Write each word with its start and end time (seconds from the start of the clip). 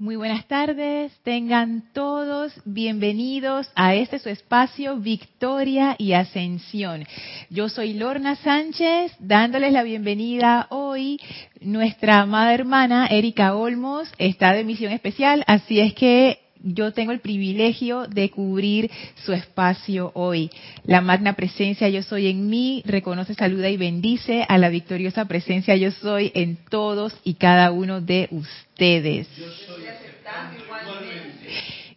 Muy 0.00 0.16
buenas 0.16 0.46
tardes, 0.46 1.12
tengan 1.24 1.92
todos 1.92 2.54
bienvenidos 2.64 3.70
a 3.74 3.94
este 3.94 4.18
su 4.18 4.30
espacio 4.30 4.96
Victoria 4.96 5.94
y 5.98 6.14
Ascensión. 6.14 7.04
Yo 7.50 7.68
soy 7.68 7.92
Lorna 7.92 8.34
Sánchez, 8.36 9.12
dándoles 9.18 9.74
la 9.74 9.82
bienvenida 9.82 10.68
hoy. 10.70 11.20
Nuestra 11.60 12.22
amada 12.22 12.54
hermana 12.54 13.08
Erika 13.08 13.54
Olmos 13.54 14.10
está 14.16 14.54
de 14.54 14.64
misión 14.64 14.90
especial, 14.90 15.44
así 15.46 15.80
es 15.80 15.92
que 15.92 16.38
yo 16.62 16.92
tengo 16.92 17.12
el 17.12 17.20
privilegio 17.20 18.06
de 18.06 18.30
cubrir 18.30 18.90
su 19.24 19.32
espacio 19.32 20.12
hoy. 20.14 20.50
La 20.84 21.00
magna 21.00 21.34
presencia 21.34 21.88
yo 21.88 22.02
soy 22.02 22.28
en 22.28 22.48
mí, 22.48 22.82
reconoce, 22.84 23.34
saluda 23.34 23.68
y 23.68 23.76
bendice 23.76 24.44
a 24.48 24.58
la 24.58 24.68
victoriosa 24.68 25.26
presencia 25.26 25.76
yo 25.76 25.90
soy 25.90 26.32
en 26.34 26.56
todos 26.68 27.14
y 27.24 27.34
cada 27.34 27.70
uno 27.72 28.00
de 28.00 28.28
ustedes. 28.30 29.28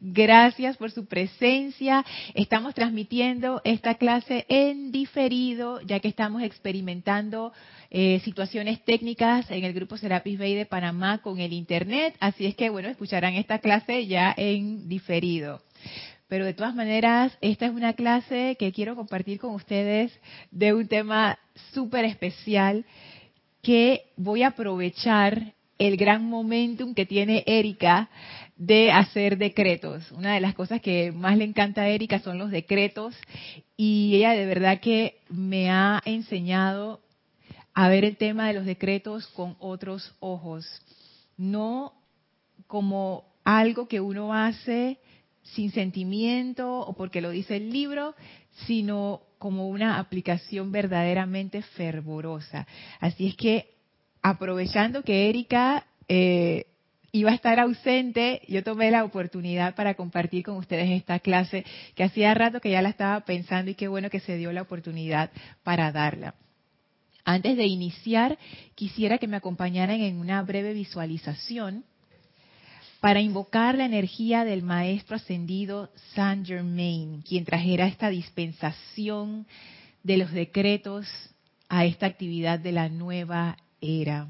Gracias 0.05 0.75
por 0.75 0.91
su 0.91 1.05
presencia. 1.05 2.03
Estamos 2.33 2.75
transmitiendo 2.75 3.61
esta 3.63 3.95
clase 3.95 4.45
en 4.49 4.91
diferido, 4.91 5.79
ya 5.79 6.01
que 6.01 6.09
estamos 6.09 6.43
experimentando 6.43 7.53
eh, 7.95 8.19
situaciones 8.25 8.83
técnicas 8.83 9.49
en 9.51 9.63
el 9.63 9.71
grupo 9.71 9.97
Serapis 9.97 10.39
Bay 10.39 10.55
de 10.55 10.65
Panamá 10.65 11.19
con 11.19 11.39
el 11.39 11.53
Internet. 11.53 12.15
Así 12.19 12.47
es 12.47 12.55
que, 12.55 12.71
bueno, 12.71 12.89
escucharán 12.89 13.35
esta 13.35 13.59
clase 13.59 14.07
ya 14.07 14.33
en 14.35 14.89
diferido. 14.89 15.61
Pero 16.27 16.43
de 16.43 16.55
todas 16.55 16.73
maneras, 16.73 17.37
esta 17.39 17.67
es 17.67 17.71
una 17.71 17.93
clase 17.93 18.57
que 18.57 18.71
quiero 18.71 18.95
compartir 18.95 19.37
con 19.37 19.53
ustedes 19.53 20.11
de 20.49 20.73
un 20.73 20.87
tema 20.87 21.37
súper 21.71 22.05
especial 22.05 22.83
que 23.61 24.05
voy 24.17 24.41
a 24.41 24.47
aprovechar 24.47 25.53
el 25.77 25.95
gran 25.95 26.25
momentum 26.25 26.95
que 26.95 27.05
tiene 27.05 27.43
Erika 27.45 28.09
de 28.55 28.91
hacer 28.91 29.37
decretos. 29.37 30.11
Una 30.11 30.33
de 30.33 30.41
las 30.41 30.55
cosas 30.55 30.81
que 30.81 31.11
más 31.11 31.37
le 31.37 31.43
encanta 31.43 31.83
a 31.83 31.89
Erika 31.89 32.17
son 32.19 32.39
los 32.39 32.49
decretos 32.49 33.15
y 33.77 34.15
ella 34.15 34.31
de 34.31 34.47
verdad 34.47 34.79
que 34.79 35.19
me 35.29 35.69
ha 35.69 36.01
enseñado 36.05 37.02
a 37.73 37.89
ver 37.89 38.05
el 38.05 38.17
tema 38.17 38.47
de 38.47 38.53
los 38.53 38.65
decretos 38.65 39.27
con 39.27 39.55
otros 39.59 40.15
ojos, 40.19 40.65
no 41.37 41.93
como 42.67 43.25
algo 43.43 43.87
que 43.87 43.99
uno 43.99 44.33
hace 44.33 44.99
sin 45.41 45.71
sentimiento 45.71 46.79
o 46.79 46.93
porque 46.93 47.21
lo 47.21 47.31
dice 47.31 47.57
el 47.57 47.71
libro, 47.71 48.15
sino 48.65 49.21
como 49.39 49.67
una 49.67 49.99
aplicación 49.99 50.71
verdaderamente 50.71 51.61
fervorosa. 51.61 52.65
Así 52.99 53.27
es 53.27 53.35
que 53.35 53.73
aprovechando 54.21 55.03
que 55.03 55.29
Erika 55.29 55.85
eh, 56.07 56.67
iba 57.11 57.31
a 57.31 57.35
estar 57.35 57.59
ausente, 57.59 58.41
yo 58.47 58.63
tomé 58.63 58.89
la 58.89 59.03
oportunidad 59.03 59.75
para 59.75 59.95
compartir 59.95 60.45
con 60.45 60.55
ustedes 60.55 60.89
esta 60.89 61.19
clase 61.19 61.65
que 61.95 62.03
hacía 62.03 62.33
rato 62.33 62.61
que 62.61 62.71
ya 62.71 62.81
la 62.81 62.89
estaba 62.89 63.19
pensando 63.21 63.69
y 63.69 63.75
qué 63.75 63.87
bueno 63.87 64.09
que 64.09 64.19
se 64.19 64.37
dio 64.37 64.51
la 64.53 64.61
oportunidad 64.61 65.29
para 65.63 65.91
darla. 65.91 66.35
Antes 67.25 67.55
de 67.55 67.65
iniciar, 67.65 68.37
quisiera 68.75 69.17
que 69.17 69.27
me 69.27 69.37
acompañaran 69.37 70.01
en 70.01 70.17
una 70.17 70.41
breve 70.41 70.73
visualización 70.73 71.85
para 72.99 73.21
invocar 73.21 73.77
la 73.77 73.85
energía 73.85 74.45
del 74.45 74.63
Maestro 74.63 75.17
Ascendido 75.17 75.89
Saint 76.15 76.45
Germain, 76.45 77.21
quien 77.21 77.45
trajera 77.45 77.87
esta 77.87 78.09
dispensación 78.09 79.45
de 80.03 80.17
los 80.17 80.31
decretos 80.31 81.07
a 81.69 81.85
esta 81.85 82.05
actividad 82.05 82.59
de 82.59 82.71
la 82.71 82.89
nueva 82.89 83.57
era. 83.81 84.27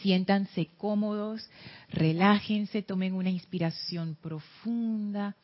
Siéntanse 0.00 0.68
cómodos, 0.76 1.48
relájense, 1.90 2.82
tomen 2.82 3.14
una 3.14 3.30
inspiración 3.30 4.16
profunda. 4.20 5.36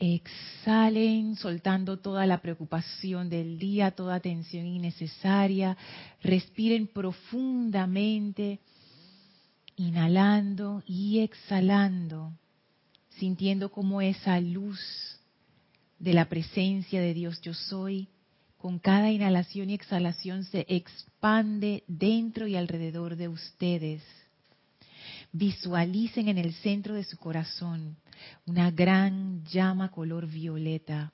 Exhalen 0.00 1.36
soltando 1.36 1.98
toda 1.98 2.26
la 2.26 2.40
preocupación 2.40 3.28
del 3.28 3.58
día, 3.58 3.90
toda 3.92 4.18
tensión 4.18 4.66
innecesaria. 4.66 5.76
Respiren 6.22 6.86
profundamente, 6.86 8.60
inhalando 9.76 10.82
y 10.86 11.20
exhalando, 11.20 12.32
sintiendo 13.10 13.70
como 13.70 14.00
esa 14.00 14.40
luz 14.40 14.80
de 15.98 16.14
la 16.14 16.28
presencia 16.28 17.00
de 17.00 17.12
Dios 17.14 17.40
yo 17.42 17.52
soy 17.52 18.08
con 18.60 18.78
cada 18.78 19.10
inhalación 19.10 19.70
y 19.70 19.74
exhalación 19.74 20.44
se 20.44 20.66
expande 20.68 21.82
dentro 21.88 22.46
y 22.46 22.56
alrededor 22.56 23.16
de 23.16 23.28
ustedes. 23.28 24.02
Visualicen 25.32 26.28
en 26.28 26.38
el 26.38 26.52
centro 26.54 26.94
de 26.94 27.04
su 27.04 27.16
corazón 27.16 27.96
una 28.46 28.70
gran 28.70 29.44
llama 29.44 29.90
color 29.90 30.26
violeta, 30.26 31.12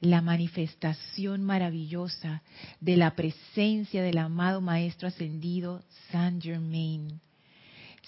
la 0.00 0.20
manifestación 0.20 1.42
maravillosa 1.42 2.42
de 2.80 2.96
la 2.96 3.14
presencia 3.16 4.02
del 4.02 4.18
amado 4.18 4.60
Maestro 4.60 5.08
Ascendido 5.08 5.82
Saint 6.10 6.42
Germain. 6.42 7.20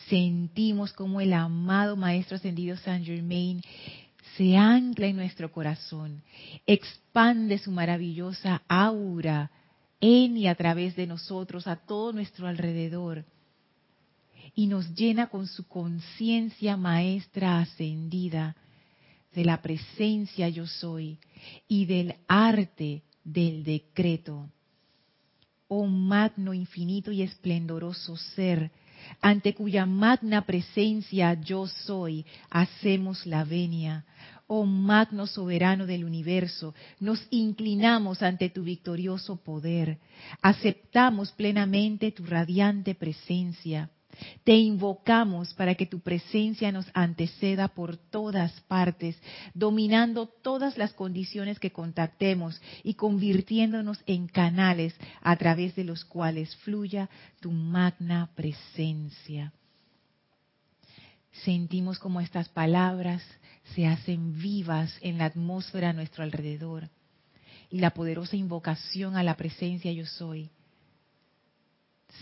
Sentimos 0.08 0.92
como 0.92 1.22
el 1.22 1.32
amado 1.32 1.96
Maestro 1.96 2.36
Ascendido 2.36 2.76
Saint 2.76 3.06
Germain 3.06 3.62
se 4.36 4.56
ancla 4.56 5.06
en 5.06 5.16
nuestro 5.16 5.50
corazón, 5.50 6.22
expande 6.66 7.58
su 7.58 7.70
maravillosa 7.70 8.62
aura 8.68 9.50
en 10.00 10.36
y 10.36 10.46
a 10.46 10.54
través 10.54 10.94
de 10.94 11.06
nosotros, 11.06 11.66
a 11.66 11.76
todo 11.76 12.12
nuestro 12.12 12.46
alrededor, 12.46 13.24
y 14.56 14.66
nos 14.66 14.92
llena 14.94 15.28
con 15.28 15.46
su 15.46 15.68
conciencia 15.68 16.78
maestra 16.78 17.60
ascendida 17.60 18.56
de 19.34 19.44
la 19.44 19.60
presencia 19.60 20.48
yo 20.48 20.66
soy 20.66 21.18
y 21.68 21.84
del 21.84 22.14
arte 22.26 23.02
del 23.22 23.62
decreto. 23.62 24.48
Oh 25.68 25.86
magno, 25.86 26.54
infinito 26.54 27.12
y 27.12 27.20
esplendoroso 27.20 28.16
ser, 28.16 28.70
ante 29.20 29.54
cuya 29.54 29.84
magna 29.84 30.46
presencia 30.46 31.34
yo 31.34 31.66
soy, 31.66 32.24
hacemos 32.48 33.26
la 33.26 33.44
venia. 33.44 34.06
Oh 34.46 34.64
magno 34.64 35.26
soberano 35.26 35.84
del 35.84 36.04
universo, 36.04 36.74
nos 36.98 37.20
inclinamos 37.30 38.22
ante 38.22 38.48
tu 38.48 38.62
victorioso 38.62 39.36
poder, 39.36 39.98
aceptamos 40.40 41.32
plenamente 41.32 42.10
tu 42.12 42.24
radiante 42.24 42.94
presencia 42.94 43.90
te 44.44 44.54
invocamos 44.54 45.54
para 45.54 45.74
que 45.74 45.86
tu 45.86 46.00
presencia 46.00 46.72
nos 46.72 46.86
anteceda 46.94 47.68
por 47.68 47.96
todas 47.96 48.52
partes, 48.62 49.16
dominando 49.54 50.26
todas 50.26 50.78
las 50.78 50.92
condiciones 50.92 51.58
que 51.58 51.72
contactemos 51.72 52.60
y 52.82 52.94
convirtiéndonos 52.94 53.98
en 54.06 54.28
canales 54.28 54.94
a 55.22 55.36
través 55.36 55.74
de 55.76 55.84
los 55.84 56.04
cuales 56.04 56.54
fluya 56.56 57.08
tu 57.40 57.50
magna 57.50 58.30
presencia. 58.34 59.52
Sentimos 61.44 61.98
como 61.98 62.20
estas 62.20 62.48
palabras 62.48 63.22
se 63.74 63.86
hacen 63.86 64.38
vivas 64.38 64.96
en 65.00 65.18
la 65.18 65.26
atmósfera 65.26 65.90
a 65.90 65.92
nuestro 65.92 66.22
alrededor 66.22 66.88
y 67.70 67.80
la 67.80 67.90
poderosa 67.90 68.36
invocación 68.36 69.16
a 69.16 69.22
la 69.22 69.36
presencia 69.36 69.92
yo 69.92 70.06
soy 70.06 70.50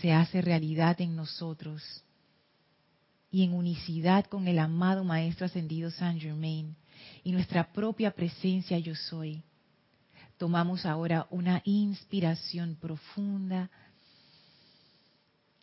se 0.01 0.11
hace 0.11 0.41
realidad 0.41 0.99
en 1.01 1.15
nosotros 1.15 1.81
y 3.31 3.43
en 3.43 3.53
unicidad 3.53 4.25
con 4.25 4.47
el 4.47 4.59
amado 4.59 5.03
Maestro 5.03 5.45
Ascendido 5.45 5.91
Saint 5.91 6.21
Germain 6.21 6.75
y 7.23 7.31
nuestra 7.31 7.71
propia 7.71 8.11
presencia 8.11 8.79
yo 8.79 8.95
soy. 8.95 9.43
Tomamos 10.37 10.85
ahora 10.85 11.27
una 11.29 11.61
inspiración 11.65 12.77
profunda, 12.79 13.69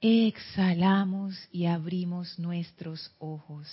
exhalamos 0.00 1.36
y 1.50 1.66
abrimos 1.66 2.38
nuestros 2.38 3.12
ojos. 3.18 3.68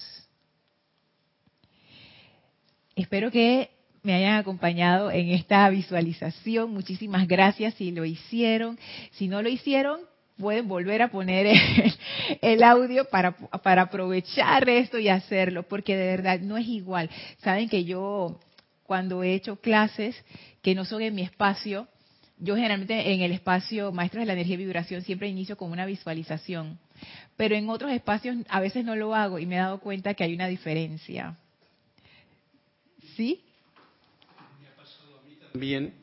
Espero 2.95 3.31
que 3.31 3.71
me 4.03 4.13
hayan 4.13 4.35
acompañado 4.35 5.11
en 5.11 5.29
esta 5.29 5.69
visualización. 5.69 6.71
Muchísimas 6.73 7.27
gracias 7.27 7.73
si 7.75 7.91
lo 7.91 8.05
hicieron. 8.05 8.77
Si 9.11 9.27
no 9.27 9.41
lo 9.41 9.49
hicieron, 9.49 10.01
pueden 10.39 10.67
volver 10.67 11.01
a 11.01 11.09
poner 11.09 11.47
el, 12.41 12.63
audio 12.63 13.05
para, 13.05 13.33
para 13.33 13.83
aprovechar 13.83 14.67
esto 14.69 14.97
y 14.97 15.09
hacerlo, 15.09 15.63
porque 15.63 15.95
de 15.95 16.07
verdad 16.07 16.39
no 16.39 16.57
es 16.57 16.67
igual. 16.67 17.09
Saben 17.39 17.69
que 17.69 17.83
yo 17.83 18.39
cuando 18.83 19.21
he 19.21 19.33
hecho 19.33 19.57
clases 19.57 20.15
que 20.61 20.73
no 20.73 20.85
son 20.85 21.01
en 21.01 21.13
mi 21.13 21.21
espacio, 21.21 21.87
yo 22.37 22.55
generalmente 22.55 23.13
en 23.13 23.21
el 23.21 23.33
espacio 23.33 23.91
Maestros 23.91 24.21
de 24.21 24.27
la 24.27 24.33
Energía 24.33 24.55
y 24.55 24.57
Vibración 24.57 25.01
siempre 25.01 25.27
inicio 25.27 25.57
con 25.57 25.71
una 25.71 25.85
visualización, 25.85 26.79
pero 27.35 27.55
en 27.55 27.69
otros 27.69 27.91
espacios 27.91 28.37
a 28.47 28.61
veces 28.61 28.85
no 28.85 28.95
lo 28.95 29.13
hago 29.13 29.39
y 29.39 29.45
me 29.45 29.55
he 29.55 29.59
dado 29.59 29.79
cuenta 29.79 30.13
que 30.13 30.23
hay 30.23 30.33
una 30.33 30.47
diferencia. 30.47 31.37
¿Sí? 33.15 33.43
Me 34.61 34.69
ha 34.69 34.75
pasado 34.75 35.19
a 35.19 35.27
mí 35.27 35.35
también 35.51 35.93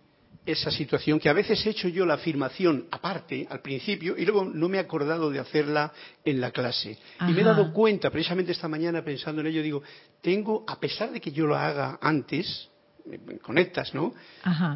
esa 0.46 0.70
situación 0.70 1.18
que 1.18 1.28
a 1.28 1.32
veces 1.32 1.64
he 1.66 1.70
hecho 1.70 1.88
yo 1.88 2.06
la 2.06 2.14
afirmación 2.14 2.86
aparte 2.90 3.46
al 3.50 3.60
principio 3.60 4.16
y 4.16 4.24
luego 4.24 4.44
no 4.44 4.68
me 4.68 4.78
he 4.78 4.80
acordado 4.80 5.30
de 5.30 5.40
hacerla 5.40 5.92
en 6.24 6.40
la 6.40 6.52
clase. 6.52 6.96
Y 7.20 7.32
me 7.32 7.40
he 7.40 7.44
dado 7.44 7.72
cuenta, 7.72 8.10
precisamente 8.10 8.52
esta 8.52 8.68
mañana 8.68 9.02
pensando 9.02 9.40
en 9.40 9.48
ello, 9.48 9.62
digo, 9.62 9.82
tengo, 10.22 10.64
a 10.66 10.78
pesar 10.78 11.10
de 11.10 11.20
que 11.20 11.32
yo 11.32 11.46
lo 11.46 11.56
haga 11.56 11.98
antes, 12.00 12.70
me 13.04 13.38
conectas, 13.38 13.92
¿no? 13.94 14.14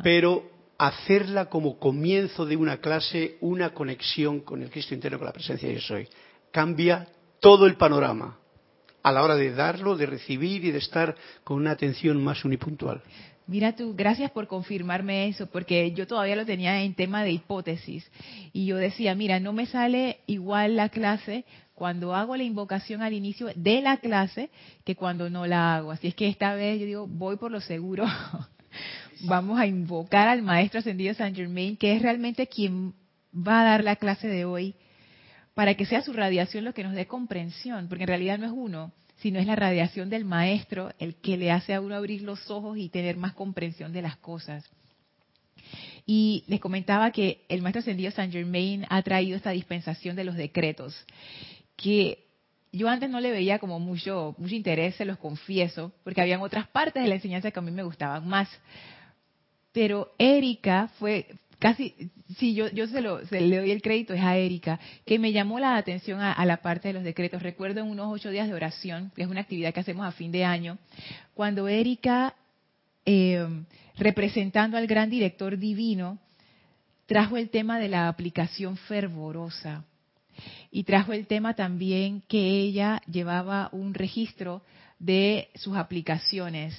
Pero 0.02 0.50
hacerla 0.78 1.46
como 1.46 1.78
comienzo 1.78 2.46
de 2.46 2.56
una 2.56 2.78
clase, 2.78 3.36
una 3.40 3.70
conexión 3.70 4.40
con 4.40 4.62
el 4.62 4.70
Cristo 4.70 4.94
interno, 4.94 5.18
con 5.18 5.26
la 5.26 5.32
presencia 5.32 5.68
de 5.68 5.74
yo 5.74 5.80
soy. 5.80 6.08
Cambia 6.50 7.06
todo 7.38 7.66
el 7.66 7.76
panorama 7.76 8.38
a 9.02 9.12
la 9.12 9.22
hora 9.22 9.34
de 9.34 9.52
darlo, 9.52 9.96
de 9.96 10.06
recibir 10.06 10.64
y 10.64 10.70
de 10.70 10.78
estar 10.78 11.14
con 11.44 11.58
una 11.58 11.72
atención 11.72 12.22
más 12.22 12.44
unipuntual. 12.44 13.02
Mira 13.46 13.74
tú, 13.74 13.94
gracias 13.96 14.30
por 14.30 14.46
confirmarme 14.46 15.28
eso, 15.28 15.46
porque 15.46 15.92
yo 15.92 16.06
todavía 16.06 16.36
lo 16.36 16.46
tenía 16.46 16.82
en 16.82 16.94
tema 16.94 17.24
de 17.24 17.32
hipótesis. 17.32 18.08
Y 18.52 18.66
yo 18.66 18.76
decía, 18.76 19.14
mira, 19.14 19.40
no 19.40 19.52
me 19.52 19.66
sale 19.66 20.20
igual 20.26 20.76
la 20.76 20.88
clase 20.88 21.44
cuando 21.74 22.14
hago 22.14 22.36
la 22.36 22.42
invocación 22.42 23.02
al 23.02 23.14
inicio 23.14 23.48
de 23.56 23.80
la 23.80 23.96
clase 23.96 24.50
que 24.84 24.94
cuando 24.94 25.30
no 25.30 25.46
la 25.46 25.76
hago. 25.76 25.90
Así 25.90 26.08
es 26.08 26.14
que 26.14 26.28
esta 26.28 26.54
vez 26.54 26.78
yo 26.78 26.86
digo, 26.86 27.06
voy 27.06 27.36
por 27.36 27.50
lo 27.50 27.60
seguro. 27.60 28.04
Vamos 29.22 29.58
a 29.58 29.66
invocar 29.66 30.28
al 30.28 30.42
Maestro 30.42 30.80
Ascendido 30.80 31.14
San 31.14 31.34
Germain, 31.34 31.76
que 31.76 31.96
es 31.96 32.02
realmente 32.02 32.46
quien 32.46 32.94
va 33.34 33.62
a 33.62 33.64
dar 33.64 33.84
la 33.84 33.96
clase 33.96 34.28
de 34.28 34.44
hoy, 34.44 34.74
para 35.54 35.74
que 35.74 35.86
sea 35.86 36.02
su 36.02 36.12
radiación 36.12 36.64
lo 36.64 36.74
que 36.74 36.84
nos 36.84 36.94
dé 36.94 37.06
comprensión, 37.06 37.88
porque 37.88 38.04
en 38.04 38.08
realidad 38.08 38.38
no 38.38 38.46
es 38.46 38.52
uno, 38.52 38.92
sino 39.20 39.38
es 39.38 39.46
la 39.46 39.56
radiación 39.56 40.10
del 40.10 40.24
maestro 40.24 40.92
el 40.98 41.14
que 41.16 41.36
le 41.36 41.50
hace 41.50 41.74
a 41.74 41.80
uno 41.80 41.94
abrir 41.94 42.22
los 42.22 42.50
ojos 42.50 42.78
y 42.78 42.88
tener 42.88 43.16
más 43.16 43.34
comprensión 43.34 43.92
de 43.92 44.02
las 44.02 44.16
cosas. 44.16 44.68
Y 46.06 46.44
les 46.48 46.60
comentaba 46.60 47.10
que 47.12 47.44
el 47.48 47.62
maestro 47.62 47.80
ascendido 47.80 48.10
Saint 48.10 48.32
Germain 48.32 48.86
ha 48.88 49.02
traído 49.02 49.36
esta 49.36 49.50
dispensación 49.50 50.16
de 50.16 50.24
los 50.24 50.36
decretos, 50.36 50.96
que 51.76 52.26
yo 52.72 52.88
antes 52.88 53.10
no 53.10 53.20
le 53.20 53.30
veía 53.30 53.58
como 53.58 53.78
mucho, 53.78 54.34
mucho 54.38 54.54
interés, 54.54 54.94
se 54.96 55.04
los 55.04 55.18
confieso, 55.18 55.92
porque 56.04 56.20
habían 56.20 56.40
otras 56.40 56.68
partes 56.68 57.02
de 57.02 57.08
la 57.08 57.16
enseñanza 57.16 57.50
que 57.50 57.58
a 57.58 57.62
mí 57.62 57.70
me 57.70 57.82
gustaban 57.82 58.26
más. 58.28 58.48
Pero 59.72 60.12
Erika 60.18 60.88
fue, 60.98 61.26
casi, 61.60 62.10
sí, 62.38 62.54
yo, 62.54 62.68
yo 62.70 62.88
se, 62.88 63.00
lo, 63.00 63.20
le 63.30 63.56
doy 63.58 63.70
el 63.70 63.82
crédito, 63.82 64.14
es 64.14 64.22
a 64.22 64.36
Erika, 64.36 64.80
que 65.04 65.18
me 65.20 65.30
llamó 65.30 65.60
la 65.60 65.76
atención 65.76 66.20
a, 66.20 66.44
la 66.44 66.56
parte 66.56 66.88
de 66.88 66.94
los 66.94 67.04
decretos. 67.04 67.42
Recuerdo 67.42 67.80
en 67.80 67.86
unos 67.86 68.10
ocho 68.10 68.30
días 68.30 68.48
de 68.48 68.54
oración, 68.54 69.12
que 69.14 69.22
es 69.22 69.28
una 69.28 69.42
actividad 69.42 69.72
que 69.72 69.80
hacemos 69.80 70.04
a 70.04 70.12
fin 70.12 70.32
de 70.32 70.44
año, 70.44 70.78
cuando 71.34 71.68
Erika, 71.68 72.34
eh, 73.04 73.46
representando 73.96 74.76
al 74.76 74.86
gran 74.86 75.10
director 75.10 75.56
divino, 75.58 76.18
trajo 77.06 77.36
el 77.36 77.50
tema 77.50 77.78
de 77.78 77.88
la 77.88 78.08
aplicación 78.08 78.76
fervorosa. 78.76 79.84
Y 80.70 80.84
trajo 80.84 81.12
el 81.12 81.26
tema 81.26 81.54
también 81.54 82.22
que 82.26 82.60
ella 82.60 83.02
llevaba 83.06 83.68
un 83.72 83.92
registro 83.92 84.62
de 84.98 85.50
sus 85.54 85.76
aplicaciones 85.76 86.74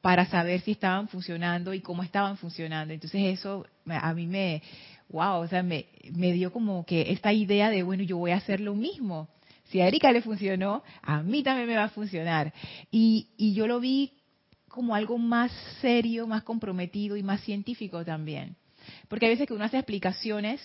para 0.00 0.26
saber 0.26 0.60
si 0.60 0.72
estaban 0.72 1.08
funcionando 1.08 1.74
y 1.74 1.80
cómo 1.80 2.02
estaban 2.02 2.36
funcionando. 2.36 2.94
Entonces 2.94 3.38
eso 3.38 3.66
a 3.96 4.12
mí 4.14 4.26
me, 4.26 4.62
wow, 5.08 5.40
o 5.40 5.48
sea, 5.48 5.62
me, 5.62 5.86
dio 6.32 6.52
como 6.52 6.84
que 6.84 7.12
esta 7.12 7.32
idea 7.32 7.70
de, 7.70 7.82
bueno, 7.82 8.02
yo 8.02 8.18
voy 8.18 8.32
a 8.32 8.36
hacer 8.36 8.60
lo 8.60 8.74
mismo. 8.74 9.28
Si 9.64 9.80
a 9.80 9.88
Erika 9.88 10.12
le 10.12 10.22
funcionó, 10.22 10.82
a 11.02 11.22
mí 11.22 11.42
también 11.42 11.68
me 11.68 11.76
va 11.76 11.84
a 11.84 11.88
funcionar. 11.90 12.52
Y, 12.90 13.28
y 13.36 13.54
yo 13.54 13.66
lo 13.66 13.80
vi 13.80 14.12
como 14.68 14.94
algo 14.94 15.18
más 15.18 15.52
serio, 15.80 16.26
más 16.26 16.42
comprometido 16.42 17.16
y 17.16 17.22
más 17.22 17.40
científico 17.42 18.04
también. 18.04 18.56
Porque 19.08 19.26
hay 19.26 19.32
veces 19.32 19.46
que 19.46 19.54
uno 19.54 19.64
hace 19.64 19.76
explicaciones, 19.76 20.60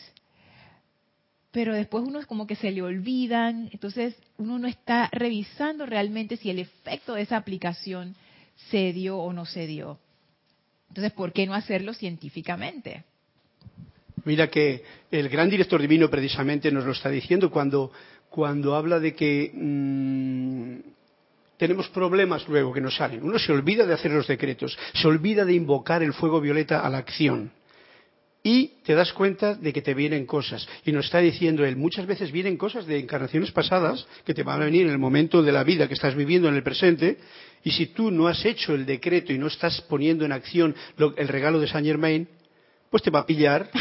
pero 1.51 1.73
después 1.73 2.03
uno 2.05 2.19
es 2.19 2.25
como 2.25 2.47
que 2.47 2.55
se 2.55 2.71
le 2.71 2.81
olvidan, 2.81 3.69
entonces 3.71 4.15
uno 4.37 4.57
no 4.59 4.67
está 4.67 5.09
revisando 5.11 5.85
realmente 5.85 6.37
si 6.37 6.49
el 6.49 6.59
efecto 6.59 7.13
de 7.13 7.21
esa 7.21 7.37
aplicación 7.37 8.15
se 8.71 8.93
dio 8.93 9.17
o 9.17 9.33
no 9.33 9.45
se 9.45 9.67
dio. 9.67 9.99
Entonces, 10.89 11.11
¿por 11.13 11.33
qué 11.33 11.45
no 11.45 11.53
hacerlo 11.53 11.93
científicamente? 11.93 13.03
Mira 14.25 14.47
que 14.47 14.83
el 15.11 15.29
gran 15.29 15.49
director 15.49 15.81
divino 15.81 16.09
precisamente 16.09 16.71
nos 16.71 16.85
lo 16.85 16.91
está 16.91 17.09
diciendo 17.09 17.49
cuando, 17.51 17.91
cuando 18.29 18.75
habla 18.75 18.99
de 18.99 19.13
que 19.13 19.51
mm, 19.53 20.91
tenemos 21.57 21.89
problemas 21.89 22.47
luego 22.47 22.73
que 22.73 22.81
nos 22.81 22.95
salen. 22.95 23.23
Uno 23.23 23.37
se 23.37 23.51
olvida 23.51 23.85
de 23.85 23.93
hacer 23.93 24.11
los 24.11 24.27
decretos, 24.27 24.77
se 24.93 25.07
olvida 25.07 25.45
de 25.45 25.53
invocar 25.53 26.03
el 26.03 26.13
fuego 26.13 26.39
violeta 26.41 26.79
a 26.81 26.89
la 26.89 26.99
acción 26.99 27.51
y 28.43 28.73
te 28.83 28.93
das 28.93 29.13
cuenta 29.13 29.55
de 29.55 29.71
que 29.71 29.81
te 29.81 29.93
vienen 29.93 30.25
cosas. 30.25 30.67
Y 30.85 30.91
nos 30.91 31.05
está 31.05 31.19
diciendo 31.19 31.65
él, 31.65 31.77
muchas 31.77 32.05
veces 32.05 32.31
vienen 32.31 32.57
cosas 32.57 32.85
de 32.85 32.99
encarnaciones 32.99 33.51
pasadas 33.51 34.05
que 34.25 34.33
te 34.33 34.43
van 34.43 34.61
a 34.61 34.65
venir 34.65 34.85
en 34.85 34.91
el 34.91 34.99
momento 34.99 35.41
de 35.41 35.53
la 35.53 35.63
vida 35.63 35.87
que 35.87 35.93
estás 35.93 36.13
viviendo 36.13 36.49
en 36.49 36.55
el 36.55 36.63
presente. 36.63 37.17
Y 37.63 37.71
si 37.71 37.87
tú 37.87 38.11
no 38.11 38.27
has 38.27 38.43
hecho 38.43 38.75
el 38.75 38.85
decreto 38.85 39.31
y 39.31 39.37
no 39.37 39.47
estás 39.47 39.79
poniendo 39.81 40.25
en 40.25 40.33
acción 40.33 40.75
el 41.15 41.27
regalo 41.29 41.61
de 41.61 41.67
Saint 41.67 41.87
Germain, 41.87 42.27
pues 42.93 43.01
te 43.01 43.09
va 43.09 43.21
a 43.21 43.25
pillar 43.25 43.71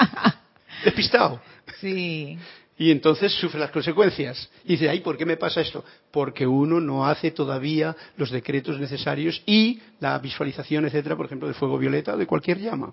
despistado. 0.84 1.40
Sí. 1.80 2.36
Y 2.76 2.90
entonces 2.90 3.32
sufre 3.34 3.60
las 3.60 3.70
consecuencias. 3.70 4.50
Y 4.64 4.72
dice, 4.72 4.88
ay, 4.88 5.02
¿por 5.02 5.16
qué 5.16 5.24
me 5.24 5.36
pasa 5.36 5.60
esto? 5.60 5.84
Porque 6.10 6.44
uno 6.48 6.80
no 6.80 7.06
hace 7.06 7.30
todavía 7.30 7.94
los 8.16 8.32
decretos 8.32 8.80
necesarios 8.80 9.40
y 9.46 9.78
la 10.00 10.18
visualización, 10.18 10.84
etcétera, 10.84 11.14
por 11.14 11.26
ejemplo, 11.26 11.46
de 11.46 11.54
fuego 11.54 11.78
violeta 11.78 12.14
o 12.14 12.16
de 12.16 12.26
cualquier 12.26 12.58
llama 12.58 12.92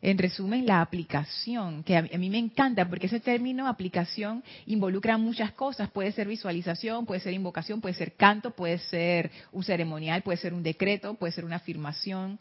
en 0.00 0.16
resumen, 0.16 0.64
la 0.64 0.80
aplicación, 0.80 1.82
que 1.82 1.96
a 1.96 2.02
mí, 2.02 2.30
me 2.30 2.38
encanta 2.38 2.88
porque 2.88 3.06
ese 3.06 3.18
término 3.18 3.66
aplicación 3.66 4.44
involucra 4.66 5.18
muchas 5.18 5.52
cosas. 5.52 5.90
Puede 5.90 6.12
ser 6.12 6.28
visualización, 6.28 7.04
puede 7.04 7.20
ser 7.20 7.34
invocación, 7.34 7.80
puede 7.80 7.94
ser 7.94 8.12
canto, 8.12 8.52
puede 8.52 8.78
ser 8.78 9.30
un 9.50 9.64
ceremonial, 9.64 10.22
puede 10.22 10.38
ser 10.38 10.54
un 10.54 10.62
decreto, 10.62 11.14
puede 11.14 11.32
ser 11.32 11.44
una 11.44 11.56
afirmación, 11.56 12.38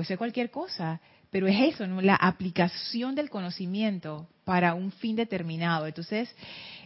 puede 0.00 0.08
ser 0.08 0.18
cualquier 0.18 0.50
cosa. 0.50 0.98
Pero 1.30 1.46
es 1.46 1.74
eso, 1.74 1.86
la 1.86 2.16
aplicación 2.16 3.14
del 3.14 3.28
conocimiento 3.28 4.26
para 4.44 4.74
un 4.74 4.90
fin 4.92 5.14
determinado. 5.14 5.86
Entonces, 5.86 6.34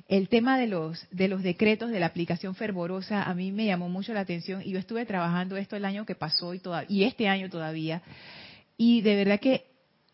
el 0.08 0.28
tema 0.28 0.58
de 0.58 0.66
los, 0.66 1.06
de 1.12 1.28
los 1.28 1.44
decretos, 1.44 1.90
de 1.90 2.00
la 2.00 2.06
aplicación 2.06 2.56
fervorosa, 2.56 3.22
a 3.22 3.32
mí 3.34 3.52
me 3.52 3.66
llamó 3.66 3.88
mucho 3.88 4.12
la 4.12 4.20
atención 4.20 4.62
y 4.62 4.72
yo 4.72 4.80
estuve 4.80 5.06
trabajando 5.06 5.56
esto 5.56 5.76
el 5.76 5.84
año 5.84 6.04
que 6.04 6.16
pasó 6.16 6.54
y, 6.54 6.60
y 6.88 7.04
este 7.04 7.28
año 7.28 7.48
todavía. 7.48 8.02
Y 8.76 9.00
de 9.02 9.14
verdad 9.14 9.38
que 9.38 9.64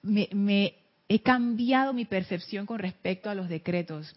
me, 0.02 0.74
he 1.08 1.22
cambiado 1.22 1.94
mi 1.94 2.04
percepción 2.04 2.66
con 2.66 2.78
respecto 2.80 3.30
a 3.30 3.34
los 3.34 3.48
decretos. 3.48 4.14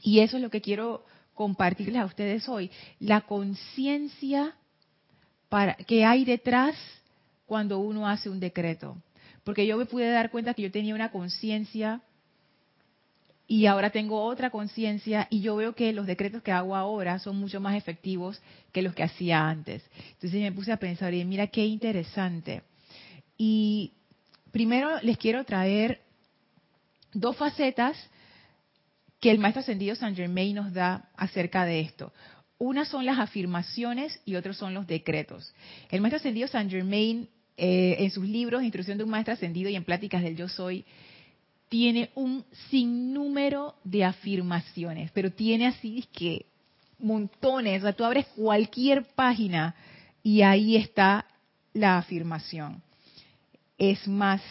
Y 0.00 0.20
eso 0.20 0.38
es 0.38 0.42
lo 0.42 0.50
que 0.50 0.62
quiero 0.62 1.04
compartirles 1.34 2.00
a 2.00 2.06
ustedes 2.06 2.48
hoy. 2.48 2.70
La 2.98 3.20
conciencia 3.20 4.56
que 5.86 6.04
hay 6.06 6.24
detrás 6.24 6.74
cuando 7.50 7.80
uno 7.80 8.06
hace 8.06 8.30
un 8.30 8.38
decreto. 8.38 8.96
Porque 9.42 9.66
yo 9.66 9.76
me 9.76 9.84
pude 9.84 10.08
dar 10.08 10.30
cuenta 10.30 10.54
que 10.54 10.62
yo 10.62 10.70
tenía 10.70 10.94
una 10.94 11.10
conciencia 11.10 12.00
y 13.48 13.66
ahora 13.66 13.90
tengo 13.90 14.22
otra 14.22 14.50
conciencia 14.50 15.26
y 15.30 15.40
yo 15.40 15.56
veo 15.56 15.74
que 15.74 15.92
los 15.92 16.06
decretos 16.06 16.44
que 16.44 16.52
hago 16.52 16.76
ahora 16.76 17.18
son 17.18 17.40
mucho 17.40 17.60
más 17.60 17.74
efectivos 17.74 18.40
que 18.70 18.82
los 18.82 18.94
que 18.94 19.02
hacía 19.02 19.48
antes. 19.48 19.82
Entonces 20.12 20.40
me 20.40 20.52
puse 20.52 20.70
a 20.70 20.76
pensar, 20.76 21.12
y 21.12 21.24
mira 21.24 21.48
qué 21.48 21.66
interesante. 21.66 22.62
Y 23.36 23.94
primero 24.52 25.00
les 25.02 25.18
quiero 25.18 25.42
traer 25.42 26.02
dos 27.12 27.36
facetas 27.36 27.96
que 29.18 29.32
el 29.32 29.40
maestro 29.40 29.62
ascendido 29.62 29.96
San 29.96 30.14
Germain 30.14 30.54
nos 30.54 30.72
da 30.72 31.10
acerca 31.16 31.64
de 31.64 31.80
esto. 31.80 32.12
Una 32.58 32.84
son 32.84 33.04
las 33.04 33.18
afirmaciones 33.18 34.20
y 34.24 34.36
otros 34.36 34.56
son 34.56 34.72
los 34.72 34.86
decretos. 34.86 35.52
El 35.90 36.00
maestro 36.00 36.18
ascendido 36.18 36.46
San 36.46 36.70
Germain, 36.70 37.28
eh, 37.60 37.96
en 37.98 38.10
sus 38.10 38.26
libros, 38.26 38.62
Instrucción 38.62 38.98
de 38.98 39.04
un 39.04 39.10
maestro 39.10 39.34
ascendido 39.34 39.70
y 39.70 39.76
en 39.76 39.84
Pláticas 39.84 40.22
del 40.22 40.36
Yo 40.36 40.48
Soy, 40.48 40.84
tiene 41.68 42.10
un 42.16 42.44
sinnúmero 42.70 43.76
de 43.84 44.04
afirmaciones, 44.04 45.10
pero 45.12 45.30
tiene 45.30 45.66
así 45.68 46.04
que 46.12 46.46
montones. 46.98 47.82
O 47.82 47.86
sea, 47.86 47.92
tú 47.92 48.04
abres 48.04 48.26
cualquier 48.34 49.04
página 49.14 49.76
y 50.22 50.42
ahí 50.42 50.76
está 50.76 51.26
la 51.72 51.98
afirmación 51.98 52.82
es 53.80 54.06
más. 54.06 54.42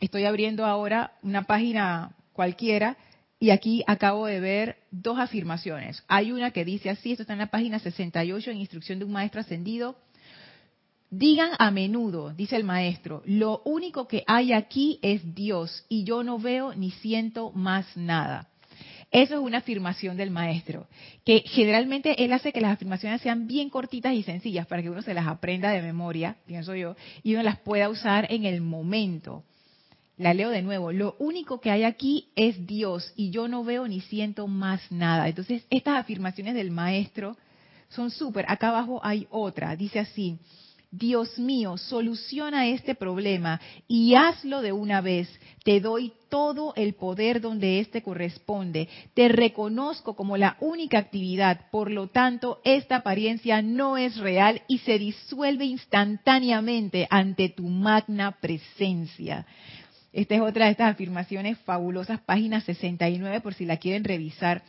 Estoy 0.00 0.24
abriendo 0.24 0.64
ahora 0.64 1.12
una 1.22 1.42
página 1.42 2.16
cualquiera 2.32 2.96
y 3.38 3.50
aquí 3.50 3.84
acabo 3.86 4.26
de 4.26 4.40
ver 4.40 4.78
dos 4.90 5.18
afirmaciones. 5.18 6.02
Hay 6.08 6.32
una 6.32 6.50
que 6.50 6.64
dice 6.64 6.90
así, 6.90 7.12
esto 7.12 7.22
está 7.22 7.34
en 7.34 7.40
la 7.40 7.50
página 7.50 7.78
68 7.78 8.50
en 8.50 8.56
instrucción 8.58 8.98
de 8.98 9.04
un 9.04 9.12
maestro 9.12 9.40
ascendido. 9.40 9.96
Digan 11.10 11.52
a 11.58 11.70
menudo, 11.70 12.34
dice 12.34 12.56
el 12.56 12.64
maestro, 12.64 13.22
lo 13.24 13.62
único 13.64 14.06
que 14.06 14.24
hay 14.26 14.52
aquí 14.52 14.98
es 15.00 15.34
Dios 15.34 15.86
y 15.88 16.04
yo 16.04 16.22
no 16.22 16.38
veo 16.38 16.74
ni 16.74 16.90
siento 16.90 17.50
más 17.52 17.86
nada. 17.96 18.48
Eso 19.10 19.36
es 19.36 19.40
una 19.40 19.58
afirmación 19.58 20.18
del 20.18 20.30
maestro, 20.30 20.86
que 21.24 21.42
generalmente 21.46 22.22
él 22.22 22.32
hace 22.34 22.52
que 22.52 22.60
las 22.60 22.74
afirmaciones 22.74 23.22
sean 23.22 23.46
bien 23.46 23.70
cortitas 23.70 24.12
y 24.12 24.22
sencillas 24.22 24.66
para 24.66 24.82
que 24.82 24.90
uno 24.90 25.00
se 25.00 25.14
las 25.14 25.26
aprenda 25.26 25.70
de 25.70 25.80
memoria, 25.80 26.36
pienso 26.46 26.74
yo, 26.74 26.94
y 27.22 27.32
uno 27.32 27.42
las 27.42 27.58
pueda 27.58 27.88
usar 27.88 28.30
en 28.30 28.44
el 28.44 28.60
momento. 28.60 29.44
La 30.18 30.34
leo 30.34 30.50
de 30.50 30.62
nuevo. 30.62 30.92
Lo 30.92 31.14
único 31.20 31.60
que 31.60 31.70
hay 31.70 31.84
aquí 31.84 32.28
es 32.34 32.66
Dios 32.66 33.14
y 33.16 33.30
yo 33.30 33.48
no 33.48 33.64
veo 33.64 33.86
ni 33.88 34.00
siento 34.00 34.46
más 34.46 34.80
nada. 34.90 35.28
Entonces, 35.28 35.64
estas 35.70 35.96
afirmaciones 35.96 36.54
del 36.54 36.72
maestro 36.72 37.36
son 37.88 38.10
súper. 38.10 38.44
Acá 38.48 38.70
abajo 38.70 39.00
hay 39.04 39.28
otra. 39.30 39.76
Dice 39.76 40.00
así, 40.00 40.36
Dios 40.90 41.38
mío, 41.38 41.76
soluciona 41.76 42.68
este 42.68 42.94
problema 42.94 43.60
y 43.86 44.14
hazlo 44.14 44.62
de 44.62 44.72
una 44.72 45.02
vez. 45.02 45.28
Te 45.62 45.80
doy 45.80 46.14
todo 46.30 46.72
el 46.76 46.94
poder 46.94 47.42
donde 47.42 47.80
éste 47.80 48.02
corresponde. 48.02 48.88
Te 49.12 49.28
reconozco 49.28 50.16
como 50.16 50.38
la 50.38 50.56
única 50.60 50.98
actividad. 50.98 51.68
Por 51.70 51.90
lo 51.90 52.08
tanto, 52.08 52.60
esta 52.64 52.96
apariencia 52.96 53.60
no 53.60 53.98
es 53.98 54.16
real 54.16 54.62
y 54.66 54.78
se 54.78 54.98
disuelve 54.98 55.66
instantáneamente 55.66 57.06
ante 57.10 57.50
tu 57.50 57.64
magna 57.64 58.38
presencia. 58.40 59.44
Esta 60.10 60.36
es 60.36 60.40
otra 60.40 60.64
de 60.66 60.70
estas 60.70 60.94
afirmaciones 60.94 61.58
fabulosas, 61.58 62.20
página 62.20 62.62
69, 62.62 63.42
por 63.42 63.52
si 63.52 63.66
la 63.66 63.76
quieren 63.76 64.04
revisar. 64.04 64.62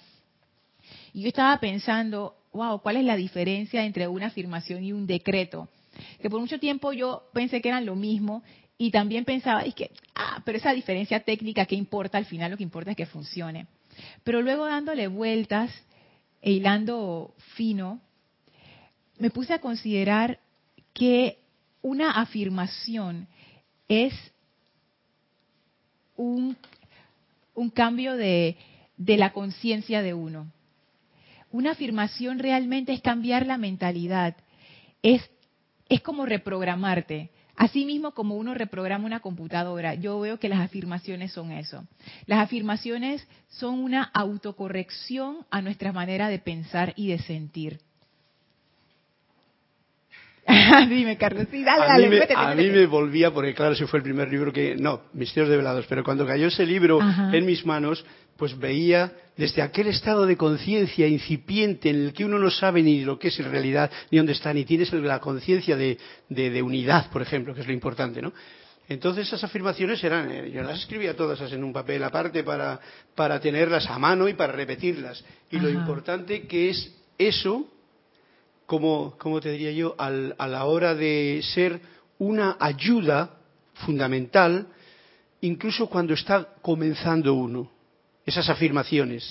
Y 1.14 1.22
yo 1.22 1.30
estaba 1.30 1.58
pensando, 1.62 2.36
wow, 2.52 2.82
¿cuál 2.82 2.98
es 2.98 3.06
la 3.06 3.16
diferencia 3.16 3.86
entre 3.86 4.10
una 4.10 4.28
afirmación 4.28 4.84
y 4.84 4.92
un 4.92 5.08
decreto? 5.08 5.70
Que 6.22 6.30
por 6.30 6.40
mucho 6.40 6.60
tiempo 6.60 6.94
yo 6.94 7.24
pensé 7.34 7.62
que 7.62 7.70
eran 7.70 7.86
lo 7.86 7.96
mismo 7.96 8.44
y 8.78 8.92
también 8.92 9.26
pensaba, 9.26 9.64
es 9.64 9.76
que, 9.76 9.92
ah, 10.16 10.42
pero 10.46 10.58
esa 10.58 10.74
diferencia 10.74 11.20
técnica, 11.22 11.66
¿qué 11.66 11.76
importa? 11.76 12.18
Al 12.18 12.26
final 12.26 12.52
lo 12.52 12.58
que 12.58 12.64
importa 12.64 12.92
es 12.92 12.98
que 12.98 13.06
funcione. 13.06 13.68
Pero 14.24 14.42
luego 14.42 14.66
dándole 14.66 15.08
vueltas 15.08 15.72
e 16.42 16.52
hilando 16.52 17.34
fino, 17.56 18.00
me 19.18 19.30
puse 19.30 19.54
a 19.54 19.60
considerar 19.60 20.40
que 20.94 21.38
una 21.82 22.12
afirmación 22.12 23.28
es 23.90 24.14
un, 26.16 26.56
un 27.56 27.70
cambio 27.70 28.16
de, 28.16 28.58
de 28.98 29.18
la 29.18 29.34
conciencia 29.34 30.02
de 30.02 30.14
uno. 30.14 30.52
Una 31.52 31.72
afirmación 31.72 32.40
realmente 32.40 32.94
es 32.94 33.02
cambiar 33.02 33.46
la 33.46 33.58
mentalidad, 33.58 34.38
es 35.02 35.30
es 35.89 36.01
como 36.01 36.25
reprogramarte. 36.25 37.31
Así 37.55 37.84
mismo 37.84 38.12
como 38.12 38.36
uno 38.36 38.53
reprograma 38.53 39.05
una 39.05 39.19
computadora, 39.19 39.93
yo 39.96 40.17
veo 40.22 40.39
que 40.39 40.48
las 40.48 40.62
afirmaciones 40.62 41.34
son 41.34 41.51
eso. 41.51 41.86
Las 42.25 42.39
afirmaciones 42.39 43.27
son 43.50 43.79
una 43.79 44.03
autocorrección 44.03 45.46
a 45.51 45.62
nuestra 45.62 45.91
manera 45.91 46.29
de 46.29 46.39
pensar 46.39 46.93
y 46.96 47.10
de 47.10 47.19
sentir. 47.19 47.81
Dime, 50.89 51.18
Carlos, 51.18 51.48
sí, 51.51 51.63
dale, 51.63 51.86
a 51.86 51.98
Mí 51.98 52.08
me, 52.08 52.27
a 52.36 52.56
mí 52.56 52.70
me 52.70 52.86
volvía, 52.88 53.32
porque 53.32 53.53
claro, 53.53 53.74
ese 53.74 53.86
fue 53.88 54.00
el 54.00 54.03
primer 54.03 54.29
libro 54.29 54.51
que, 54.51 54.75
no, 54.75 55.01
Misterios 55.13 55.50
Develados, 55.50 55.86
pero 55.88 56.03
cuando 56.03 56.25
cayó 56.25 56.48
ese 56.48 56.65
libro 56.65 57.00
en 57.32 57.46
mis 57.46 57.65
manos, 57.65 58.03
pues 58.38 58.58
veía 58.58 59.12
desde 59.38 59.62
aquel 59.62 59.88
estado 59.88 60.25
de 60.25 60.38
conciencia 60.38 61.08
incipiente 61.08 61.89
en 61.89 62.06
el 62.06 62.13
que 62.13 62.25
uno 62.25 62.39
no 62.39 62.50
sabe 62.50 62.82
ni 62.82 63.01
lo 63.03 63.20
que 63.20 63.27
es 63.27 63.39
en 63.39 63.51
realidad, 63.51 63.91
ni 64.12 64.18
dónde 64.18 64.34
está, 64.34 64.53
ni 64.53 64.65
tienes 64.65 64.91
la 64.94 65.20
conciencia 65.20 65.75
de, 65.75 65.98
de, 66.29 66.62
unidad, 66.62 67.12
por 67.12 67.22
ejemplo, 67.22 67.53
que 67.53 67.62
es 67.62 67.68
lo 67.68 67.74
importante, 67.74 68.22
¿no? 68.22 68.34
Entonces 68.88 69.27
esas 69.27 69.44
afirmaciones 69.44 70.03
eran, 70.03 70.32
eh, 70.32 70.51
yo 70.51 70.63
las 70.63 70.79
escribía 70.79 71.15
todas 71.15 71.39
en 71.51 71.63
un 71.63 71.72
papel 71.72 72.03
aparte 72.03 72.44
para, 72.44 72.79
para 73.13 73.39
tenerlas 73.39 73.88
a 73.88 74.00
mano 74.00 74.27
y 74.27 74.34
para 74.34 74.53
repetirlas. 74.53 75.24
Y 75.51 75.60
lo 75.60 75.70
importante 75.70 76.48
que 76.48 76.72
es 76.72 76.91
eso, 77.20 77.68
como, 78.70 79.16
como 79.18 79.42
te 79.42 79.52
diría 79.52 79.72
yo, 79.72 79.96
al, 79.98 80.36
a 80.38 80.48
la 80.48 80.66
hora 80.66 80.94
de 80.94 81.42
ser 81.56 81.82
una 82.20 82.56
ayuda 82.60 83.40
fundamental, 83.74 84.68
incluso 85.42 85.88
cuando 85.88 86.14
está 86.14 86.54
comenzando 86.62 87.34
uno 87.34 87.72
esas 88.28 88.48
afirmaciones. 88.48 89.28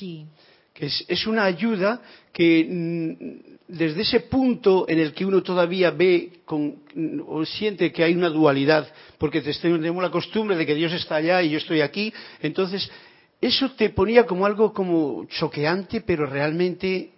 Que 0.75 0.87
es, 0.87 1.27
una 1.29 1.45
ayuda 1.45 2.03
que 2.33 2.67
mm, 2.69 3.69
desde 3.69 4.01
ese 4.01 4.21
punto 4.23 4.87
en 4.89 4.99
el 4.99 5.13
que 5.13 5.25
uno 5.25 5.41
todavía 5.41 5.93
ve 5.93 6.41
o 7.25 7.45
siente 7.45 7.93
que 7.93 8.03
hay 8.03 8.17
una 8.17 8.31
dualidad, 8.31 8.93
porque 9.19 9.41
tenemos 9.41 10.03
la 10.03 10.11
costumbre 10.11 10.57
de 10.57 10.67
que 10.67 10.75
Dios 10.75 10.93
está 10.93 11.15
allá 11.15 11.45
y 11.45 11.51
yo 11.51 11.59
estoy 11.59 11.81
aquí, 11.81 12.13
entonces 12.43 12.91
eso 13.41 13.71
te 13.71 13.91
ponía 13.91 14.27
como 14.27 14.47
algo 14.47 14.73
como 14.73 15.27
choqueante, 15.27 16.01
pero 16.01 16.27
realmente 16.27 17.18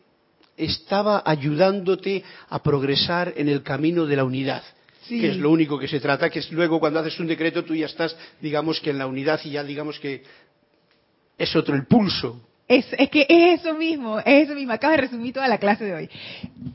estaba 0.65 1.23
ayudándote 1.25 2.23
a 2.49 2.63
progresar 2.63 3.33
en 3.37 3.49
el 3.49 3.63
camino 3.63 4.07
de 4.07 4.17
la 4.17 4.25
unidad. 4.25 4.63
que 5.09 5.31
es 5.31 5.37
lo 5.39 5.51
único 5.51 5.77
que 5.77 5.89
se 5.89 5.99
trata, 5.99 6.31
que 6.31 6.39
es 6.39 6.53
luego 6.53 6.79
cuando 6.79 7.01
haces 7.01 7.19
un 7.19 7.27
decreto 7.27 7.65
tú 7.65 7.75
ya 7.75 7.87
estás, 7.87 8.17
digamos 8.41 8.79
que 8.81 8.91
en 8.91 8.99
la 8.99 9.09
unidad 9.09 9.41
y 9.43 9.51
ya 9.51 9.65
digamos 9.65 9.99
que 9.99 10.23
es 11.37 11.57
otro 11.57 11.75
el 11.75 11.87
pulso. 11.87 12.41
Es, 12.69 12.87
es 12.97 13.11
que 13.11 13.27
es 13.29 13.61
eso 13.61 13.75
mismo, 13.75 14.21
es 14.21 14.45
eso 14.45 14.55
mismo. 14.55 14.73
Acabo 14.73 14.93
de 14.93 15.01
resumir 15.01 15.35
toda 15.35 15.49
la 15.49 15.59
clase 15.59 15.85
de 15.85 15.95
hoy. 15.95 16.11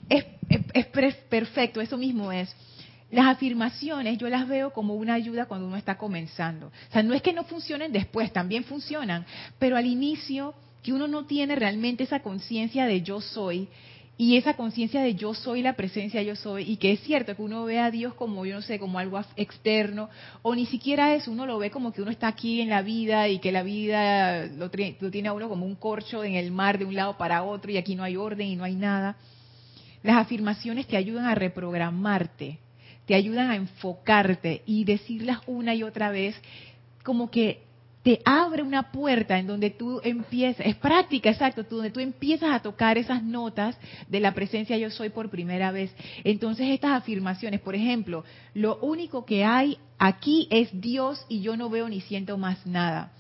Es, 0.09 0.25
es, 0.73 0.85
perfecto, 0.87 1.79
eso 1.79 1.97
mismo 1.97 2.31
es. 2.33 2.53
Las 3.11 3.27
afirmaciones 3.27 4.17
yo 4.17 4.27
las 4.27 4.47
veo 4.47 4.73
como 4.73 4.95
una 4.95 5.13
ayuda 5.13 5.45
cuando 5.45 5.67
uno 5.67 5.77
está 5.77 5.97
comenzando. 5.97 6.67
O 6.67 6.91
sea, 6.91 7.01
no 7.03 7.13
es 7.13 7.21
que 7.21 7.31
no 7.31 7.45
funcionen 7.45 7.93
después, 7.93 8.33
también 8.33 8.65
funcionan, 8.65 9.25
pero 9.57 9.77
al 9.77 9.85
inicio 9.85 10.53
que 10.85 10.93
uno 10.93 11.07
no 11.07 11.25
tiene 11.25 11.55
realmente 11.55 12.03
esa 12.03 12.19
conciencia 12.19 12.85
de 12.85 13.01
yo 13.01 13.19
soy, 13.19 13.67
y 14.17 14.37
esa 14.37 14.53
conciencia 14.53 15.01
de 15.01 15.15
yo 15.15 15.33
soy 15.33 15.63
la 15.63 15.73
presencia 15.73 16.21
yo 16.21 16.37
soy 16.37 16.71
y 16.71 16.77
que 16.77 16.93
es 16.93 17.01
cierto 17.01 17.35
que 17.35 17.41
uno 17.41 17.65
ve 17.65 17.79
a 17.79 17.91
Dios 17.91 18.13
como 18.13 18.45
yo 18.45 18.55
no 18.55 18.61
sé 18.61 18.79
como 18.79 18.97
algo 18.97 19.19
externo 19.35 20.09
o 20.41 20.55
ni 20.55 20.65
siquiera 20.67 21.13
eso 21.15 21.31
uno 21.31 21.45
lo 21.45 21.57
ve 21.57 21.69
como 21.69 21.91
que 21.91 22.01
uno 22.01 22.11
está 22.11 22.29
aquí 22.29 22.61
en 22.61 22.69
la 22.69 22.81
vida 22.81 23.27
y 23.27 23.39
que 23.39 23.51
la 23.51 23.61
vida 23.61 24.45
lo, 24.45 24.69
tiene 24.71 25.27
a 25.27 25.33
uno 25.33 25.49
como 25.49 25.65
un 25.65 25.75
corcho 25.75 26.23
en 26.23 26.35
el 26.35 26.51
mar 26.51 26.77
de 26.77 26.85
un 26.85 26.95
lado 26.95 27.17
para 27.17 27.43
otro 27.43 27.69
y 27.71 27.77
aquí 27.77 27.93
no 27.95 28.03
hay 28.03 28.15
orden 28.15 28.47
y 28.47 28.55
no 28.55 28.63
hay 28.63 28.75
nada. 28.75 29.17
Las 30.01 30.15
afirmaciones 30.15 30.87
te 30.87 30.95
ayudan 30.95 31.25
a 31.25 31.35
reprogramarte 31.35 32.59
te 33.05 33.15
ayudan 33.15 33.51
a 33.51 33.55
enfocarte 33.57 34.61
y 34.65 34.85
decirlas 34.85 35.39
una 35.45 35.75
y 35.75 35.83
otra 35.83 36.09
vez 36.09 36.35
como 37.03 37.29
que 37.29 37.64
te 38.05 38.21
abre 38.23 38.61
una 38.61 38.91
puerta 38.91 39.39
en 39.39 39.47
donde 39.47 39.71
tú 39.71 39.99
empiezas, 40.03 40.63
es 40.67 40.75
práctica, 40.75 41.31
exacto, 41.31 41.63
donde 41.63 41.89
tú 41.89 41.99
empiezas 41.99 42.51
a 42.51 42.59
tocar 42.59 42.99
esas 42.99 43.23
notas 43.23 43.75
de 44.07 44.19
la 44.19 44.35
presencia 44.35 44.77
yo 44.77 44.91
soy 44.91 45.09
por 45.09 45.31
primera 45.31 45.71
vez. 45.71 45.91
Entonces 46.23 46.67
estas 46.69 46.91
afirmaciones, 46.91 47.61
por 47.61 47.73
ejemplo, 47.73 48.23
lo 48.53 48.77
único 48.81 49.25
que 49.25 49.43
hay 49.43 49.79
aquí 49.97 50.47
es 50.51 50.69
Dios 50.79 51.25
y 51.29 51.41
yo 51.41 51.57
no 51.57 51.67
veo 51.71 51.89
ni 51.89 51.99
siento 51.99 52.37
más 52.37 52.63
nada. 52.67 53.11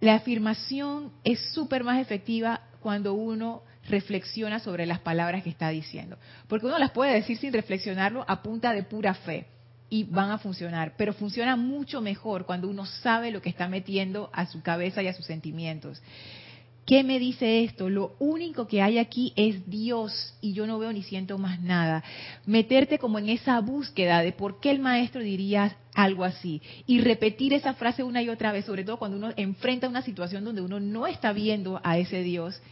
La 0.00 0.14
afirmación 0.14 1.12
es 1.22 1.38
súper 1.52 1.84
más 1.84 2.00
efectiva 2.00 2.62
cuando 2.80 3.12
uno 3.12 3.60
reflexiona 3.86 4.60
sobre 4.60 4.86
las 4.86 5.00
palabras 5.00 5.42
que 5.42 5.50
está 5.50 5.68
diciendo, 5.68 6.16
porque 6.48 6.64
uno 6.64 6.78
las 6.78 6.92
puede 6.92 7.12
decir 7.12 7.36
sin 7.36 7.52
reflexionarlo 7.52 8.24
a 8.26 8.40
punta 8.42 8.72
de 8.72 8.82
pura 8.82 9.12
fe 9.12 9.46
y 9.88 10.04
van 10.04 10.30
a 10.30 10.38
funcionar, 10.38 10.94
pero 10.96 11.12
funciona 11.12 11.56
mucho 11.56 12.00
mejor 12.00 12.44
cuando 12.44 12.68
uno 12.68 12.86
sabe 12.86 13.30
lo 13.30 13.40
que 13.40 13.48
está 13.48 13.68
metiendo 13.68 14.30
a 14.32 14.46
su 14.46 14.62
cabeza 14.62 15.02
y 15.02 15.08
a 15.08 15.14
sus 15.14 15.26
sentimientos. 15.26 16.02
¿Qué 16.86 17.02
me 17.02 17.18
dice 17.18 17.64
esto? 17.64 17.90
Lo 17.90 18.14
único 18.20 18.68
que 18.68 18.80
hay 18.80 18.98
aquí 18.98 19.32
es 19.34 19.68
Dios 19.68 20.34
y 20.40 20.52
yo 20.52 20.68
no 20.68 20.78
veo 20.78 20.92
ni 20.92 21.02
siento 21.02 21.36
más 21.36 21.60
nada. 21.60 22.04
Meterte 22.46 23.00
como 23.00 23.18
en 23.18 23.28
esa 23.28 23.60
búsqueda 23.60 24.22
de 24.22 24.30
por 24.30 24.60
qué 24.60 24.70
el 24.70 24.78
maestro 24.78 25.20
diría 25.20 25.76
algo 25.94 26.22
así 26.22 26.62
y 26.86 27.00
repetir 27.00 27.54
esa 27.54 27.74
frase 27.74 28.04
una 28.04 28.22
y 28.22 28.28
otra 28.28 28.52
vez, 28.52 28.66
sobre 28.66 28.84
todo 28.84 28.98
cuando 28.98 29.16
uno 29.16 29.32
enfrenta 29.36 29.88
una 29.88 30.02
situación 30.02 30.44
donde 30.44 30.62
uno 30.62 30.78
no 30.78 31.08
está 31.08 31.32
viendo 31.32 31.80
a 31.82 31.98
ese 31.98 32.22
Dios. 32.22 32.62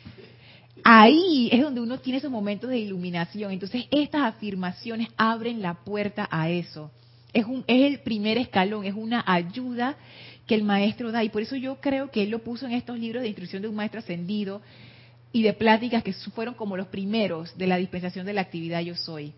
Ahí 0.85 1.49
es 1.51 1.61
donde 1.61 1.81
uno 1.81 1.99
tiene 1.99 2.19
esos 2.19 2.31
momentos 2.31 2.71
de 2.71 2.79
iluminación. 2.79 3.51
Entonces 3.51 3.87
estas 3.91 4.23
afirmaciones 4.23 5.09
abren 5.17 5.61
la 5.61 5.75
puerta 5.83 6.29
a 6.31 6.51
eso. 6.51 6.93
Es, 7.35 7.45
un, 7.45 7.65
es 7.67 7.93
el 7.93 8.01
primer 8.01 8.39
escalón, 8.39 8.85
es 8.85 8.95
una 8.95 9.23
ayuda 9.27 9.97
que 10.47 10.55
el 10.55 10.63
maestro 10.63 11.13
da. 11.13 11.25
Y 11.25 11.29
por 11.29 11.43
eso 11.43 11.57
yo 11.57 11.81
creo 11.81 12.11
que 12.11 12.23
él 12.23 12.31
lo 12.31 12.39
puso 12.39 12.67
en 12.67 12.73
estos 12.73 12.99
libros 12.99 13.23
de 13.23 13.29
instrucción 13.29 13.61
de 13.61 13.69
un 13.69 13.75
maestro 13.75 14.01
ascendido 14.01 14.63
y 15.33 15.43
de 15.43 15.53
pláticas 15.53 16.03
que 16.03 16.13
fueron 16.13 16.55
como 16.55 16.77
los 16.77 16.87
primeros 16.87 17.57
de 17.59 17.67
la 17.67 17.77
dispensación 17.77 18.25
de 18.25 18.35
la 18.35 18.43
actividad 18.43 18.81
Yo 18.81 18.95
Soy. 18.95 19.35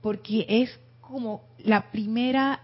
Porque 0.00 0.46
es 0.48 0.78
como 1.00 1.42
la 1.64 1.90
primera, 1.90 2.62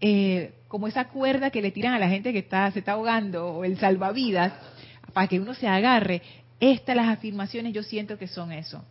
eh, 0.00 0.52
como 0.68 0.88
esa 0.88 1.08
cuerda 1.08 1.50
que 1.50 1.62
le 1.62 1.70
tiran 1.70 1.94
a 1.94 1.98
la 1.98 2.08
gente 2.08 2.32
que 2.32 2.40
está, 2.40 2.70
se 2.72 2.80
está 2.80 2.92
ahogando 2.92 3.46
o 3.46 3.64
el 3.64 3.78
salvavidas 3.78 4.52
para 5.14 5.26
que 5.26 5.40
uno 5.40 5.54
se 5.54 5.68
agarre. 5.68 6.20
Estas 6.60 6.96
las 6.96 7.08
afirmaciones 7.08 7.72
yo 7.72 7.82
siento 7.82 8.18
que 8.18 8.26
son 8.26 8.52
eso. 8.52 8.84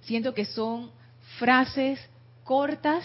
Siento 0.00 0.34
que 0.34 0.44
son 0.44 0.90
frases 1.38 2.00
cortas 2.42 3.04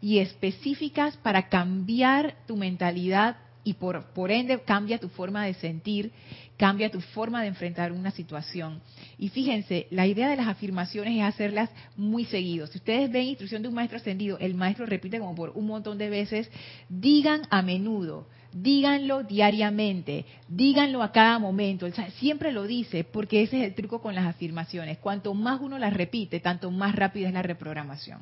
y 0.00 0.18
específicas 0.18 1.16
para 1.18 1.48
cambiar 1.48 2.36
tu 2.46 2.56
mentalidad 2.56 3.36
y 3.64 3.74
por, 3.74 4.06
por 4.14 4.30
ende 4.30 4.60
cambia 4.60 4.98
tu 4.98 5.08
forma 5.08 5.44
de 5.44 5.54
sentir, 5.54 6.12
cambia 6.56 6.90
tu 6.90 7.00
forma 7.00 7.42
de 7.42 7.48
enfrentar 7.48 7.92
una 7.92 8.10
situación. 8.10 8.80
Y 9.18 9.28
fíjense, 9.28 9.86
la 9.90 10.06
idea 10.06 10.28
de 10.28 10.36
las 10.36 10.48
afirmaciones 10.48 11.16
es 11.16 11.22
hacerlas 11.22 11.70
muy 11.96 12.24
seguido. 12.24 12.66
Si 12.66 12.78
ustedes 12.78 13.10
ven 13.10 13.26
instrucción 13.26 13.62
de 13.62 13.68
un 13.68 13.74
maestro 13.74 13.98
ascendido, 13.98 14.38
el 14.38 14.54
maestro 14.54 14.86
repite 14.86 15.18
como 15.18 15.34
por 15.34 15.50
un 15.50 15.66
montón 15.66 15.98
de 15.98 16.08
veces, 16.08 16.50
digan 16.88 17.42
a 17.50 17.60
menudo, 17.62 18.26
díganlo 18.52 19.22
diariamente, 19.22 20.24
díganlo 20.48 21.02
a 21.02 21.12
cada 21.12 21.38
momento. 21.38 21.86
siempre 22.18 22.52
lo 22.52 22.66
dice 22.66 23.04
porque 23.04 23.42
ese 23.42 23.60
es 23.60 23.68
el 23.68 23.74
truco 23.74 24.00
con 24.00 24.14
las 24.14 24.26
afirmaciones. 24.26 24.98
Cuanto 24.98 25.34
más 25.34 25.60
uno 25.60 25.78
las 25.78 25.92
repite, 25.92 26.40
tanto 26.40 26.70
más 26.70 26.96
rápida 26.96 27.28
es 27.28 27.34
la 27.34 27.42
reprogramación. 27.42 28.20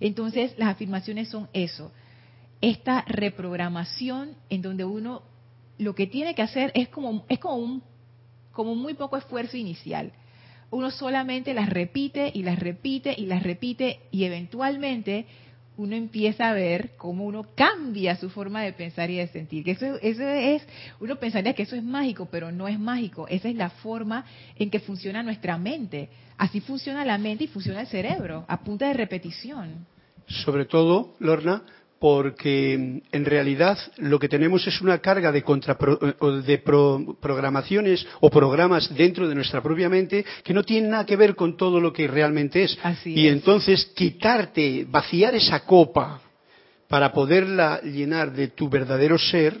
Entonces, 0.00 0.54
las 0.58 0.68
afirmaciones 0.68 1.28
son 1.28 1.48
eso, 1.52 1.92
esta 2.60 3.04
reprogramación 3.06 4.36
en 4.48 4.62
donde 4.62 4.84
uno 4.84 5.22
lo 5.78 5.94
que 5.94 6.06
tiene 6.06 6.34
que 6.34 6.42
hacer 6.42 6.70
es 6.74 6.88
como 6.88 7.24
es 7.28 7.38
como 7.38 7.56
un 7.56 7.82
como 8.52 8.74
muy 8.74 8.94
poco 8.94 9.16
esfuerzo 9.16 9.56
inicial. 9.56 10.12
Uno 10.70 10.90
solamente 10.90 11.54
las 11.54 11.68
repite 11.68 12.30
y 12.32 12.42
las 12.42 12.58
repite 12.58 13.14
y 13.16 13.26
las 13.26 13.42
repite 13.42 14.00
y 14.10 14.24
eventualmente 14.24 15.26
uno 15.76 15.96
empieza 15.96 16.48
a 16.48 16.54
ver 16.54 16.92
cómo 16.96 17.24
uno 17.24 17.46
cambia 17.54 18.16
su 18.16 18.30
forma 18.30 18.62
de 18.62 18.72
pensar 18.72 19.10
y 19.10 19.16
de 19.16 19.26
sentir. 19.28 19.64
Que 19.64 19.72
eso, 19.72 19.86
eso 20.00 20.22
es, 20.22 20.66
uno 21.00 21.16
pensaría 21.16 21.54
que 21.54 21.64
eso 21.64 21.76
es 21.76 21.82
mágico, 21.82 22.28
pero 22.30 22.52
no 22.52 22.68
es 22.68 22.78
mágico. 22.78 23.26
Esa 23.28 23.48
es 23.48 23.56
la 23.56 23.70
forma 23.70 24.24
en 24.56 24.70
que 24.70 24.80
funciona 24.80 25.22
nuestra 25.22 25.58
mente. 25.58 26.08
Así 26.38 26.60
funciona 26.60 27.04
la 27.04 27.18
mente 27.18 27.44
y 27.44 27.48
funciona 27.48 27.80
el 27.80 27.86
cerebro, 27.86 28.44
a 28.48 28.62
punta 28.62 28.88
de 28.88 28.94
repetición. 28.94 29.86
Sobre 30.26 30.64
todo, 30.64 31.14
Lorna, 31.18 31.62
porque 32.04 33.00
en 33.12 33.24
realidad 33.24 33.78
lo 33.96 34.18
que 34.18 34.28
tenemos 34.28 34.66
es 34.66 34.78
una 34.82 34.98
carga 34.98 35.32
de, 35.32 35.42
de 36.44 36.58
programaciones 36.58 38.06
o 38.20 38.28
programas 38.28 38.94
dentro 38.94 39.26
de 39.26 39.34
nuestra 39.34 39.62
propia 39.62 39.88
mente 39.88 40.22
que 40.42 40.52
no 40.52 40.64
tienen 40.64 40.90
nada 40.90 41.06
que 41.06 41.16
ver 41.16 41.34
con 41.34 41.56
todo 41.56 41.80
lo 41.80 41.94
que 41.94 42.06
realmente 42.06 42.64
es. 42.64 42.78
y 43.06 43.26
entonces 43.26 43.86
quitarte, 43.96 44.84
vaciar 44.86 45.34
esa 45.34 45.60
copa 45.60 46.20
para 46.88 47.10
poderla 47.10 47.80
llenar 47.80 48.34
de 48.34 48.48
tu 48.48 48.68
verdadero 48.68 49.16
ser, 49.16 49.56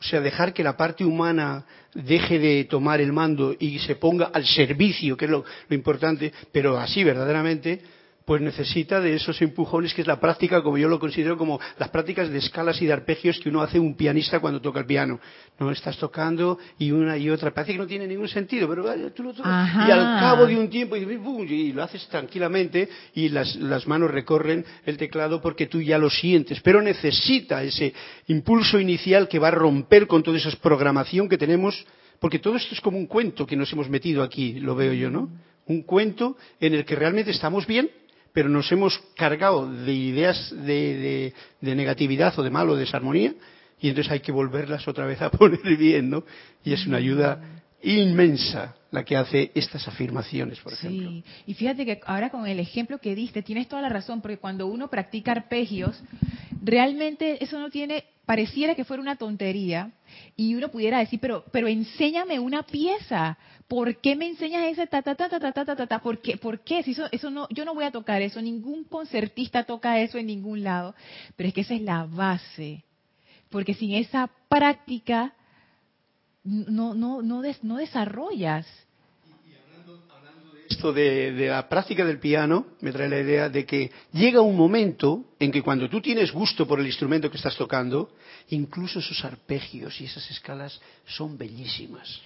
o 0.00 0.04
sea, 0.04 0.22
dejar 0.22 0.54
que 0.54 0.64
la 0.64 0.78
parte 0.78 1.04
humana 1.04 1.66
deje 1.92 2.38
de 2.38 2.64
tomar 2.64 3.02
el 3.02 3.12
mando 3.12 3.54
y 3.60 3.78
se 3.80 3.96
ponga 3.96 4.30
al 4.32 4.46
servicio, 4.46 5.18
que 5.18 5.26
es 5.26 5.30
lo 5.30 5.44
importante, 5.68 6.32
pero 6.50 6.78
así 6.78 7.04
verdaderamente, 7.04 7.82
pues 8.24 8.40
necesita 8.40 9.00
de 9.00 9.14
esos 9.14 9.40
empujones 9.42 9.92
que 9.92 10.00
es 10.00 10.06
la 10.06 10.18
práctica, 10.18 10.62
como 10.62 10.78
yo 10.78 10.88
lo 10.88 10.98
considero 10.98 11.36
como 11.36 11.60
las 11.78 11.90
prácticas 11.90 12.30
de 12.30 12.38
escalas 12.38 12.80
y 12.80 12.86
de 12.86 12.92
arpegios 12.92 13.38
que 13.38 13.50
uno 13.50 13.60
hace 13.60 13.78
un 13.78 13.94
pianista 13.94 14.40
cuando 14.40 14.60
toca 14.60 14.80
el 14.80 14.86
piano. 14.86 15.20
No 15.58 15.70
estás 15.70 15.98
tocando 15.98 16.58
y 16.78 16.90
una 16.90 17.16
y 17.18 17.28
otra, 17.28 17.52
parece 17.52 17.72
que 17.72 17.78
no 17.78 17.86
tiene 17.86 18.06
ningún 18.06 18.28
sentido, 18.28 18.68
pero 18.68 18.84
tú 19.12 19.22
lo 19.22 19.34
tocas 19.34 19.86
y 19.86 19.90
al 19.90 20.18
cabo 20.20 20.46
de 20.46 20.56
un 20.56 20.68
tiempo 20.70 20.96
y, 20.96 21.72
lo 21.72 21.82
haces 21.82 22.06
tranquilamente 22.08 22.88
y 23.14 23.28
las, 23.28 23.56
las 23.56 23.86
manos 23.86 24.10
recorren 24.10 24.64
el 24.86 24.96
teclado 24.96 25.40
porque 25.40 25.66
tú 25.66 25.80
ya 25.80 25.98
lo 25.98 26.08
sientes, 26.08 26.60
pero 26.60 26.80
necesita 26.80 27.62
ese 27.62 27.92
impulso 28.28 28.80
inicial 28.80 29.28
que 29.28 29.38
va 29.38 29.48
a 29.48 29.52
romper 29.52 30.06
con 30.06 30.22
toda 30.22 30.38
esa 30.38 30.50
programación 30.60 31.28
que 31.28 31.38
tenemos, 31.38 31.86
porque 32.20 32.38
todo 32.38 32.56
esto 32.56 32.74
es 32.74 32.80
como 32.80 32.96
un 32.96 33.06
cuento 33.06 33.46
que 33.46 33.56
nos 33.56 33.72
hemos 33.72 33.88
metido 33.88 34.22
aquí, 34.22 34.54
lo 34.60 34.74
veo 34.74 34.92
yo, 34.92 35.10
¿no? 35.10 35.28
Un 35.66 35.82
cuento 35.82 36.36
en 36.60 36.74
el 36.74 36.84
que 36.84 36.94
realmente 36.94 37.30
estamos 37.30 37.66
bien, 37.66 37.90
pero 38.34 38.48
nos 38.48 38.70
hemos 38.72 38.98
cargado 39.14 39.70
de 39.72 39.94
ideas 39.94 40.52
de, 40.66 41.32
negatividad 41.60 42.36
o 42.36 42.42
de 42.42 42.50
mal 42.50 42.68
o 42.68 42.74
de 42.74 42.80
desarmonía 42.80 43.32
y 43.80 43.88
entonces 43.88 44.10
hay 44.10 44.20
que 44.20 44.32
volverlas 44.32 44.86
otra 44.88 45.06
vez 45.06 45.22
a 45.22 45.30
poner 45.30 45.76
bien, 45.76 46.10
¿no? 46.10 46.24
Y 46.64 46.72
es 46.72 46.84
una 46.84 46.98
ayuda 46.98 47.40
inmensa 47.80 48.74
la 48.90 49.04
que 49.04 49.16
hace 49.16 49.52
estas 49.54 49.86
afirmaciones, 49.86 50.58
por 50.58 50.72
ejemplo. 50.72 51.10
Sí, 51.10 51.24
y 51.46 51.54
fíjate 51.54 51.84
que 51.86 52.00
ahora 52.06 52.30
con 52.30 52.46
el 52.46 52.58
ejemplo 52.58 52.98
que 52.98 53.14
diste, 53.14 53.42
tienes 53.42 53.68
toda 53.68 53.82
la 53.82 53.88
razón, 53.88 54.20
porque 54.20 54.38
cuando 54.38 54.66
uno 54.66 54.88
practica 54.88 55.30
arpegios, 55.30 56.02
realmente 56.60 57.42
eso 57.44 57.60
no 57.60 57.70
tiene, 57.70 58.04
pareciera 58.26 58.74
que 58.74 58.84
fuera 58.84 59.00
una 59.00 59.16
tontería, 59.16 59.92
y 60.36 60.54
uno 60.54 60.68
pudiera 60.70 60.98
decir, 60.98 61.20
pero, 61.20 61.44
pero 61.52 61.68
enséñame 61.68 62.38
una 62.38 62.62
pieza, 62.62 63.38
¿por 63.68 63.96
qué 63.96 64.16
me 64.16 64.26
enseñas 64.26 64.64
ese 64.66 64.86
ta 64.86 65.02
ta 65.02 65.14
ta 65.14 65.28
ta 65.28 65.40
ta 65.40 65.52
ta 65.52 65.76
ta 65.76 65.86
ta? 65.86 65.98
¿Por 66.00 66.20
qué? 66.20 66.36
¿Por 66.36 66.60
qué? 66.60 66.82
Si 66.82 66.92
eso, 66.92 67.06
eso 67.12 67.30
no, 67.30 67.48
yo 67.50 67.64
no 67.64 67.74
voy 67.74 67.84
a 67.84 67.90
tocar 67.90 68.22
eso, 68.22 68.40
ningún 68.42 68.84
concertista 68.84 69.64
toca 69.64 70.00
eso 70.00 70.18
en 70.18 70.26
ningún 70.26 70.62
lado, 70.62 70.94
pero 71.36 71.48
es 71.48 71.54
que 71.54 71.62
esa 71.62 71.74
es 71.74 71.82
la 71.82 72.04
base, 72.04 72.84
porque 73.50 73.74
sin 73.74 73.94
esa 73.94 74.30
práctica 74.48 75.34
no, 76.44 76.94
no, 76.94 77.22
no, 77.22 77.42
no 77.62 77.76
desarrollas 77.76 78.66
esto 80.68 80.92
de, 80.92 81.32
la 81.48 81.68
práctica 81.68 82.04
del 82.04 82.18
piano 82.18 82.66
me 82.80 82.92
trae 82.92 83.08
la 83.08 83.20
idea 83.20 83.48
de 83.48 83.64
que 83.66 83.90
llega 84.12 84.40
un 84.40 84.56
momento 84.56 85.24
en 85.38 85.52
que 85.52 85.62
cuando 85.62 85.88
tú 85.88 86.00
tienes 86.00 86.32
gusto 86.32 86.66
por 86.66 86.80
el 86.80 86.86
instrumento 86.86 87.30
que 87.30 87.36
estás 87.36 87.56
tocando, 87.56 88.12
incluso 88.48 88.98
esos 88.98 89.24
arpegios 89.24 90.00
y 90.00 90.04
esas 90.04 90.30
escalas 90.30 90.80
son 91.06 91.36
bellísimas. 91.36 92.20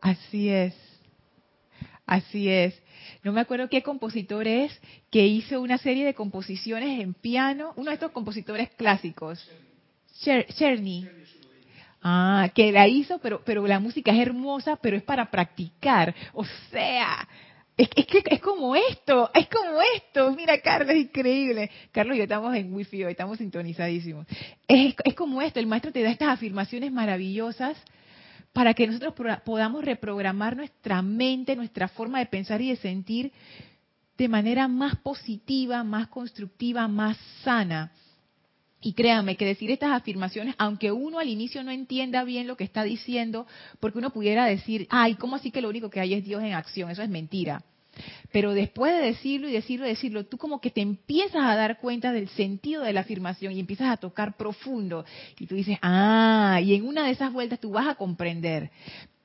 Así 0.00 0.48
es, 0.48 0.74
así 2.06 2.48
es. 2.48 2.80
No 3.22 3.32
me 3.32 3.40
acuerdo 3.40 3.68
qué 3.68 3.82
compositor 3.82 4.46
es 4.46 4.78
que 5.10 5.26
hizo 5.26 5.60
una 5.60 5.78
serie 5.78 6.04
de 6.04 6.14
composiciones 6.14 7.00
en 7.00 7.14
piano, 7.14 7.72
uno 7.76 7.90
de 7.90 7.94
estos 7.94 8.12
compositores 8.12 8.70
clásicos, 8.70 9.46
Cherny. 10.22 11.08
Ah, 12.06 12.50
que 12.54 12.70
la 12.70 12.86
hizo, 12.86 13.18
pero, 13.18 13.42
pero 13.44 13.66
la 13.66 13.80
música 13.80 14.12
es 14.12 14.18
hermosa, 14.18 14.76
pero 14.76 14.96
es 14.96 15.02
para 15.02 15.30
practicar. 15.30 16.14
O 16.34 16.44
sea, 16.70 17.26
es, 17.76 17.88
que 17.88 18.22
es 18.26 18.40
como 18.40 18.76
esto, 18.76 19.30
es 19.34 19.48
como 19.48 19.80
esto. 19.96 20.32
Mira, 20.32 20.60
Carlos, 20.60 20.90
es 20.90 21.02
increíble. 21.02 21.70
Carlos 21.92 22.14
y 22.14 22.18
yo 22.18 22.24
estamos 22.24 22.54
en 22.54 22.72
wifi 22.72 23.04
hoy, 23.04 23.12
estamos 23.12 23.38
sintonizadísimos. 23.38 24.26
Es, 24.68 24.94
es 25.04 25.14
como 25.14 25.42
esto, 25.42 25.60
el 25.60 25.66
maestro 25.66 25.92
te 25.92 26.02
da 26.02 26.10
estas 26.10 26.28
afirmaciones 26.28 26.92
maravillosas 26.92 27.76
para 28.52 28.72
que 28.74 28.86
nosotros 28.86 29.40
podamos 29.44 29.84
reprogramar 29.84 30.56
nuestra 30.56 31.02
mente, 31.02 31.56
nuestra 31.56 31.88
forma 31.88 32.20
de 32.20 32.26
pensar 32.26 32.62
y 32.62 32.70
de 32.70 32.76
sentir 32.76 33.32
de 34.16 34.28
manera 34.28 34.68
más 34.68 34.96
positiva, 34.96 35.82
más 35.82 36.06
constructiva, 36.06 36.86
más 36.86 37.16
sana. 37.42 37.90
Y 38.84 38.92
créanme 38.92 39.36
que 39.36 39.46
decir 39.46 39.70
estas 39.70 39.92
afirmaciones, 39.92 40.54
aunque 40.58 40.92
uno 40.92 41.18
al 41.18 41.28
inicio 41.30 41.64
no 41.64 41.70
entienda 41.70 42.22
bien 42.22 42.46
lo 42.46 42.58
que 42.58 42.64
está 42.64 42.82
diciendo, 42.82 43.46
porque 43.80 43.96
uno 43.96 44.10
pudiera 44.10 44.44
decir, 44.44 44.86
ay, 44.90 45.14
¿cómo 45.14 45.36
así 45.36 45.50
que 45.50 45.62
lo 45.62 45.70
único 45.70 45.88
que 45.88 46.00
hay 46.00 46.12
es 46.12 46.22
Dios 46.22 46.42
en 46.42 46.52
acción? 46.52 46.90
Eso 46.90 47.02
es 47.02 47.08
mentira. 47.08 47.64
Pero 48.30 48.52
después 48.52 48.92
de 48.92 49.06
decirlo 49.06 49.48
y 49.48 49.52
decirlo 49.52 49.86
y 49.86 49.88
decirlo, 49.88 50.26
tú 50.26 50.36
como 50.36 50.60
que 50.60 50.70
te 50.70 50.82
empiezas 50.82 51.42
a 51.42 51.56
dar 51.56 51.78
cuenta 51.78 52.12
del 52.12 52.28
sentido 52.28 52.82
de 52.82 52.92
la 52.92 53.00
afirmación 53.00 53.54
y 53.54 53.60
empiezas 53.60 53.88
a 53.88 53.96
tocar 53.96 54.36
profundo. 54.36 55.06
Y 55.38 55.46
tú 55.46 55.54
dices, 55.54 55.78
ah, 55.80 56.60
y 56.62 56.74
en 56.74 56.86
una 56.86 57.06
de 57.06 57.12
esas 57.12 57.32
vueltas 57.32 57.60
tú 57.60 57.70
vas 57.70 57.88
a 57.88 57.94
comprender. 57.94 58.70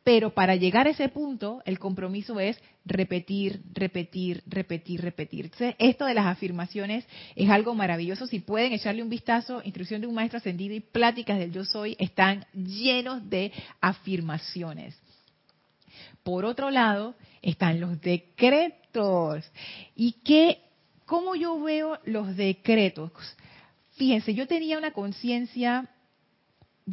Pero 0.04 0.34
para 0.34 0.56
llegar 0.56 0.88
a 0.88 0.92
ese 0.92 1.10
punto, 1.10 1.62
el 1.66 1.78
compromiso 1.78 2.40
es 2.40 2.60
repetir, 2.86 3.62
repetir, 3.74 4.42
repetir, 4.48 5.02
repetir. 5.02 5.52
esto 5.78 6.06
de 6.06 6.14
las 6.14 6.26
afirmaciones 6.26 7.06
es 7.36 7.50
algo 7.50 7.76
maravilloso. 7.76 8.26
Si 8.26 8.40
pueden 8.40 8.74
echarle 8.74 9.04
un 9.04 9.10
vistazo, 9.10 9.62
instrucción 9.64 10.02
de 10.02 10.08
un 10.08 10.16
maestro 10.16 10.38
ascendido 10.38 10.74
y 10.74 10.80
pláticas 10.80 11.38
del 11.38 11.52
yo 11.52 11.66
soy 11.66 11.96
están 12.00 12.46
llenos 12.54 13.30
de 13.30 13.52
afirmaciones. 13.82 14.98
Por 16.24 16.46
otro 16.46 16.70
lado, 16.70 17.16
están 17.42 17.80
los 17.80 18.00
decretos. 18.02 19.46
¿Y 19.96 20.14
qué, 20.24 20.62
cómo 21.06 21.36
yo 21.36 21.60
veo 21.62 22.00
los 22.06 22.36
decretos? 22.36 23.12
Fíjense, 23.92 24.34
yo 24.34 24.48
tenía 24.48 24.78
una 24.78 24.92
conciencia 24.92 25.90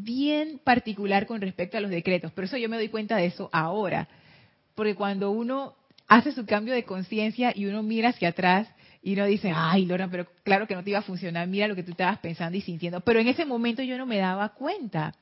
bien 0.05 0.61
particular 0.63 1.27
con 1.27 1.41
respecto 1.41 1.77
a 1.77 1.81
los 1.81 1.91
decretos, 1.91 2.33
pero 2.35 2.47
eso 2.47 2.57
yo 2.57 2.69
me 2.69 2.77
doy 2.77 2.89
cuenta 2.89 3.17
de 3.17 3.27
eso 3.27 3.49
ahora, 3.53 4.09
porque 4.75 4.95
cuando 4.95 5.31
uno 5.31 5.75
hace 6.09 6.33
su 6.33 6.47
cambio 6.47 6.75
de 6.75 6.85
conciencia 6.85 7.53
y 7.55 7.67
uno 7.67 7.83
mira 7.83 8.11
hacia 8.11 8.29
atrás 8.29 8.69
y 9.03 9.15
uno 9.15 9.27
dice, 9.27 9.53
ay, 9.55 9.87
Lorna, 9.87 10.11
pero 10.11 10.27
claro 10.43 10.67
que 10.67 10.75
no 10.75 10.83
te 10.83 10.91
iba 10.91 10.99
a 10.99 11.03
funcionar, 11.03 11.47
mira 11.49 11.69
lo 11.69 11.75
que 11.77 11.83
tú 11.83 11.93
estabas 11.93 12.19
pensando 12.19 12.57
y 12.57 12.61
sintiendo, 12.61 13.01
pero 13.01 13.21
en 13.21 13.29
ese 13.29 13.45
momento 13.45 13.83
yo 13.83 13.97
no 13.99 14.07
me 14.07 14.19
daba 14.19 14.51
cuenta. 14.51 15.15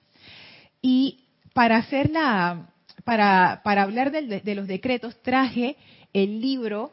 Y 0.80 1.20
para 1.52 1.76
hacer 1.76 2.10
la, 2.10 2.70
para, 3.04 3.60
para 3.62 3.82
hablar 3.82 4.10
de, 4.10 4.40
de 4.40 4.54
los 4.54 4.66
decretos, 4.66 5.20
traje 5.22 5.76
el 6.12 6.40
libro 6.40 6.92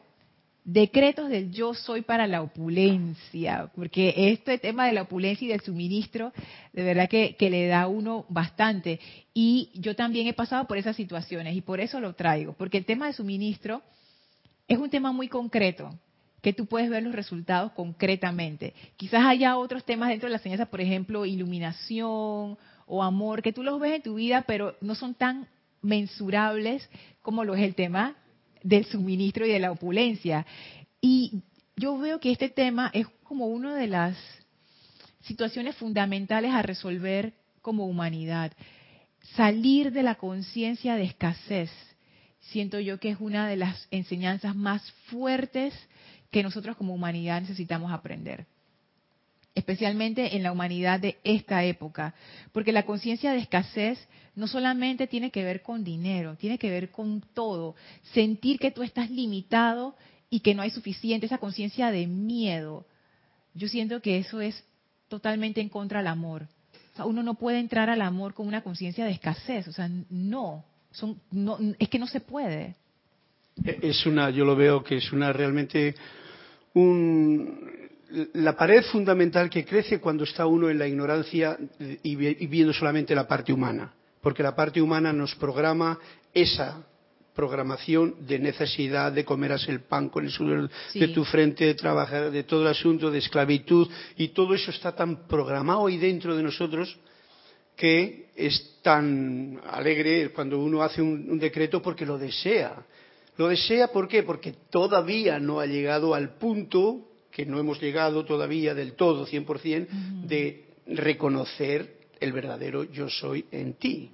decretos 0.64 1.28
del 1.28 1.50
yo 1.50 1.74
soy 1.74 2.02
para 2.02 2.26
la 2.26 2.42
opulencia, 2.42 3.70
porque 3.74 4.14
este 4.16 4.58
tema 4.58 4.86
de 4.86 4.92
la 4.92 5.02
opulencia 5.02 5.44
y 5.44 5.48
del 5.48 5.60
suministro, 5.60 6.32
de 6.72 6.82
verdad 6.82 7.08
que, 7.08 7.36
le 7.38 7.66
da 7.66 7.82
a 7.82 7.88
uno 7.88 8.24
bastante. 8.28 9.00
Y 9.34 9.70
yo 9.74 9.96
también 9.96 10.26
he 10.26 10.34
pasado 10.34 10.66
por 10.66 10.78
esas 10.78 10.96
situaciones 10.96 11.56
y 11.56 11.60
por 11.62 11.80
eso 11.80 12.00
lo 12.00 12.14
traigo, 12.14 12.52
porque 12.52 12.78
el 12.78 12.84
tema 12.84 13.06
de 13.06 13.12
suministro 13.12 13.82
es 14.68 14.78
un 14.78 14.90
tema 14.90 15.12
muy 15.12 15.28
concreto, 15.28 15.92
que 16.40 16.52
tú 16.52 16.66
puedes 16.66 16.90
ver 16.90 17.02
los 17.02 17.14
resultados 17.14 17.72
concretamente. 17.72 18.74
Quizás 18.96 19.24
haya 19.24 19.56
otros 19.56 19.84
temas 19.84 20.08
dentro 20.08 20.28
de 20.28 20.32
la 20.32 20.38
enseñanza, 20.38 20.66
por 20.66 20.80
ejemplo, 20.80 21.26
iluminación 21.26 22.58
o 22.86 23.02
amor 23.02 23.42
que 23.42 23.52
tú 23.52 23.62
los 23.62 23.80
ves 23.80 23.96
en 23.96 24.02
tu 24.02 24.14
vida, 24.14 24.44
pero 24.46 24.76
no 24.80 24.94
son 24.94 25.14
tan 25.14 25.48
mensurables 25.82 26.88
como 27.22 27.44
lo 27.44 27.54
es 27.54 27.62
el 27.62 27.74
tema 27.74 28.16
del 28.62 28.84
suministro 28.86 29.46
y 29.46 29.50
de 29.50 29.58
la 29.58 29.72
opulencia. 29.72 30.46
Y 31.00 31.42
yo 31.76 31.98
veo 31.98 32.20
que 32.20 32.32
este 32.32 32.48
tema 32.48 32.90
es 32.92 33.06
como 33.24 33.46
una 33.46 33.74
de 33.76 33.86
las 33.86 34.16
situaciones 35.22 35.76
fundamentales 35.76 36.52
a 36.52 36.62
resolver 36.62 37.34
como 37.60 37.86
humanidad. 37.86 38.52
Salir 39.36 39.92
de 39.92 40.02
la 40.02 40.16
conciencia 40.16 40.96
de 40.96 41.04
escasez, 41.04 41.70
siento 42.40 42.80
yo 42.80 42.98
que 42.98 43.10
es 43.10 43.16
una 43.20 43.48
de 43.48 43.56
las 43.56 43.86
enseñanzas 43.90 44.56
más 44.56 44.90
fuertes 45.06 45.74
que 46.30 46.42
nosotros 46.42 46.76
como 46.76 46.94
humanidad 46.94 47.40
necesitamos 47.40 47.92
aprender 47.92 48.46
especialmente 49.54 50.36
en 50.36 50.42
la 50.42 50.52
humanidad 50.52 51.00
de 51.00 51.18
esta 51.24 51.64
época, 51.64 52.14
porque 52.52 52.72
la 52.72 52.84
conciencia 52.84 53.32
de 53.32 53.38
escasez 53.38 53.98
no 54.34 54.46
solamente 54.46 55.06
tiene 55.06 55.30
que 55.30 55.44
ver 55.44 55.62
con 55.62 55.84
dinero, 55.84 56.36
tiene 56.36 56.58
que 56.58 56.70
ver 56.70 56.90
con 56.90 57.22
todo, 57.34 57.74
sentir 58.12 58.58
que 58.58 58.70
tú 58.70 58.82
estás 58.82 59.10
limitado 59.10 59.94
y 60.30 60.40
que 60.40 60.54
no 60.54 60.62
hay 60.62 60.70
suficiente, 60.70 61.26
esa 61.26 61.38
conciencia 61.38 61.90
de 61.90 62.06
miedo. 62.06 62.86
Yo 63.54 63.68
siento 63.68 64.00
que 64.00 64.18
eso 64.18 64.40
es 64.40 64.64
totalmente 65.08 65.60
en 65.60 65.68
contra 65.68 65.98
del 65.98 66.06
amor. 66.06 66.48
uno 67.04 67.22
no 67.22 67.34
puede 67.34 67.58
entrar 67.58 67.90
al 67.90 68.00
amor 68.00 68.32
con 68.32 68.46
una 68.46 68.62
conciencia 68.62 69.04
de 69.04 69.10
escasez, 69.10 69.68
o 69.68 69.72
sea, 69.72 69.90
no, 70.08 70.64
son, 70.90 71.20
no, 71.30 71.58
es 71.78 71.88
que 71.90 71.98
no 71.98 72.06
se 72.06 72.20
puede. 72.20 72.76
Es 73.64 74.06
una, 74.06 74.30
yo 74.30 74.46
lo 74.46 74.56
veo 74.56 74.82
que 74.82 74.96
es 74.96 75.12
una 75.12 75.30
realmente 75.34 75.94
un, 76.72 77.71
la 78.34 78.56
pared 78.56 78.82
fundamental 78.84 79.48
que 79.48 79.64
crece 79.64 80.00
cuando 80.00 80.24
está 80.24 80.46
uno 80.46 80.68
en 80.68 80.78
la 80.78 80.86
ignorancia 80.86 81.56
y 82.02 82.16
viendo 82.46 82.72
solamente 82.72 83.14
la 83.14 83.26
parte 83.26 83.52
humana, 83.52 83.94
porque 84.20 84.42
la 84.42 84.54
parte 84.54 84.80
humana 84.80 85.12
nos 85.12 85.34
programa 85.34 85.98
esa 86.34 86.84
programación 87.34 88.26
de 88.26 88.38
necesidad 88.38 89.10
de 89.10 89.24
comerás 89.24 89.66
el 89.68 89.80
pan 89.80 90.10
con 90.10 90.24
el 90.24 90.30
sudor 90.30 90.68
de 90.92 91.08
tu 91.08 91.24
frente, 91.24 91.64
de 91.64 91.74
trabajar, 91.74 92.30
de 92.30 92.44
todo 92.44 92.62
el 92.62 92.68
asunto 92.68 93.10
de 93.10 93.18
esclavitud 93.18 93.88
y 94.16 94.28
todo 94.28 94.54
eso 94.54 94.70
está 94.70 94.94
tan 94.94 95.26
programado 95.26 95.86
ahí 95.86 95.96
dentro 95.96 96.36
de 96.36 96.42
nosotros 96.42 96.98
que 97.74 98.26
es 98.36 98.80
tan 98.82 99.58
alegre 99.70 100.30
cuando 100.30 100.58
uno 100.58 100.82
hace 100.82 101.00
un, 101.00 101.30
un 101.30 101.38
decreto 101.38 101.80
porque 101.80 102.04
lo 102.04 102.18
desea. 102.18 102.84
Lo 103.38 103.48
desea 103.48 103.88
¿por 103.88 104.08
qué? 104.08 104.22
Porque 104.22 104.52
todavía 104.70 105.38
no 105.38 105.58
ha 105.58 105.64
llegado 105.64 106.14
al 106.14 106.34
punto 106.34 107.11
que 107.32 107.46
no 107.46 107.58
hemos 107.58 107.80
llegado 107.80 108.24
todavía 108.24 108.74
del 108.74 108.92
todo, 108.92 109.26
100%, 109.26 109.88
de 110.26 110.64
reconocer 110.86 111.96
el 112.20 112.32
verdadero 112.32 112.84
yo 112.84 113.08
soy 113.08 113.46
en 113.50 113.74
ti, 113.74 114.10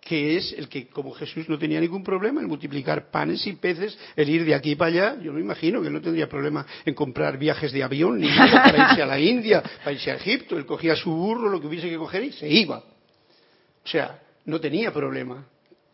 que 0.00 0.36
es 0.36 0.52
el 0.52 0.68
que, 0.68 0.86
como 0.86 1.12
Jesús 1.12 1.48
no 1.48 1.58
tenía 1.58 1.80
ningún 1.80 2.04
problema 2.04 2.40
en 2.40 2.46
multiplicar 2.46 3.10
panes 3.10 3.44
y 3.46 3.54
peces, 3.54 3.98
el 4.14 4.28
ir 4.28 4.44
de 4.44 4.54
aquí 4.54 4.76
para 4.76 4.90
allá, 4.90 5.22
yo 5.22 5.32
me 5.32 5.40
imagino 5.40 5.82
que 5.82 5.90
no 5.90 6.00
tendría 6.00 6.28
problema 6.28 6.64
en 6.84 6.94
comprar 6.94 7.38
viajes 7.38 7.72
de 7.72 7.82
avión, 7.82 8.20
ni 8.20 8.28
nada, 8.28 8.62
para 8.70 8.90
irse 8.90 9.02
a 9.02 9.06
la 9.06 9.18
India, 9.18 9.62
para 9.78 9.92
irse 9.92 10.12
a 10.12 10.14
Egipto, 10.14 10.56
él 10.56 10.66
cogía 10.66 10.94
su 10.94 11.10
burro, 11.10 11.48
lo 11.48 11.60
que 11.60 11.66
hubiese 11.66 11.88
que 11.88 11.96
coger 11.96 12.22
y 12.22 12.32
se 12.32 12.48
iba. 12.48 12.78
O 12.78 13.88
sea, 13.88 14.20
no 14.44 14.60
tenía 14.60 14.92
problema. 14.92 15.44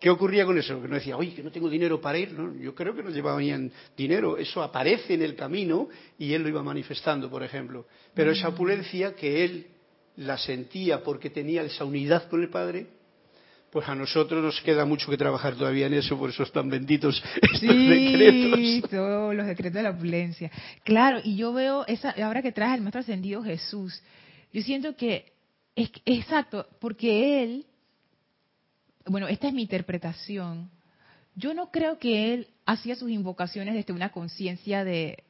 ¿Qué 0.02 0.10
ocurría 0.10 0.44
con 0.44 0.58
eso? 0.58 0.82
Que 0.82 0.88
no 0.88 0.96
decía, 0.96 1.16
oye, 1.16 1.32
que 1.32 1.44
no 1.44 1.52
tengo 1.52 1.70
dinero 1.70 2.00
para 2.00 2.18
ir. 2.18 2.32
No, 2.32 2.52
yo 2.56 2.74
creo 2.74 2.92
que 2.92 3.04
no 3.04 3.10
llevaban 3.10 3.70
dinero. 3.96 4.36
Eso 4.36 4.60
aparece 4.60 5.14
en 5.14 5.22
el 5.22 5.36
camino 5.36 5.88
y 6.18 6.32
él 6.32 6.42
lo 6.42 6.48
iba 6.48 6.60
manifestando, 6.60 7.30
por 7.30 7.44
ejemplo. 7.44 7.86
Pero 8.12 8.32
esa 8.32 8.50
mm. 8.50 8.52
opulencia 8.52 9.14
que 9.14 9.44
él 9.44 9.66
la 10.16 10.36
sentía 10.38 11.04
porque 11.04 11.30
tenía 11.30 11.62
esa 11.62 11.84
unidad 11.84 12.28
con 12.28 12.42
el 12.42 12.50
Padre, 12.50 12.88
pues 13.70 13.88
a 13.88 13.94
nosotros 13.94 14.42
nos 14.42 14.60
queda 14.62 14.84
mucho 14.84 15.08
que 15.08 15.16
trabajar 15.16 15.54
todavía 15.54 15.86
en 15.86 15.94
eso, 15.94 16.18
por 16.18 16.30
eso 16.30 16.42
están 16.42 16.68
benditos 16.68 17.22
estos 17.40 17.60
sí, 17.60 18.82
todos 18.90 19.36
los 19.36 19.46
decretos 19.46 19.74
de 19.74 19.82
la 19.84 19.90
opulencia. 19.90 20.50
Claro, 20.82 21.20
y 21.22 21.36
yo 21.36 21.52
veo, 21.52 21.86
esa, 21.86 22.10
ahora 22.10 22.42
que 22.42 22.50
trae 22.50 22.74
el 22.74 22.80
Maestro 22.80 23.02
Ascendido 23.02 23.40
Jesús, 23.44 24.02
yo 24.52 24.62
siento 24.62 24.96
que, 24.96 25.32
es, 25.76 25.92
exacto, 26.04 26.66
porque 26.80 27.44
Él 27.44 27.66
bueno, 29.06 29.28
esta 29.28 29.48
es 29.48 29.54
mi 29.54 29.62
interpretación, 29.62 30.70
yo 31.34 31.54
no 31.54 31.70
creo 31.70 31.98
que 31.98 32.34
él 32.34 32.48
hacía 32.66 32.94
sus 32.94 33.10
invocaciones 33.10 33.74
desde 33.74 33.92
una 33.92 34.10
conciencia 34.10 34.84
de, 34.84 35.24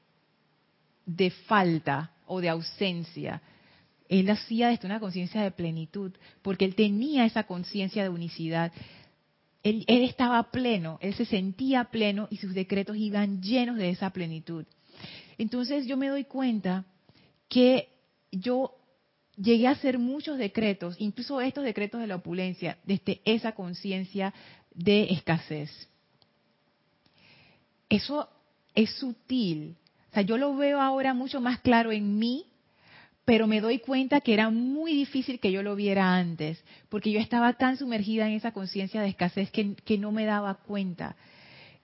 de 1.07 1.31
falta 1.31 2.11
o 2.27 2.41
de 2.41 2.49
ausencia. 2.49 3.41
Él 4.09 4.29
hacía 4.31 4.69
desde 4.69 4.87
una 4.87 5.01
conciencia 5.01 5.43
de 5.43 5.51
plenitud, 5.51 6.13
porque 6.43 6.65
él 6.65 6.75
tenía 6.75 7.25
esa 7.25 7.45
conciencia 7.45 8.03
de 8.03 8.09
unicidad. 8.09 8.73
Él, 9.63 9.85
él, 9.87 10.03
estaba 10.03 10.51
pleno, 10.51 10.99
él 11.01 11.15
se 11.15 11.25
sentía 11.25 11.85
pleno 11.85 12.27
y 12.31 12.39
sus 12.39 12.53
decretos 12.53 12.97
iban 12.97 13.41
llenos 13.41 13.77
de 13.77 13.91
esa 13.91 14.11
plenitud. 14.11 14.67
Entonces 15.39 15.87
yo 15.87 15.97
me 15.97 16.09
doy 16.09 16.25
cuenta 16.25 16.85
que 17.49 17.89
yo 18.33 18.75
llegué 19.37 19.66
a 19.66 19.73
hacer 19.73 19.99
muchos 19.99 20.38
decretos, 20.38 20.97
incluso 20.99 21.40
estos 21.40 21.64
decretos 21.64 22.01
de 22.01 22.07
la 22.07 22.16
opulencia, 22.16 22.79
desde 22.85 23.21
esa 23.25 23.53
conciencia 23.53 24.33
de 24.75 25.05
escasez. 25.12 25.71
Eso 27.88 28.29
es 28.75 28.90
sutil. 28.95 29.77
O 30.11 30.14
sea, 30.14 30.23
yo 30.23 30.37
lo 30.37 30.57
veo 30.57 30.81
ahora 30.81 31.14
mucho 31.14 31.40
más 31.40 31.61
claro 31.61 31.92
en 31.92 32.18
mí, 32.18 32.47
pero 33.25 33.47
me 33.47 33.61
doy 33.61 33.79
cuenta 33.79 34.21
que 34.21 34.35
era 34.35 34.51
muy 34.51 34.95
difícil 34.95 35.38
que 35.38 35.53
yo 35.53 35.62
lo 35.62 35.77
viera 35.77 36.16
antes, 36.16 36.62
porque 36.88 37.12
yo 37.12 37.21
estaba 37.21 37.53
tan 37.55 37.77
sumergida 37.77 38.27
en 38.27 38.35
esa 38.35 38.53
conciencia 38.53 39.01
de 39.01 39.09
escasez 39.09 39.51
que, 39.51 39.75
que 39.75 39.99
no 39.99 40.11
me 40.11 40.25
daba 40.25 40.55
cuenta. 40.55 41.16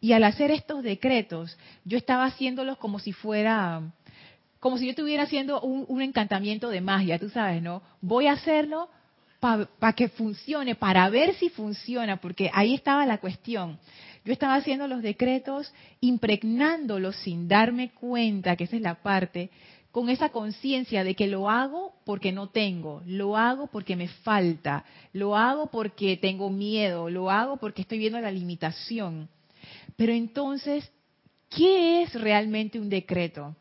Y 0.01 0.13
al 0.13 0.25
hacer 0.25 0.51
estos 0.51 0.83
decretos, 0.83 1.57
yo 1.85 1.99
estaba 1.99 2.25
haciéndolos 2.25 2.79
como 2.79 2.99
si 2.99 3.13
fuera 3.13 3.83
como 4.61 4.79
si 4.79 4.87
yo 4.87 4.91
estuviera 4.91 5.25
haciendo 5.25 5.61
un, 5.61 6.03
encantamiento 6.03 6.69
de 6.69 6.81
magia, 6.81 7.19
tú 7.19 7.29
sabes, 7.29 7.63
¿no? 7.63 7.83
Voy 8.01 8.27
a 8.27 8.33
hacerlo 8.33 8.89
para 9.41 9.93
que 9.93 10.09
funcione, 10.09 10.75
para 10.75 11.09
ver 11.11 11.35
si 11.35 11.49
funciona, 11.49 12.17
porque 12.17 12.51
ahí 12.53 12.75
estaba 12.75 13.07
la 13.07 13.19
cuestión. 13.19 13.79
Yo 14.25 14.33
estaba 14.33 14.57
haciendo 14.57 14.89
los 14.89 15.01
decretos, 15.01 15.73
impregnándolos 16.01 17.17
sin 17.17 17.47
darme 17.47 17.91
cuenta, 17.91 18.57
que 18.57 18.65
esa 18.65 18.77
es 18.77 18.83
la 18.83 18.97
parte, 18.97 19.51
con 19.93 20.11
esa 20.11 20.31
conciencia 20.31 21.05
de 21.05 21.15
que 21.15 21.29
lo 21.29 21.49
hago 21.49 21.95
porque 22.05 22.33
no 22.33 22.49
tengo, 22.49 23.03
lo 23.07 23.37
hago 23.37 23.69
porque 23.69 23.97
me 23.97 24.09
falta, 24.09 24.85
lo 25.13 25.37
hago 25.37 25.69
porque 25.69 26.17
tengo 26.17 26.51
miedo, 26.51 27.09
lo 27.09 27.31
hago 27.31 27.57
porque 27.57 27.83
estoy 27.83 27.99
viendo 27.99 28.21
la 28.21 28.31
limitación. 28.31 29.29
Pero 29.97 30.13
entonces, 30.13 30.91
¿qué 31.49 32.03
es 32.03 32.15
realmente 32.15 32.79
un 32.79 32.89
decreto? 32.89 33.57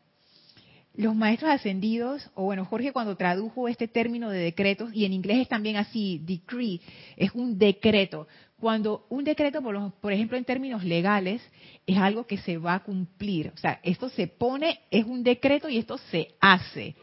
Los 0.98 1.14
maestros 1.14 1.52
ascendidos, 1.52 2.28
o 2.34 2.42
bueno, 2.42 2.64
Jorge 2.64 2.92
cuando 2.92 3.16
tradujo 3.16 3.68
este 3.68 3.86
término 3.86 4.30
de 4.30 4.40
decretos, 4.40 4.90
y 4.92 5.04
en 5.04 5.12
inglés 5.12 5.38
es 5.38 5.48
también 5.48 5.76
así, 5.76 6.20
decree, 6.24 6.80
es 7.16 7.30
un 7.34 7.56
decreto. 7.56 8.26
Cuando 8.58 9.06
un 9.08 9.22
decreto, 9.22 9.62
por, 9.62 9.92
por 9.92 10.12
ejemplo, 10.12 10.36
en 10.36 10.44
términos 10.44 10.82
legales, 10.82 11.40
es 11.86 11.96
algo 11.98 12.26
que 12.26 12.38
se 12.38 12.58
va 12.58 12.74
a 12.74 12.82
cumplir. 12.82 13.52
O 13.54 13.58
sea, 13.58 13.78
esto 13.84 14.08
se 14.08 14.26
pone, 14.26 14.80
es 14.90 15.04
un 15.04 15.22
decreto 15.22 15.68
y 15.68 15.78
esto 15.78 15.98
se 16.10 16.34
hace. 16.40 16.96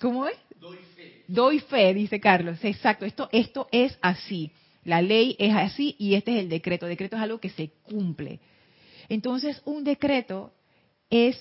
¿Cómo 0.00 0.26
es? 0.26 0.38
Doy 0.58 0.78
fe. 0.96 1.24
Doy 1.28 1.58
fe, 1.58 1.92
dice 1.92 2.20
Carlos. 2.20 2.58
Exacto, 2.64 3.04
esto, 3.04 3.28
esto 3.32 3.68
es 3.70 3.98
así. 4.00 4.50
La 4.84 5.02
ley 5.02 5.36
es 5.38 5.54
así 5.54 5.94
y 5.98 6.14
este 6.14 6.32
es 6.32 6.38
el 6.44 6.48
decreto. 6.48 6.86
El 6.86 6.92
decreto 6.92 7.16
es 7.16 7.22
algo 7.22 7.38
que 7.38 7.50
se 7.50 7.68
cumple. 7.82 8.40
Entonces, 9.10 9.60
un 9.66 9.84
decreto 9.84 10.54
es 11.10 11.36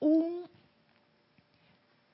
un, 0.00 0.44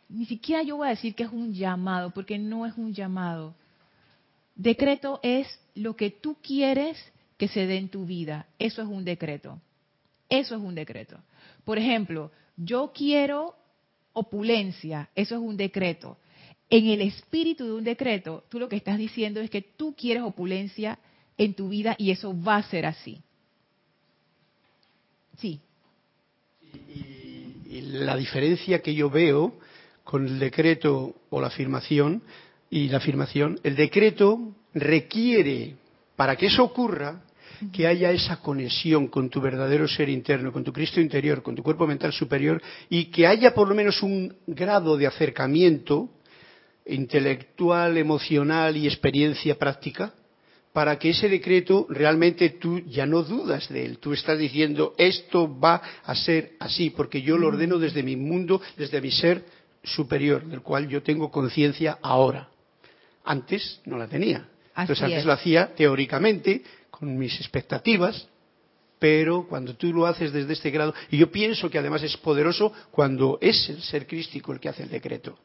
ni 0.08 0.26
siquiera 0.26 0.62
yo 0.62 0.76
voy 0.76 0.88
a 0.88 0.90
decir 0.90 1.14
que 1.14 1.24
es 1.24 1.32
un 1.32 1.52
llamado, 1.52 2.10
porque 2.10 2.38
no 2.38 2.66
es 2.66 2.74
un 2.76 2.92
llamado. 2.92 3.54
Decreto 4.54 5.20
es 5.22 5.46
lo 5.74 5.96
que 5.96 6.10
tú 6.10 6.36
quieres 6.42 6.96
que 7.36 7.48
se 7.48 7.66
dé 7.66 7.78
en 7.78 7.88
tu 7.88 8.06
vida. 8.06 8.46
Eso 8.58 8.82
es 8.82 8.88
un 8.88 9.04
decreto. 9.04 9.60
Eso 10.28 10.54
es 10.54 10.62
un 10.62 10.74
decreto. 10.74 11.18
Por 11.64 11.78
ejemplo, 11.78 12.30
yo 12.56 12.92
quiero 12.94 13.56
opulencia. 14.12 15.10
Eso 15.14 15.34
es 15.34 15.40
un 15.40 15.56
decreto. 15.56 16.16
En 16.70 16.86
el 16.86 17.00
espíritu 17.00 17.64
de 17.64 17.72
un 17.72 17.84
decreto, 17.84 18.44
tú 18.48 18.58
lo 18.58 18.68
que 18.68 18.76
estás 18.76 18.98
diciendo 18.98 19.40
es 19.40 19.50
que 19.50 19.62
tú 19.62 19.94
quieres 19.96 20.22
opulencia 20.22 20.98
en 21.36 21.54
tu 21.54 21.68
vida 21.68 21.96
y 21.98 22.10
eso 22.10 22.34
va 22.40 22.56
a 22.56 22.62
ser 22.62 22.86
así. 22.86 23.20
Sí 25.38 25.60
la 27.68 28.16
diferencia 28.16 28.82
que 28.82 28.94
yo 28.94 29.10
veo 29.10 29.54
con 30.02 30.26
el 30.26 30.38
decreto 30.38 31.14
o 31.30 31.40
la 31.40 31.48
afirmación 31.48 32.22
y 32.70 32.88
la 32.88 32.98
afirmación, 32.98 33.58
el 33.62 33.76
decreto 33.76 34.52
requiere, 34.74 35.76
para 36.16 36.36
que 36.36 36.46
eso 36.46 36.64
ocurra, 36.64 37.22
que 37.72 37.86
haya 37.86 38.10
esa 38.10 38.40
conexión 38.40 39.06
con 39.08 39.30
tu 39.30 39.40
verdadero 39.40 39.88
ser 39.88 40.08
interno, 40.08 40.52
con 40.52 40.64
tu 40.64 40.72
Cristo 40.72 41.00
interior, 41.00 41.42
con 41.42 41.54
tu 41.54 41.62
cuerpo 41.62 41.86
mental 41.86 42.12
superior, 42.12 42.60
y 42.90 43.06
que 43.06 43.26
haya 43.26 43.54
por 43.54 43.68
lo 43.68 43.74
menos 43.74 44.02
un 44.02 44.34
grado 44.46 44.96
de 44.96 45.06
acercamiento 45.06 46.10
intelectual, 46.84 47.96
emocional 47.96 48.76
y 48.76 48.86
experiencia 48.86 49.54
práctica 49.54 50.12
para 50.74 50.98
que 50.98 51.10
ese 51.10 51.28
decreto 51.28 51.86
realmente 51.88 52.50
tú 52.50 52.80
ya 52.80 53.06
no 53.06 53.22
dudas 53.22 53.68
de 53.68 53.86
él. 53.86 53.98
Tú 53.98 54.12
estás 54.12 54.36
diciendo, 54.36 54.92
esto 54.98 55.48
va 55.60 55.80
a 56.02 56.14
ser 56.16 56.54
así, 56.58 56.90
porque 56.90 57.22
yo 57.22 57.38
lo 57.38 57.46
ordeno 57.46 57.78
desde 57.78 58.02
mi 58.02 58.16
mundo, 58.16 58.60
desde 58.76 59.00
mi 59.00 59.12
ser 59.12 59.44
superior, 59.84 60.44
del 60.44 60.62
cual 60.62 60.88
yo 60.88 61.00
tengo 61.00 61.30
conciencia 61.30 61.98
ahora. 62.02 62.48
Antes 63.22 63.82
no 63.84 63.96
la 63.96 64.08
tenía. 64.08 64.48
Entonces 64.76 65.04
antes 65.04 65.24
lo 65.24 65.32
hacía 65.32 65.72
teóricamente, 65.76 66.64
con 66.90 67.16
mis 67.16 67.38
expectativas, 67.38 68.26
pero 68.98 69.46
cuando 69.46 69.76
tú 69.76 69.92
lo 69.92 70.06
haces 70.06 70.32
desde 70.32 70.54
este 70.54 70.72
grado, 70.72 70.92
y 71.08 71.18
yo 71.18 71.30
pienso 71.30 71.70
que 71.70 71.78
además 71.78 72.02
es 72.02 72.16
poderoso 72.16 72.72
cuando 72.90 73.38
es 73.40 73.68
el 73.68 73.80
ser 73.80 74.08
crístico 74.08 74.52
el 74.52 74.58
que 74.58 74.70
hace 74.70 74.82
el 74.82 74.90
decreto. 74.90 75.38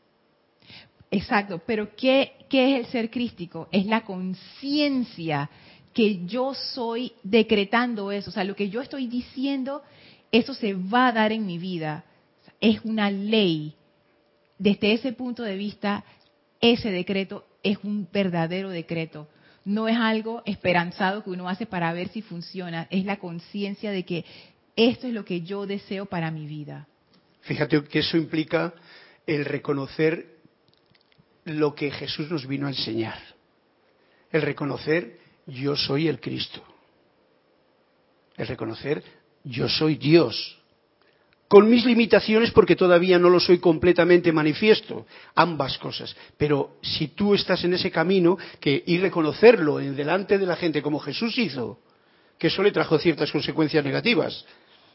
Exacto, 1.11 1.61
pero 1.65 1.95
¿qué, 1.95 2.33
es 2.51 2.79
el 2.79 2.85
ser 2.87 3.09
crístico? 3.09 3.67
Es 3.71 3.85
la 3.85 4.01
conciencia 4.01 5.49
que 5.93 6.25
yo 6.25 6.53
soy 6.53 7.13
decretando 7.23 8.11
eso, 8.11 8.29
o 8.29 8.33
sea, 8.33 8.43
lo 8.43 8.55
que 8.55 8.69
yo 8.69 8.81
estoy 8.81 9.07
diciendo, 9.07 9.81
eso 10.31 10.53
se 10.53 10.73
va 10.73 11.07
a 11.07 11.11
dar 11.11 11.31
en 11.31 11.45
mi 11.45 11.57
vida. 11.57 12.05
Es 12.61 12.81
una 12.83 13.09
ley. 13.09 13.73
Desde 14.59 14.93
ese 14.93 15.13
punto 15.13 15.43
de 15.43 15.55
vista, 15.55 16.03
ese 16.61 16.91
decreto 16.91 17.45
es 17.63 17.77
un 17.83 18.07
verdadero 18.11 18.69
decreto. 18.69 19.27
No 19.65 19.87
es 19.87 19.97
algo 19.97 20.43
esperanzado 20.45 21.23
que 21.23 21.31
uno 21.31 21.49
hace 21.49 21.65
para 21.65 21.91
ver 21.93 22.09
si 22.09 22.21
funciona, 22.21 22.87
es 22.91 23.05
la 23.05 23.17
conciencia 23.17 23.91
de 23.91 24.05
que 24.05 24.25
esto 24.75 25.07
es 25.07 25.13
lo 25.13 25.25
que 25.25 25.41
yo 25.41 25.65
deseo 25.65 26.05
para 26.05 26.31
mi 26.31 26.45
vida. 26.45 26.87
Fíjate 27.41 27.83
que 27.85 27.99
eso 27.99 28.15
implica 28.15 28.73
el 29.25 29.45
reconocer 29.45 30.38
lo 31.45 31.75
que 31.75 31.91
Jesús 31.91 32.29
nos 32.29 32.47
vino 32.47 32.67
a 32.67 32.71
enseñar. 32.71 33.19
El 34.31 34.41
reconocer 34.41 35.17
yo 35.47 35.75
soy 35.75 36.07
el 36.07 36.19
Cristo. 36.19 36.63
El 38.37 38.47
reconocer 38.47 39.03
yo 39.43 39.67
soy 39.67 39.95
Dios. 39.95 40.57
Con 41.47 41.67
mis 41.67 41.83
limitaciones 41.83 42.51
porque 42.51 42.75
todavía 42.75 43.17
no 43.17 43.29
lo 43.29 43.39
soy 43.39 43.57
completamente 43.57 44.31
manifiesto. 44.31 45.07
Ambas 45.33 45.79
cosas. 45.79 46.15
Pero 46.37 46.77
si 46.83 47.09
tú 47.09 47.33
estás 47.33 47.63
en 47.63 47.73
ese 47.73 47.89
camino 47.89 48.37
que, 48.59 48.83
y 48.85 48.99
reconocerlo 48.99 49.79
en 49.79 49.95
delante 49.95 50.37
de 50.37 50.45
la 50.45 50.55
gente 50.55 50.83
como 50.83 50.99
Jesús 50.99 51.37
hizo, 51.39 51.79
que 52.37 52.47
eso 52.47 52.61
le 52.61 52.71
trajo 52.71 52.99
ciertas 52.99 53.31
consecuencias 53.31 53.83
negativas. 53.83 54.45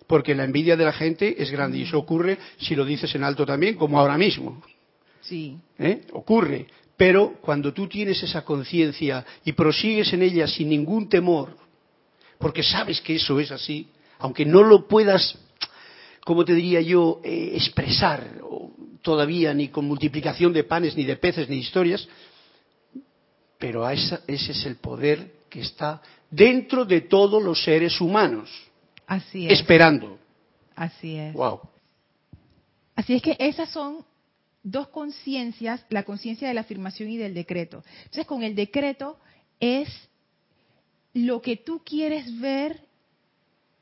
Porque 0.06 0.34
la 0.34 0.44
envidia 0.44 0.76
de 0.76 0.84
la 0.84 0.92
gente 0.92 1.42
es 1.42 1.50
grande 1.50 1.78
y 1.78 1.82
eso 1.82 1.98
ocurre 1.98 2.38
si 2.58 2.76
lo 2.76 2.84
dices 2.84 3.12
en 3.16 3.24
alto 3.24 3.44
también, 3.44 3.74
como 3.74 3.98
ahora 3.98 4.16
mismo. 4.16 4.62
Sí. 5.24 5.58
¿Eh? 5.78 6.06
Ocurre. 6.12 6.66
Pero 6.96 7.34
cuando 7.40 7.72
tú 7.72 7.88
tienes 7.88 8.22
esa 8.22 8.44
conciencia 8.44 9.24
y 9.44 9.52
prosigues 9.52 10.12
en 10.12 10.22
ella 10.22 10.46
sin 10.46 10.68
ningún 10.68 11.08
temor, 11.08 11.56
porque 12.38 12.62
sabes 12.62 13.00
que 13.00 13.16
eso 13.16 13.40
es 13.40 13.50
así, 13.50 13.88
aunque 14.18 14.44
no 14.44 14.62
lo 14.62 14.86
puedas, 14.86 15.36
como 16.24 16.44
te 16.44 16.54
diría 16.54 16.80
yo, 16.80 17.20
eh, 17.24 17.52
expresar 17.54 18.40
todavía 19.02 19.52
ni 19.52 19.68
con 19.68 19.86
multiplicación 19.86 20.52
de 20.52 20.64
panes, 20.64 20.96
ni 20.96 21.04
de 21.04 21.16
peces, 21.16 21.48
ni 21.48 21.56
de 21.56 21.62
historias, 21.62 22.08
pero 23.58 23.88
ese 23.88 24.20
es 24.26 24.66
el 24.66 24.76
poder 24.76 25.32
que 25.50 25.60
está 25.60 26.00
dentro 26.30 26.84
de 26.84 27.02
todos 27.02 27.42
los 27.42 27.62
seres 27.62 28.00
humanos. 28.00 28.50
Así 29.06 29.46
es. 29.46 29.52
Esperando. 29.52 30.18
Así 30.74 31.16
es. 31.16 31.34
Wow. 31.34 31.60
Así 32.96 33.14
es 33.14 33.22
que 33.22 33.36
esas 33.38 33.70
son 33.70 34.04
dos 34.64 34.88
conciencias, 34.88 35.84
la 35.90 36.02
conciencia 36.02 36.48
de 36.48 36.54
la 36.54 36.62
afirmación 36.62 37.10
y 37.10 37.16
del 37.16 37.34
decreto. 37.34 37.84
Entonces, 37.98 38.26
con 38.26 38.42
el 38.42 38.56
decreto 38.56 39.18
es 39.60 39.88
lo 41.12 41.40
que 41.40 41.56
tú 41.56 41.82
quieres 41.84 42.40
ver 42.40 42.80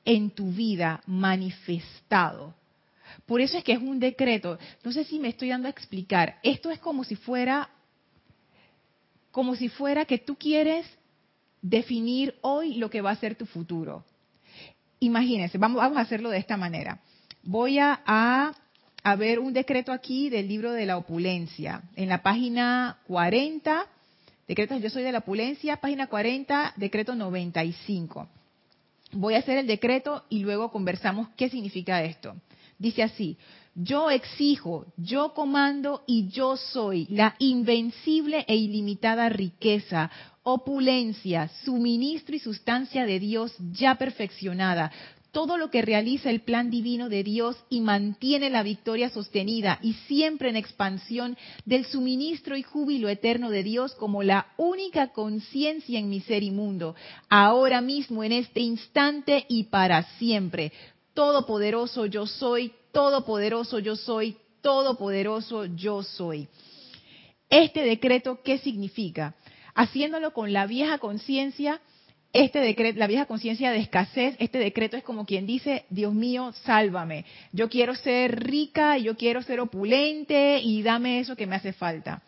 en 0.04 0.30
tu 0.30 0.52
vida 0.52 1.00
manifestado. 1.06 2.54
Por 3.24 3.40
eso 3.40 3.56
es 3.56 3.64
que 3.64 3.72
es 3.72 3.78
un 3.78 4.00
decreto. 4.00 4.58
No 4.82 4.92
sé 4.92 5.04
si 5.04 5.18
me 5.18 5.28
estoy 5.28 5.48
dando 5.48 5.68
a 5.68 5.70
explicar. 5.70 6.38
Esto 6.42 6.70
es 6.70 6.78
como 6.78 7.04
si 7.04 7.16
fuera 7.16 7.70
como 9.30 9.56
si 9.56 9.70
fuera 9.70 10.04
que 10.04 10.18
tú 10.18 10.36
quieres 10.36 10.86
definir 11.62 12.34
hoy 12.42 12.74
lo 12.74 12.90
que 12.90 13.00
va 13.00 13.12
a 13.12 13.16
ser 13.16 13.34
tu 13.34 13.46
futuro. 13.46 14.04
Imagínense, 15.00 15.56
vamos, 15.56 15.78
vamos 15.78 15.96
a 15.96 16.02
hacerlo 16.02 16.28
de 16.28 16.36
esta 16.36 16.58
manera. 16.58 17.00
Voy 17.42 17.78
a, 17.78 18.02
a 18.04 18.52
a 19.02 19.16
ver 19.16 19.38
un 19.38 19.52
decreto 19.52 19.92
aquí 19.92 20.30
del 20.30 20.48
libro 20.48 20.72
de 20.72 20.86
la 20.86 20.96
opulencia. 20.96 21.82
En 21.96 22.08
la 22.08 22.22
página 22.22 22.98
40, 23.06 23.86
decretos 24.46 24.80
Yo 24.80 24.90
soy 24.90 25.02
de 25.02 25.12
la 25.12 25.18
opulencia, 25.18 25.76
página 25.78 26.06
40, 26.06 26.74
decreto 26.76 27.14
95. 27.14 28.28
Voy 29.12 29.34
a 29.34 29.38
hacer 29.38 29.58
el 29.58 29.66
decreto 29.66 30.24
y 30.28 30.40
luego 30.40 30.70
conversamos 30.70 31.28
qué 31.36 31.48
significa 31.48 32.02
esto. 32.02 32.34
Dice 32.78 33.02
así, 33.02 33.36
yo 33.74 34.10
exijo, 34.10 34.86
yo 34.96 35.34
comando 35.34 36.02
y 36.06 36.28
yo 36.28 36.56
soy 36.56 37.06
la 37.10 37.34
invencible 37.38 38.44
e 38.48 38.56
ilimitada 38.56 39.28
riqueza, 39.28 40.10
opulencia, 40.42 41.48
suministro 41.64 42.34
y 42.34 42.38
sustancia 42.38 43.06
de 43.06 43.18
Dios 43.20 43.54
ya 43.72 43.94
perfeccionada, 43.94 44.90
todo 45.32 45.56
lo 45.56 45.70
que 45.70 45.80
realiza 45.80 46.28
el 46.28 46.42
plan 46.42 46.70
divino 46.70 47.08
de 47.08 47.24
Dios 47.24 47.56
y 47.70 47.80
mantiene 47.80 48.50
la 48.50 48.62
victoria 48.62 49.08
sostenida 49.08 49.78
y 49.82 49.94
siempre 50.06 50.50
en 50.50 50.56
expansión 50.56 51.38
del 51.64 51.86
suministro 51.86 52.54
y 52.54 52.62
júbilo 52.62 53.08
eterno 53.08 53.48
de 53.48 53.62
Dios 53.62 53.94
como 53.94 54.22
la 54.22 54.48
única 54.58 55.08
conciencia 55.08 55.98
en 55.98 56.10
mi 56.10 56.20
ser 56.20 56.42
inmundo, 56.42 56.94
ahora 57.30 57.80
mismo, 57.80 58.22
en 58.22 58.32
este 58.32 58.60
instante 58.60 59.46
y 59.48 59.64
para 59.64 60.02
siempre. 60.18 60.70
Todopoderoso 61.14 62.04
yo 62.04 62.26
soy, 62.26 62.72
todopoderoso 62.92 63.78
yo 63.78 63.96
soy, 63.96 64.36
todopoderoso 64.60 65.64
yo 65.64 66.02
soy. 66.02 66.46
Este 67.48 67.82
decreto, 67.82 68.40
¿qué 68.44 68.58
significa? 68.58 69.34
Haciéndolo 69.74 70.34
con 70.34 70.52
la 70.52 70.66
vieja 70.66 70.98
conciencia, 70.98 71.80
este 72.32 72.60
decreto, 72.60 72.98
la 72.98 73.06
vieja 73.06 73.26
conciencia 73.26 73.70
de 73.70 73.78
escasez, 73.78 74.36
este 74.38 74.58
decreto 74.58 74.96
es 74.96 75.02
como 75.02 75.26
quien 75.26 75.46
dice, 75.46 75.84
Dios 75.90 76.14
mío, 76.14 76.52
sálvame. 76.64 77.26
Yo 77.52 77.68
quiero 77.68 77.94
ser 77.94 78.44
rica, 78.44 78.96
yo 78.96 79.16
quiero 79.16 79.42
ser 79.42 79.60
opulente 79.60 80.60
y 80.62 80.82
dame 80.82 81.20
eso 81.20 81.36
que 81.36 81.46
me 81.46 81.56
hace 81.56 81.74
falta. 81.74 82.22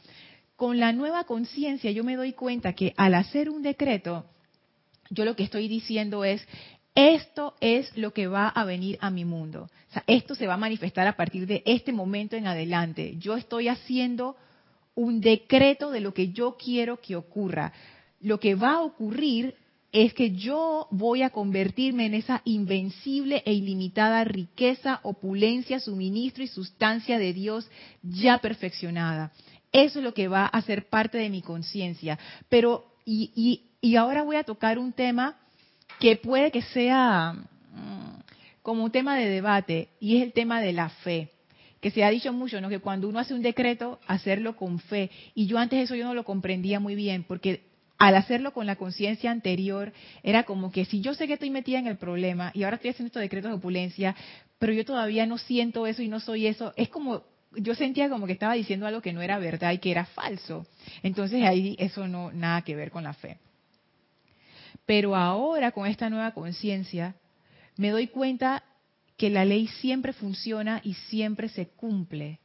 Con 0.57 0.79
la 0.79 0.93
nueva 0.93 1.25
conciencia 1.25 1.90
yo 1.90 2.05
me 2.05 2.17
doy 2.17 2.33
cuenta 2.33 2.75
que 2.75 2.93
al 2.97 3.14
hacer 3.14 3.49
un 3.49 3.62
decreto, 3.62 4.27
yo 5.09 5.25
lo 5.25 5.37
que 5.37 5.45
estoy 5.45 5.69
diciendo 5.69 6.25
es, 6.25 6.47
esto 6.95 7.55
es 7.61 7.97
lo 7.97 8.12
que 8.12 8.27
va 8.27 8.49
a 8.49 8.64
venir 8.64 8.99
a 9.01 9.11
mi 9.11 9.25
mundo. 9.25 9.71
O 9.88 9.93
sea, 9.93 10.05
esto 10.07 10.35
se 10.35 10.47
va 10.47 10.55
a 10.55 10.59
manifestar 10.59 11.07
a 11.07 11.17
partir 11.17 11.47
de 11.47 11.62
este 11.64 11.93
momento 11.93 12.37
en 12.37 12.47
adelante. 12.47 13.14
Yo 13.19 13.37
estoy 13.37 13.69
haciendo 13.69 14.37
un 14.95 15.21
decreto 15.21 15.90
de 15.90 16.01
lo 16.01 16.12
que 16.14 16.29
yo 16.29 16.57
quiero 16.57 17.01
que 17.01 17.17
ocurra. 17.17 17.73
Lo 18.21 18.38
que 18.38 18.55
va 18.55 18.75
a 18.75 18.83
ocurrir 18.83 19.55
es 19.94 20.12
que 20.12 20.33
yo 20.33 20.88
voy 20.90 21.22
a 21.22 21.30
convertirme 21.30 22.07
en 22.07 22.14
esa 22.14 22.42
invencible 22.44 23.44
e 23.46 23.52
ilimitada 23.52 24.24
riqueza, 24.24 24.98
opulencia, 25.04 25.78
suministro 25.78 26.42
y 26.42 26.48
sustancia 26.48 27.16
de 27.16 27.33
Dios 27.33 27.70
ya 28.02 28.38
perfeccionada. 28.38 29.30
Eso 29.70 30.00
es 30.00 30.04
lo 30.04 30.12
que 30.12 30.26
va 30.26 30.46
a 30.46 30.62
ser 30.62 30.88
parte 30.88 31.18
de 31.18 31.30
mi 31.30 31.42
conciencia. 31.42 32.18
Pero, 32.48 32.85
y, 33.04 33.62
y, 33.80 33.94
ahora 33.94 34.24
voy 34.24 34.35
a 34.35 34.42
tocar 34.42 34.80
un 34.80 34.92
tema 34.92 35.37
que 36.00 36.16
puede 36.16 36.50
que 36.50 36.62
sea 36.62 37.33
mm, 37.33 38.62
como 38.62 38.83
un 38.83 38.90
tema 38.90 39.16
de 39.16 39.28
debate, 39.28 39.90
y 40.00 40.16
es 40.16 40.24
el 40.24 40.33
tema 40.33 40.61
de 40.61 40.72
la 40.72 40.88
fe 40.88 41.30
que 41.80 41.92
se 41.92 42.02
ha 42.02 42.11
dicho 42.11 42.33
mucho, 42.33 42.61
¿no? 42.61 42.68
Que 42.68 42.80
cuando 42.80 43.09
uno 43.09 43.20
hace 43.20 43.35
un 43.35 43.42
decreto, 43.42 44.00
hacerlo 44.09 44.57
con 44.57 44.80
fe. 44.80 45.11
Y 45.35 45.46
yo 45.46 45.59
antes 45.59 45.85
eso 45.85 45.94
yo 45.94 46.07
no 46.07 46.14
lo 46.14 46.24
comprendía 46.24 46.80
muy 46.80 46.94
bien, 46.94 47.24
porque 47.28 47.73
al 47.98 48.16
hacerlo 48.16 48.52
con 48.52 48.66
la 48.66 48.76
conciencia 48.76 49.30
anterior, 49.30 49.92
era 50.22 50.42
como 50.44 50.72
que 50.72 50.85
si 50.85 51.00
yo 51.00 51.14
sé 51.14 51.26
que 51.26 51.35
estoy 51.35 51.50
metida 51.50 51.78
en 51.78 51.87
el 51.87 51.96
problema 51.96 52.50
y 52.54 52.64
ahora 52.64 52.76
estoy 52.76 52.90
haciendo 52.90 53.09
estos 53.09 53.22
decretos 53.22 53.50
de 53.50 53.57
opulencia, 53.57 54.16
pero 54.59 54.72
yo 54.72 54.85
todavía 54.85 55.26
no 55.26 55.38
siento 55.38 55.87
eso 55.87 56.02
y 56.02 56.09
no 56.09 56.20
soy 56.20 56.46
eso, 56.46 56.72
es 56.76 56.88
como, 56.88 57.22
yo 57.57 57.74
sentía 57.74 58.09
como 58.09 58.26
que 58.26 58.33
estaba 58.33 58.54
diciendo 58.54 58.87
algo 58.87 59.00
que 59.00 59.12
no 59.12 59.22
era 59.22 59.38
verdad 59.38 59.72
y 59.72 59.78
que 59.78 59.90
era 59.90 60.07
falso. 60.07 60.66
Entonces 61.02 61.44
ahí 61.44 61.76
eso 61.78 62.09
no, 62.09 62.33
nada 62.33 62.62
que 62.62 62.74
ver 62.74 62.90
con 62.90 63.04
la 63.04 63.14
fe. 63.14 63.38
Pero 64.87 65.16
ahora 65.16 65.72
con 65.72 65.87
esta 65.87 66.11
nueva 66.11 66.33
conciencia, 66.33 67.14
me 67.76 67.90
doy 67.90 68.09
cuenta 68.09 68.64
que 69.16 69.30
la 69.30 69.44
ley 69.44 69.66
siempre 69.66 70.12
funciona 70.12 70.80
y 70.85 70.94
siempre 70.94 71.48
se 71.48 71.68
cumple. 71.68 72.40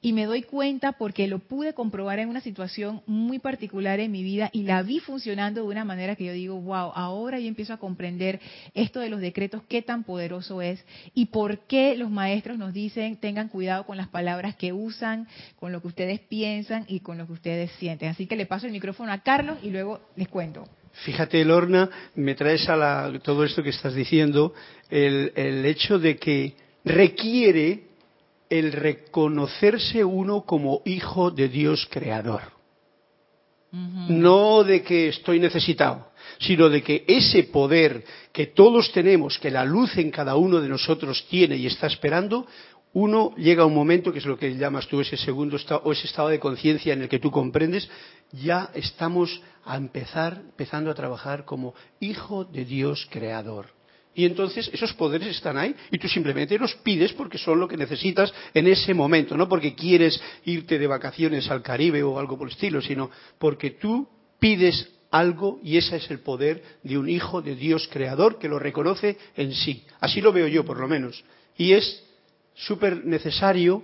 Y 0.00 0.12
me 0.12 0.26
doy 0.26 0.42
cuenta 0.42 0.92
porque 0.92 1.26
lo 1.26 1.38
pude 1.38 1.74
comprobar 1.74 2.18
en 2.18 2.28
una 2.28 2.40
situación 2.40 3.02
muy 3.06 3.38
particular 3.38 4.00
en 4.00 4.12
mi 4.12 4.22
vida 4.22 4.50
y 4.52 4.62
la 4.62 4.82
vi 4.82 5.00
funcionando 5.00 5.62
de 5.62 5.66
una 5.68 5.84
manera 5.84 6.16
que 6.16 6.24
yo 6.24 6.32
digo, 6.32 6.60
wow, 6.60 6.92
ahora 6.94 7.38
yo 7.38 7.48
empiezo 7.48 7.72
a 7.72 7.78
comprender 7.78 8.40
esto 8.74 9.00
de 9.00 9.10
los 9.10 9.20
decretos, 9.20 9.62
qué 9.68 9.82
tan 9.82 10.04
poderoso 10.04 10.62
es 10.62 10.84
y 11.14 11.26
por 11.26 11.60
qué 11.60 11.96
los 11.96 12.10
maestros 12.10 12.58
nos 12.58 12.72
dicen 12.72 13.16
tengan 13.16 13.48
cuidado 13.48 13.84
con 13.84 13.96
las 13.96 14.08
palabras 14.08 14.56
que 14.56 14.72
usan, 14.72 15.26
con 15.58 15.72
lo 15.72 15.80
que 15.80 15.88
ustedes 15.88 16.20
piensan 16.20 16.84
y 16.88 17.00
con 17.00 17.18
lo 17.18 17.26
que 17.26 17.32
ustedes 17.32 17.70
sienten. 17.78 18.08
Así 18.08 18.26
que 18.26 18.36
le 18.36 18.46
paso 18.46 18.66
el 18.66 18.72
micrófono 18.72 19.12
a 19.12 19.18
Carlos 19.18 19.58
y 19.62 19.70
luego 19.70 20.00
les 20.16 20.28
cuento. 20.28 20.68
Fíjate, 21.04 21.44
Lorna, 21.44 21.90
me 22.14 22.34
traes 22.34 22.68
a 22.68 22.76
la, 22.76 23.12
todo 23.22 23.44
esto 23.44 23.62
que 23.62 23.68
estás 23.68 23.94
diciendo, 23.94 24.54
el, 24.88 25.32
el 25.36 25.64
hecho 25.66 25.98
de 25.98 26.16
que 26.16 26.54
requiere 26.84 27.85
el 28.50 28.72
reconocerse 28.72 30.04
uno 30.04 30.42
como 30.42 30.82
hijo 30.84 31.30
de 31.30 31.48
Dios 31.48 31.88
creador. 31.90 32.56
No 33.72 34.64
de 34.64 34.82
que 34.82 35.08
estoy 35.08 35.38
necesitado, 35.38 36.08
sino 36.38 36.70
de 36.70 36.82
que 36.82 37.04
ese 37.06 37.42
poder 37.42 38.04
que 38.32 38.46
todos 38.46 38.90
tenemos, 38.92 39.38
que 39.38 39.50
la 39.50 39.64
luz 39.64 39.98
en 39.98 40.10
cada 40.10 40.36
uno 40.36 40.60
de 40.60 40.68
nosotros 40.68 41.26
tiene 41.28 41.56
y 41.56 41.66
está 41.66 41.86
esperando, 41.86 42.46
uno 42.94 43.34
llega 43.36 43.64
a 43.64 43.66
un 43.66 43.74
momento, 43.74 44.10
que 44.10 44.20
es 44.20 44.24
lo 44.24 44.38
que 44.38 44.56
llamas 44.56 44.86
tú 44.86 45.02
ese 45.02 45.18
segundo 45.18 45.56
estado, 45.56 45.82
o 45.84 45.92
ese 45.92 46.06
estado 46.06 46.28
de 46.28 46.40
conciencia 46.40 46.94
en 46.94 47.02
el 47.02 47.08
que 47.10 47.18
tú 47.18 47.30
comprendes, 47.30 47.90
ya 48.32 48.70
estamos 48.72 49.42
a 49.66 49.76
empezar, 49.76 50.40
empezando 50.42 50.90
a 50.90 50.94
trabajar 50.94 51.44
como 51.44 51.74
hijo 52.00 52.46
de 52.46 52.64
Dios 52.64 53.06
creador. 53.10 53.75
Y 54.16 54.24
entonces 54.24 54.70
esos 54.72 54.94
poderes 54.94 55.28
están 55.28 55.58
ahí 55.58 55.76
y 55.90 55.98
tú 55.98 56.08
simplemente 56.08 56.58
los 56.58 56.74
pides 56.76 57.12
porque 57.12 57.36
son 57.36 57.60
lo 57.60 57.68
que 57.68 57.76
necesitas 57.76 58.32
en 58.54 58.66
ese 58.66 58.94
momento, 58.94 59.36
no 59.36 59.46
porque 59.46 59.74
quieres 59.74 60.18
irte 60.46 60.78
de 60.78 60.86
vacaciones 60.86 61.50
al 61.50 61.60
Caribe 61.60 62.02
o 62.02 62.18
algo 62.18 62.38
por 62.38 62.48
el 62.48 62.54
estilo, 62.54 62.80
sino 62.80 63.10
porque 63.38 63.72
tú 63.72 64.08
pides 64.38 64.88
algo 65.10 65.60
y 65.62 65.76
ese 65.76 65.96
es 65.96 66.10
el 66.10 66.20
poder 66.20 66.62
de 66.82 66.96
un 66.96 67.10
hijo 67.10 67.42
de 67.42 67.56
Dios 67.56 67.90
creador 67.92 68.38
que 68.38 68.48
lo 68.48 68.58
reconoce 68.58 69.18
en 69.36 69.52
sí. 69.52 69.84
Así 70.00 70.22
lo 70.22 70.32
veo 70.32 70.48
yo, 70.48 70.64
por 70.64 70.80
lo 70.80 70.88
menos. 70.88 71.22
Y 71.58 71.72
es 71.72 72.02
súper 72.54 73.04
necesario 73.04 73.82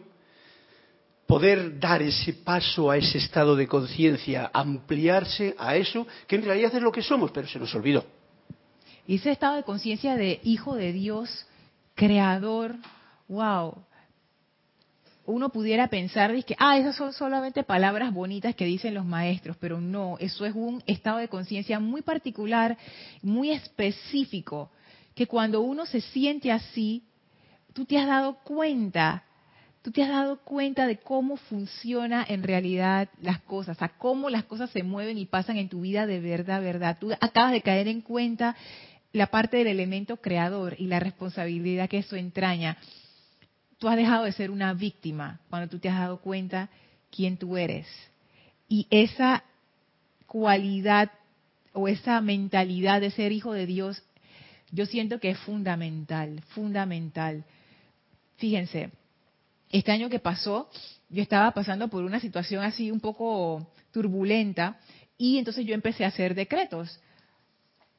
poder 1.26 1.78
dar 1.78 2.00
ese 2.00 2.32
paso 2.32 2.90
a 2.90 2.96
ese 2.96 3.18
estado 3.18 3.54
de 3.54 3.68
conciencia, 3.68 4.50
ampliarse 4.54 5.54
a 5.58 5.76
eso, 5.76 6.06
que 6.26 6.36
en 6.36 6.44
realidad 6.44 6.74
es 6.74 6.80
lo 6.80 6.90
que 6.90 7.02
somos, 7.02 7.30
pero 7.32 7.46
se 7.46 7.58
nos 7.58 7.74
olvidó. 7.74 8.06
Y 9.06 9.16
ese 9.16 9.30
estado 9.30 9.56
de 9.56 9.64
conciencia 9.64 10.16
de 10.16 10.40
hijo 10.44 10.74
de 10.74 10.92
Dios, 10.92 11.46
creador, 11.94 12.76
wow. 13.28 13.84
Uno 15.24 15.50
pudiera 15.50 15.88
pensar 15.88 16.32
que, 16.44 16.56
ah, 16.58 16.78
esas 16.78 16.96
son 16.96 17.12
solamente 17.12 17.62
palabras 17.62 18.12
bonitas 18.12 18.54
que 18.56 18.64
dicen 18.64 18.94
los 18.94 19.04
maestros, 19.04 19.56
pero 19.58 19.80
no, 19.80 20.16
eso 20.18 20.44
es 20.44 20.54
un 20.54 20.82
estado 20.86 21.18
de 21.18 21.28
conciencia 21.28 21.78
muy 21.78 22.02
particular, 22.02 22.76
muy 23.22 23.50
específico, 23.50 24.70
que 25.14 25.26
cuando 25.26 25.60
uno 25.60 25.86
se 25.86 26.00
siente 26.00 26.50
así, 26.50 27.04
tú 27.72 27.84
te 27.84 27.98
has 27.98 28.08
dado 28.08 28.34
cuenta, 28.44 29.24
tú 29.82 29.92
te 29.92 30.02
has 30.02 30.08
dado 30.08 30.40
cuenta 30.40 30.86
de 30.86 30.98
cómo 30.98 31.36
funciona 31.36 32.24
en 32.28 32.42
realidad 32.42 33.08
las 33.20 33.40
cosas, 33.40 33.80
a 33.80 33.90
cómo 33.90 34.28
las 34.28 34.44
cosas 34.44 34.70
se 34.70 34.82
mueven 34.82 35.18
y 35.18 35.26
pasan 35.26 35.56
en 35.56 35.68
tu 35.68 35.82
vida 35.82 36.06
de 36.06 36.20
verdad, 36.20 36.60
verdad. 36.60 36.98
Tú 37.00 37.12
acabas 37.20 37.52
de 37.52 37.62
caer 37.62 37.86
en 37.86 38.00
cuenta 38.00 38.56
la 39.12 39.26
parte 39.26 39.58
del 39.58 39.66
elemento 39.66 40.16
creador 40.18 40.74
y 40.78 40.86
la 40.86 41.00
responsabilidad 41.00 41.88
que 41.88 41.98
eso 41.98 42.16
entraña, 42.16 42.78
tú 43.78 43.88
has 43.88 43.96
dejado 43.96 44.24
de 44.24 44.32
ser 44.32 44.50
una 44.50 44.72
víctima 44.74 45.40
cuando 45.50 45.68
tú 45.68 45.78
te 45.78 45.88
has 45.88 45.98
dado 45.98 46.20
cuenta 46.20 46.70
quién 47.10 47.36
tú 47.36 47.56
eres. 47.56 47.86
Y 48.68 48.86
esa 48.90 49.44
cualidad 50.26 51.10
o 51.74 51.88
esa 51.88 52.20
mentalidad 52.20 53.00
de 53.00 53.10
ser 53.10 53.32
hijo 53.32 53.52
de 53.52 53.66
Dios, 53.66 54.02
yo 54.70 54.86
siento 54.86 55.20
que 55.20 55.30
es 55.30 55.38
fundamental, 55.38 56.40
fundamental. 56.48 57.44
Fíjense, 58.36 58.90
este 59.70 59.92
año 59.92 60.08
que 60.08 60.18
pasó, 60.18 60.70
yo 61.10 61.22
estaba 61.22 61.50
pasando 61.52 61.88
por 61.88 62.04
una 62.04 62.20
situación 62.20 62.64
así 62.64 62.90
un 62.90 63.00
poco 63.00 63.66
turbulenta 63.90 64.78
y 65.18 65.38
entonces 65.38 65.66
yo 65.66 65.74
empecé 65.74 66.04
a 66.04 66.08
hacer 66.08 66.34
decretos 66.34 66.98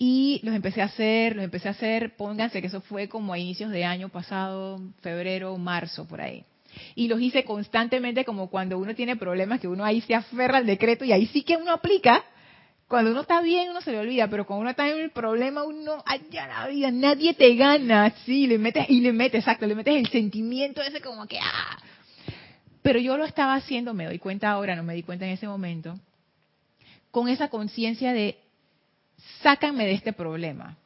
y 0.05 0.41
los 0.43 0.53
empecé 0.53 0.81
a 0.81 0.85
hacer, 0.85 1.33
los 1.33 1.45
empecé 1.45 1.69
a 1.69 1.71
hacer, 1.71 2.17
pónganse 2.17 2.59
que 2.59 2.67
eso 2.67 2.81
fue 2.81 3.07
como 3.07 3.31
a 3.31 3.39
inicios 3.39 3.71
de 3.71 3.85
año 3.85 4.09
pasado, 4.09 4.81
febrero, 4.99 5.57
marzo, 5.57 6.05
por 6.05 6.19
ahí. 6.19 6.43
Y 6.93 7.07
los 7.07 7.21
hice 7.21 7.45
constantemente 7.45 8.25
como 8.25 8.49
cuando 8.49 8.77
uno 8.77 8.93
tiene 8.95 9.15
problemas, 9.15 9.61
que 9.61 9.69
uno 9.69 9.85
ahí 9.85 10.01
se 10.01 10.13
aferra 10.13 10.57
al 10.57 10.65
decreto 10.65 11.05
y 11.05 11.13
ahí 11.13 11.27
sí 11.27 11.43
que 11.43 11.55
uno 11.55 11.71
aplica. 11.71 12.21
Cuando 12.89 13.11
uno 13.11 13.21
está 13.21 13.39
bien, 13.39 13.69
uno 13.69 13.79
se 13.79 13.93
le 13.93 13.99
olvida, 13.99 14.27
pero 14.27 14.45
cuando 14.45 14.63
uno 14.63 14.71
está 14.71 14.89
en 14.89 14.99
el 14.99 15.11
problema, 15.11 15.63
uno, 15.63 16.03
allá 16.05 16.47
la 16.47 16.67
vida, 16.67 16.91
nadie 16.91 17.33
te 17.33 17.55
gana, 17.55 18.13
sí, 18.25 18.45
le 18.45 18.57
metes, 18.57 18.89
y 18.89 18.99
le 18.99 19.13
metes, 19.13 19.39
exacto, 19.39 19.65
le 19.65 19.73
metes 19.73 19.95
el 19.95 20.09
sentimiento 20.09 20.81
ese 20.81 20.99
como 20.99 21.25
que, 21.27 21.39
ah. 21.39 21.77
Pero 22.81 22.99
yo 22.99 23.15
lo 23.15 23.23
estaba 23.23 23.55
haciendo, 23.55 23.93
me 23.93 24.05
doy 24.05 24.19
cuenta 24.19 24.51
ahora, 24.51 24.75
no 24.75 24.83
me 24.83 24.95
di 24.95 25.03
cuenta 25.03 25.23
en 25.25 25.31
ese 25.31 25.47
momento, 25.47 25.97
con 27.09 27.29
esa 27.29 27.47
conciencia 27.47 28.11
de 28.11 28.42
sácanme 29.41 29.85
de 29.85 29.93
este 29.93 30.13
problema. 30.13 30.77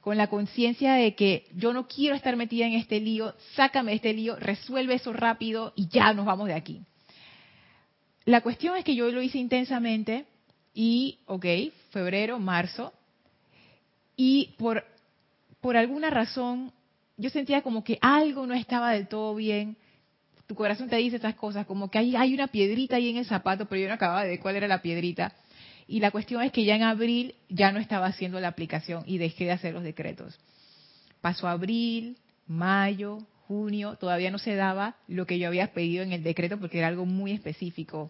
Con 0.00 0.16
la 0.16 0.28
conciencia 0.28 0.94
de 0.94 1.14
que 1.14 1.46
yo 1.54 1.72
no 1.72 1.86
quiero 1.86 2.14
estar 2.14 2.34
metida 2.36 2.66
en 2.66 2.74
este 2.74 3.00
lío, 3.00 3.34
sácame 3.54 3.90
de 3.90 3.96
este 3.96 4.14
lío, 4.14 4.36
resuelve 4.36 4.94
eso 4.94 5.12
rápido 5.12 5.72
y 5.76 5.88
ya 5.88 6.12
nos 6.14 6.24
vamos 6.24 6.48
de 6.48 6.54
aquí. 6.54 6.80
La 8.24 8.40
cuestión 8.40 8.76
es 8.76 8.84
que 8.84 8.94
yo 8.94 9.10
lo 9.10 9.22
hice 9.22 9.38
intensamente 9.38 10.24
y, 10.72 11.18
ok, 11.26 11.46
febrero, 11.90 12.38
marzo, 12.38 12.92
y 14.16 14.54
por, 14.58 14.84
por 15.60 15.76
alguna 15.76 16.10
razón 16.10 16.72
yo 17.16 17.30
sentía 17.30 17.62
como 17.62 17.84
que 17.84 17.98
algo 18.00 18.46
no 18.46 18.54
estaba 18.54 18.92
del 18.92 19.08
todo 19.08 19.34
bien. 19.34 19.76
Tu 20.46 20.54
corazón 20.54 20.88
te 20.88 20.96
dice 20.96 21.16
estas 21.16 21.34
cosas, 21.34 21.66
como 21.66 21.90
que 21.90 21.98
hay, 21.98 22.16
hay 22.16 22.34
una 22.34 22.46
piedrita 22.46 22.96
ahí 22.96 23.10
en 23.10 23.18
el 23.18 23.26
zapato, 23.26 23.66
pero 23.66 23.82
yo 23.82 23.88
no 23.88 23.94
acababa 23.94 24.22
de 24.22 24.30
ver 24.30 24.40
cuál 24.40 24.56
era 24.56 24.68
la 24.68 24.82
piedrita. 24.82 25.32
Y 25.90 25.98
la 25.98 26.12
cuestión 26.12 26.40
es 26.42 26.52
que 26.52 26.64
ya 26.64 26.76
en 26.76 26.84
abril 26.84 27.34
ya 27.48 27.72
no 27.72 27.80
estaba 27.80 28.06
haciendo 28.06 28.38
la 28.38 28.46
aplicación 28.46 29.02
y 29.06 29.18
dejé 29.18 29.46
de 29.46 29.50
hacer 29.50 29.74
los 29.74 29.82
decretos. 29.82 30.38
Pasó 31.20 31.48
abril, 31.48 32.16
mayo, 32.46 33.26
junio, 33.48 33.96
todavía 33.96 34.30
no 34.30 34.38
se 34.38 34.54
daba 34.54 34.94
lo 35.08 35.26
que 35.26 35.40
yo 35.40 35.48
había 35.48 35.72
pedido 35.72 36.04
en 36.04 36.12
el 36.12 36.22
decreto 36.22 36.60
porque 36.60 36.78
era 36.78 36.86
algo 36.86 37.06
muy 37.06 37.32
específico. 37.32 38.08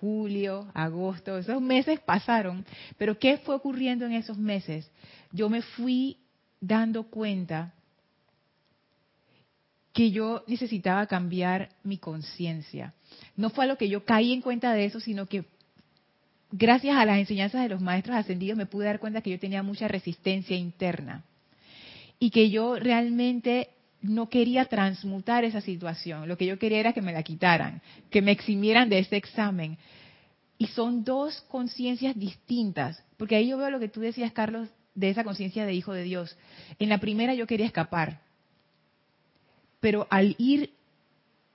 Julio, 0.00 0.70
agosto, 0.72 1.36
esos 1.36 1.60
meses 1.60 2.00
pasaron. 2.00 2.64
Pero 2.96 3.18
¿qué 3.18 3.36
fue 3.36 3.54
ocurriendo 3.54 4.06
en 4.06 4.14
esos 4.14 4.38
meses? 4.38 4.90
Yo 5.30 5.50
me 5.50 5.60
fui 5.60 6.16
dando 6.58 7.02
cuenta 7.02 7.74
que 9.92 10.10
yo 10.10 10.42
necesitaba 10.46 11.06
cambiar 11.06 11.68
mi 11.84 11.98
conciencia. 11.98 12.94
No 13.36 13.50
fue 13.50 13.64
a 13.64 13.68
lo 13.68 13.76
que 13.76 13.90
yo 13.90 14.06
caí 14.06 14.32
en 14.32 14.40
cuenta 14.40 14.72
de 14.72 14.86
eso, 14.86 15.00
sino 15.00 15.26
que 15.26 15.44
gracias 16.52 16.96
a 16.96 17.04
las 17.04 17.18
enseñanzas 17.18 17.62
de 17.62 17.68
los 17.68 17.80
maestros 17.80 18.16
ascendidos 18.16 18.56
me 18.56 18.66
pude 18.66 18.86
dar 18.86 19.00
cuenta 19.00 19.22
que 19.22 19.30
yo 19.30 19.38
tenía 19.38 19.62
mucha 19.62 19.88
resistencia 19.88 20.56
interna 20.56 21.24
y 22.18 22.30
que 22.30 22.50
yo 22.50 22.76
realmente 22.76 23.70
no 24.02 24.28
quería 24.28 24.64
transmutar 24.64 25.44
esa 25.44 25.60
situación. 25.60 26.28
Lo 26.28 26.36
que 26.36 26.46
yo 26.46 26.58
quería 26.58 26.80
era 26.80 26.92
que 26.92 27.02
me 27.02 27.12
la 27.12 27.22
quitaran, 27.22 27.82
que 28.10 28.22
me 28.22 28.32
eximieran 28.32 28.88
de 28.88 28.98
ese 28.98 29.16
examen. 29.16 29.78
Y 30.58 30.66
son 30.68 31.04
dos 31.04 31.42
conciencias 31.48 32.18
distintas, 32.18 33.02
porque 33.16 33.36
ahí 33.36 33.48
yo 33.48 33.58
veo 33.58 33.70
lo 33.70 33.80
que 33.80 33.88
tú 33.88 34.00
decías, 34.00 34.32
Carlos, 34.32 34.68
de 34.94 35.10
esa 35.10 35.24
conciencia 35.24 35.64
de 35.64 35.74
hijo 35.74 35.92
de 35.92 36.02
Dios. 36.02 36.36
En 36.78 36.88
la 36.88 36.98
primera 36.98 37.34
yo 37.34 37.46
quería 37.46 37.66
escapar, 37.66 38.20
pero 39.80 40.06
al 40.10 40.34
ir 40.38 40.74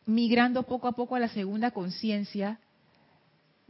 migrando 0.06 0.64
poco 0.64 0.88
a 0.88 0.94
poco 0.94 1.16
a 1.16 1.20
la 1.20 1.30
segunda 1.30 1.72
conciencia, 1.72 2.60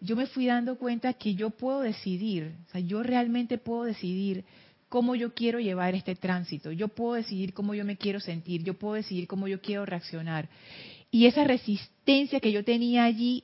yo 0.05 0.15
me 0.15 0.27
fui 0.27 0.45
dando 0.45 0.77
cuenta 0.77 1.13
que 1.13 1.35
yo 1.35 1.49
puedo 1.49 1.81
decidir, 1.81 2.55
o 2.67 2.71
sea, 2.71 2.81
yo 2.81 3.01
realmente 3.03 3.57
puedo 3.57 3.83
decidir 3.83 4.45
cómo 4.87 5.15
yo 5.15 5.33
quiero 5.33 5.59
llevar 5.59 5.95
este 5.95 6.15
tránsito, 6.15 6.71
yo 6.71 6.87
puedo 6.87 7.15
decidir 7.15 7.53
cómo 7.53 7.73
yo 7.73 7.83
me 7.83 7.97
quiero 7.97 8.19
sentir, 8.19 8.63
yo 8.63 8.75
puedo 8.75 8.93
decidir 8.93 9.27
cómo 9.27 9.47
yo 9.47 9.59
quiero 9.59 9.85
reaccionar. 9.85 10.47
Y 11.11 11.25
esa 11.25 11.43
resistencia 11.43 12.39
que 12.39 12.51
yo 12.51 12.63
tenía 12.63 13.03
allí 13.05 13.43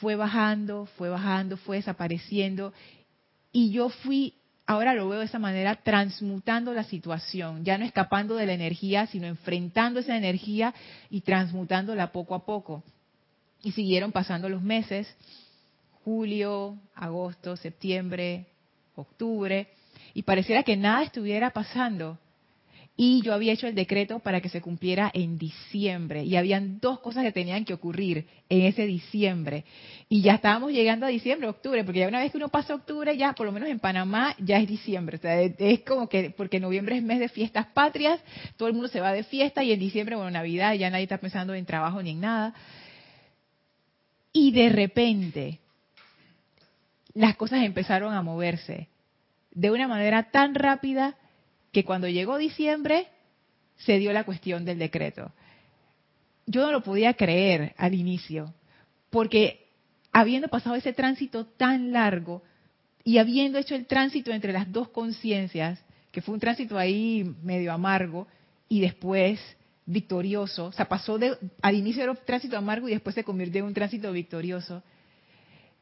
fue 0.00 0.16
bajando, 0.16 0.86
fue 0.96 1.08
bajando, 1.08 1.56
fue 1.56 1.76
desapareciendo, 1.76 2.72
y 3.52 3.70
yo 3.70 3.88
fui, 3.88 4.34
ahora 4.66 4.94
lo 4.94 5.08
veo 5.08 5.20
de 5.20 5.26
esa 5.26 5.38
manera, 5.38 5.76
transmutando 5.76 6.74
la 6.74 6.82
situación, 6.84 7.64
ya 7.64 7.78
no 7.78 7.84
escapando 7.84 8.34
de 8.34 8.46
la 8.46 8.52
energía, 8.52 9.06
sino 9.06 9.28
enfrentando 9.28 10.00
esa 10.00 10.16
energía 10.16 10.74
y 11.08 11.20
transmutándola 11.20 12.10
poco 12.10 12.34
a 12.34 12.44
poco. 12.44 12.82
Y 13.62 13.72
siguieron 13.72 14.10
pasando 14.12 14.48
los 14.48 14.60
meses, 14.60 15.06
julio, 16.04 16.76
agosto, 16.94 17.56
septiembre, 17.56 18.46
octubre, 18.94 19.68
y 20.12 20.22
pareciera 20.22 20.62
que 20.62 20.76
nada 20.76 21.02
estuviera 21.02 21.50
pasando. 21.50 22.18
y 22.96 23.22
yo 23.22 23.34
había 23.34 23.52
hecho 23.52 23.66
el 23.66 23.74
decreto 23.74 24.20
para 24.20 24.40
que 24.40 24.48
se 24.48 24.60
cumpliera 24.60 25.10
en 25.12 25.36
diciembre 25.36 26.22
y 26.22 26.36
habían 26.36 26.78
dos 26.78 27.00
cosas 27.00 27.24
que 27.24 27.32
tenían 27.32 27.64
que 27.64 27.74
ocurrir 27.74 28.28
en 28.48 28.60
ese 28.66 28.86
diciembre 28.86 29.64
y 30.08 30.22
ya 30.22 30.34
estábamos 30.34 30.70
llegando 30.70 31.04
a 31.04 31.08
diciembre, 31.08 31.48
octubre, 31.48 31.82
porque 31.82 31.98
ya 31.98 32.06
una 32.06 32.20
vez 32.20 32.30
que 32.30 32.36
uno 32.36 32.50
pasa 32.50 32.72
octubre 32.72 33.16
ya, 33.16 33.32
por 33.32 33.46
lo 33.46 33.52
menos 33.52 33.68
en 33.68 33.80
Panamá, 33.80 34.36
ya 34.38 34.58
es 34.58 34.68
diciembre, 34.68 35.16
o 35.16 35.20
sea, 35.20 35.42
es 35.42 35.80
como 35.80 36.08
que 36.08 36.30
porque 36.30 36.60
noviembre 36.60 36.96
es 36.96 37.02
mes 37.02 37.18
de 37.18 37.28
fiestas 37.28 37.66
patrias, 37.66 38.20
todo 38.56 38.68
el 38.68 38.74
mundo 38.74 38.86
se 38.86 39.00
va 39.00 39.12
de 39.12 39.24
fiesta 39.24 39.64
y 39.64 39.72
en 39.72 39.80
diciembre, 39.80 40.14
bueno, 40.14 40.30
Navidad, 40.30 40.74
ya 40.74 40.88
nadie 40.88 41.02
está 41.04 41.18
pensando 41.18 41.52
en 41.52 41.66
trabajo 41.66 42.00
ni 42.00 42.10
en 42.10 42.20
nada. 42.20 42.54
Y 44.32 44.52
de 44.52 44.68
repente 44.68 45.58
las 47.14 47.36
cosas 47.36 47.62
empezaron 47.62 48.12
a 48.12 48.22
moverse 48.22 48.88
de 49.52 49.70
una 49.70 49.88
manera 49.88 50.30
tan 50.30 50.54
rápida 50.54 51.16
que 51.72 51.84
cuando 51.84 52.08
llegó 52.08 52.36
diciembre 52.36 53.08
se 53.76 53.98
dio 53.98 54.12
la 54.12 54.24
cuestión 54.24 54.64
del 54.64 54.78
decreto. 54.78 55.32
Yo 56.46 56.62
no 56.62 56.72
lo 56.72 56.82
podía 56.82 57.14
creer 57.14 57.74
al 57.78 57.94
inicio, 57.94 58.52
porque 59.10 59.68
habiendo 60.12 60.48
pasado 60.48 60.76
ese 60.76 60.92
tránsito 60.92 61.46
tan 61.46 61.92
largo 61.92 62.42
y 63.02 63.18
habiendo 63.18 63.58
hecho 63.58 63.74
el 63.74 63.86
tránsito 63.86 64.32
entre 64.32 64.52
las 64.52 64.70
dos 64.70 64.88
conciencias, 64.88 65.82
que 66.10 66.20
fue 66.20 66.34
un 66.34 66.40
tránsito 66.40 66.78
ahí 66.78 67.34
medio 67.42 67.72
amargo 67.72 68.26
y 68.68 68.80
después 68.80 69.40
victorioso, 69.86 70.66
o 70.66 70.72
sea, 70.72 70.88
pasó 70.88 71.18
de, 71.18 71.36
al 71.60 71.74
inicio 71.74 72.02
era 72.02 72.12
un 72.12 72.18
tránsito 72.24 72.56
amargo 72.56 72.88
y 72.88 72.92
después 72.92 73.14
se 73.14 73.24
convirtió 73.24 73.60
en 73.60 73.66
un 73.66 73.74
tránsito 73.74 74.10
victorioso, 74.12 74.82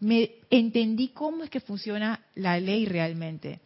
me 0.02 0.32
entendí 0.50 1.10
cómo 1.10 1.44
es 1.44 1.50
que 1.50 1.60
funciona 1.60 2.20
la 2.34 2.58
ley 2.58 2.86
realmente 2.86 3.60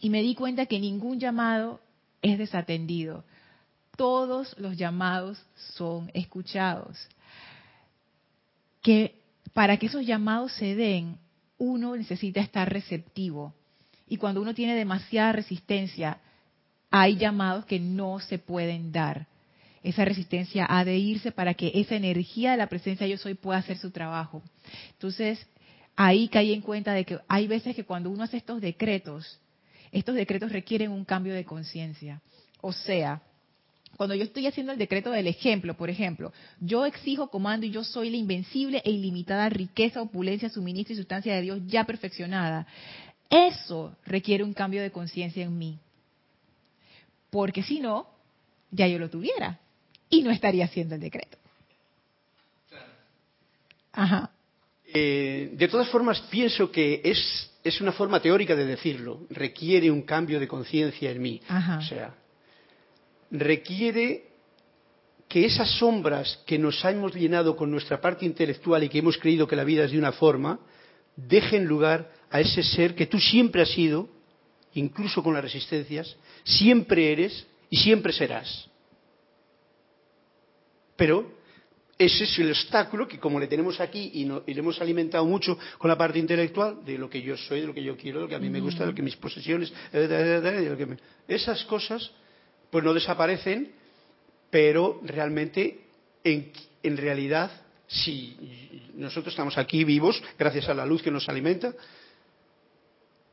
y 0.00 0.10
me 0.10 0.20
di 0.20 0.34
cuenta 0.34 0.66
que 0.66 0.80
ningún 0.80 1.20
llamado 1.20 1.80
es 2.20 2.36
desatendido. 2.36 3.22
Todos 3.96 4.58
los 4.58 4.76
llamados 4.76 5.40
son 5.74 6.10
escuchados. 6.14 6.98
Que 8.82 9.14
para 9.52 9.76
que 9.76 9.86
esos 9.86 10.04
llamados 10.04 10.52
se 10.54 10.74
den, 10.74 11.18
uno 11.58 11.94
necesita 11.94 12.40
estar 12.40 12.68
receptivo. 12.68 13.54
Y 14.08 14.16
cuando 14.16 14.42
uno 14.42 14.54
tiene 14.54 14.74
demasiada 14.74 15.30
resistencia, 15.30 16.18
hay 16.90 17.16
llamados 17.16 17.66
que 17.66 17.78
no 17.78 18.18
se 18.18 18.40
pueden 18.40 18.90
dar. 18.90 19.28
Esa 19.82 20.04
resistencia 20.04 20.66
ha 20.68 20.84
de 20.84 20.96
irse 20.96 21.32
para 21.32 21.54
que 21.54 21.72
esa 21.74 21.96
energía 21.96 22.52
de 22.52 22.56
la 22.56 22.68
presencia 22.68 23.06
yo 23.06 23.18
soy 23.18 23.34
pueda 23.34 23.58
hacer 23.58 23.78
su 23.78 23.90
trabajo. 23.90 24.42
Entonces, 24.92 25.44
ahí 25.96 26.28
caí 26.28 26.52
en 26.52 26.60
cuenta 26.60 26.92
de 26.92 27.04
que 27.04 27.18
hay 27.26 27.48
veces 27.48 27.74
que 27.74 27.84
cuando 27.84 28.08
uno 28.10 28.22
hace 28.22 28.36
estos 28.36 28.60
decretos, 28.60 29.40
estos 29.90 30.14
decretos 30.14 30.52
requieren 30.52 30.92
un 30.92 31.04
cambio 31.04 31.34
de 31.34 31.44
conciencia. 31.44 32.22
O 32.60 32.72
sea, 32.72 33.22
cuando 33.96 34.14
yo 34.14 34.22
estoy 34.22 34.46
haciendo 34.46 34.72
el 34.72 34.78
decreto 34.78 35.10
del 35.10 35.26
ejemplo, 35.26 35.76
por 35.76 35.90
ejemplo, 35.90 36.32
yo 36.60 36.86
exijo, 36.86 37.28
comando 37.28 37.66
y 37.66 37.70
yo 37.70 37.82
soy 37.82 38.08
la 38.08 38.16
invencible 38.16 38.82
e 38.84 38.90
ilimitada 38.92 39.48
riqueza, 39.48 40.00
opulencia, 40.00 40.48
suministro 40.48 40.94
y 40.94 40.96
sustancia 40.96 41.34
de 41.34 41.42
Dios 41.42 41.60
ya 41.66 41.84
perfeccionada. 41.84 42.68
Eso 43.28 43.96
requiere 44.06 44.44
un 44.44 44.54
cambio 44.54 44.80
de 44.80 44.92
conciencia 44.92 45.42
en 45.42 45.58
mí. 45.58 45.78
Porque 47.30 47.64
si 47.64 47.80
no, 47.80 48.06
ya 48.70 48.86
yo 48.86 48.98
lo 49.00 49.10
tuviera 49.10 49.58
y 50.12 50.22
no 50.22 50.30
estaría 50.30 50.66
haciendo 50.66 50.94
el 50.94 51.00
decreto. 51.00 51.38
Ajá. 53.92 54.30
Eh, 54.92 55.50
de 55.54 55.68
todas 55.68 55.88
formas, 55.88 56.20
pienso 56.30 56.70
que 56.70 57.00
es, 57.02 57.50
es, 57.64 57.80
una 57.80 57.92
forma 57.92 58.20
teórica 58.20 58.54
de 58.54 58.66
decirlo. 58.66 59.22
Requiere 59.30 59.90
un 59.90 60.02
cambio 60.02 60.38
de 60.38 60.46
conciencia 60.46 61.10
en 61.10 61.22
mí. 61.22 61.40
O 61.78 61.82
sea, 61.82 62.14
requiere 63.30 64.28
que 65.28 65.46
esas 65.46 65.70
sombras 65.78 66.42
que 66.46 66.58
nos 66.58 66.84
hemos 66.84 67.14
llenado 67.14 67.56
con 67.56 67.70
nuestra 67.70 67.98
parte 67.98 68.26
intelectual 68.26 68.84
y 68.84 68.90
que 68.90 68.98
hemos 68.98 69.16
creído 69.16 69.48
que 69.48 69.56
la 69.56 69.64
vida 69.64 69.84
es 69.84 69.92
de 69.92 69.98
una 69.98 70.12
forma, 70.12 70.60
dejen 71.16 71.64
lugar 71.64 72.12
a 72.30 72.40
ese 72.40 72.62
ser 72.62 72.94
que 72.94 73.06
tú 73.06 73.18
siempre 73.18 73.62
has 73.62 73.70
sido, 73.70 74.10
incluso 74.74 75.22
con 75.22 75.32
las 75.32 75.42
resistencias, 75.42 76.16
siempre 76.44 77.12
eres 77.12 77.46
y 77.70 77.78
siempre 77.78 78.12
serás. 78.12 78.68
Pero 80.96 81.32
ese 81.98 82.24
es 82.24 82.38
el 82.38 82.50
obstáculo 82.50 83.06
que 83.06 83.18
como 83.18 83.38
le 83.38 83.46
tenemos 83.46 83.80
aquí 83.80 84.10
y, 84.14 84.24
le 84.24 84.60
hemos 84.60 84.80
alimentado 84.80 85.24
mucho 85.24 85.58
con 85.78 85.88
la 85.88 85.96
parte 85.96 86.18
intelectual 86.18 86.84
de 86.84 86.98
lo 86.98 87.08
que 87.08 87.22
yo 87.22 87.36
soy, 87.36 87.60
de 87.60 87.66
lo 87.66 87.74
que 87.74 87.82
yo 87.82 87.96
quiero, 87.96 88.18
de 88.18 88.24
lo 88.24 88.28
que 88.28 88.34
a 88.34 88.40
mí 88.40 88.50
me 88.50 88.60
gusta, 88.60 88.80
de 88.80 88.90
lo 88.90 88.94
que 88.94 89.02
mis 89.02 89.16
posesiones, 89.16 89.72
esas 91.28 91.64
cosas 91.64 92.10
pues 92.70 92.82
no 92.82 92.94
desaparecen, 92.94 93.72
pero 94.50 95.00
realmente 95.04 95.80
en, 96.24 96.50
en 96.82 96.96
realidad 96.96 97.50
si 97.86 98.36
nosotros 98.94 99.32
estamos 99.32 99.58
aquí 99.58 99.84
vivos 99.84 100.22
gracias 100.38 100.68
a 100.68 100.74
la 100.74 100.86
luz 100.86 101.02
que 101.02 101.10
nos 101.10 101.28
alimenta, 101.28 101.74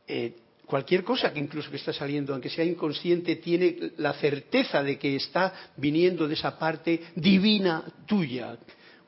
eh, 0.07 0.34
cualquier 0.70 1.03
cosa 1.03 1.34
que 1.34 1.39
incluso 1.39 1.72
que 1.72 1.78
está 1.78 1.91
saliendo, 1.91 2.32
aunque 2.32 2.49
sea 2.49 2.63
inconsciente, 2.63 3.38
tiene 3.38 3.93
la 3.97 4.13
certeza 4.13 4.84
de 4.84 4.99
que 4.99 5.15
está 5.15 5.51
viniendo 5.76 6.28
de 6.28 6.36
esa 6.36 6.59
parte 6.59 7.01
divina 7.15 7.84
tuya. 8.05 8.55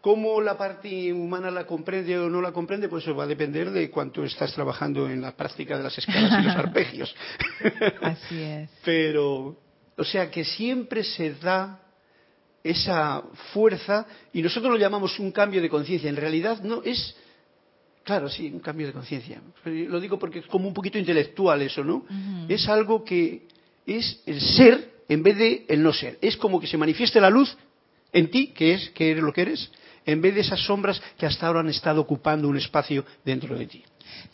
¿Cómo 0.02 0.42
la 0.42 0.58
parte 0.58 1.14
humana 1.14 1.52
la 1.52 1.68
comprende 1.68 2.18
o 2.18 2.28
no 2.28 2.42
la 2.42 2.52
comprende? 2.52 2.90
Pues 2.90 3.04
eso 3.04 3.16
va 3.16 3.26
a 3.26 3.28
depender 3.28 3.70
de 3.70 3.92
cuánto 3.92 4.24
estás 4.24 4.52
trabajando 4.56 5.08
en 5.08 5.22
la 5.22 5.38
práctica 5.38 5.78
de 5.78 5.84
las 5.84 5.96
escalas 5.96 6.42
y 6.42 6.48
los 6.48 6.56
arpegios. 6.66 7.16
Así 8.02 8.42
es. 8.42 8.70
Pero, 8.84 9.56
o 9.96 10.04
sea 10.04 10.32
que 10.32 10.44
siempre 10.44 11.04
se 11.04 11.36
da 11.36 11.80
esa 12.64 13.22
fuerza 13.54 14.08
y 14.34 14.42
nosotros 14.42 14.72
lo 14.72 14.80
llamamos 14.80 15.20
un 15.20 15.32
cambio 15.32 15.62
de 15.62 15.70
conciencia. 15.70 16.10
En 16.10 16.16
realidad 16.16 16.64
no 16.64 16.82
es 16.84 17.16
Claro, 18.04 18.30
sí, 18.30 18.50
un 18.52 18.60
cambio 18.60 18.88
de 18.88 18.94
conciencia. 18.94 19.42
Lo 19.66 20.00
digo 20.00 20.18
porque 20.18 20.40
es 20.40 20.48
como 20.48 20.68
un 20.68 20.74
poquito 20.74 20.98
intelectual 20.98 21.62
eso, 21.62 21.84
¿no? 21.84 22.06
Es 22.50 22.68
algo 22.68 23.04
que 23.04 23.48
es 23.86 24.24
el 24.26 24.42
ser 24.42 25.04
en 25.08 25.24
vez 25.24 25.38
de 25.38 25.66
el 25.68 25.84
no 25.84 25.94
ser. 25.94 26.18
Es 26.22 26.36
como 26.38 26.60
que 26.60 26.68
se 26.68 26.78
manifieste 26.78 27.22
la 27.22 27.30
luz 27.30 27.56
en 28.12 28.32
ti, 28.32 28.48
que 28.48 28.74
es 28.74 28.90
que 28.92 29.12
eres 29.12 29.24
lo 29.24 29.32
que 29.32 29.42
eres, 29.42 29.72
en 30.06 30.22
vez 30.22 30.34
de 30.36 30.42
esas 30.42 30.60
sombras 30.62 31.02
que 31.18 31.26
hasta 31.26 31.48
ahora 31.48 31.60
han 31.60 31.70
estado 31.70 32.02
ocupando 32.02 32.48
un 32.48 32.58
espacio 32.58 33.06
dentro 33.24 33.58
de 33.58 33.68
ti. 33.68 33.84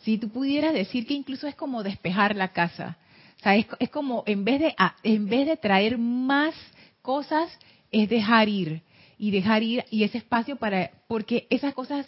Si 0.01 0.17
tú 0.17 0.29
pudieras 0.29 0.73
decir 0.73 1.05
que 1.05 1.13
incluso 1.13 1.47
es 1.47 1.55
como 1.55 1.83
despejar 1.83 2.35
la 2.35 2.53
casa. 2.53 2.97
O 3.39 3.43
sea, 3.43 3.55
es, 3.55 3.67
es 3.79 3.89
como 3.89 4.23
en 4.25 4.43
vez 4.45 4.59
de 4.59 4.75
en 5.03 5.27
vez 5.29 5.45
de 5.45 5.57
traer 5.57 5.97
más 5.97 6.55
cosas 7.01 7.49
es 7.91 8.09
dejar 8.09 8.49
ir 8.49 8.81
y 9.17 9.31
dejar 9.31 9.63
ir 9.63 9.85
y 9.91 10.03
ese 10.03 10.17
espacio 10.17 10.55
para 10.55 10.91
porque 11.07 11.47
esas 11.49 11.73
cosas 11.73 12.05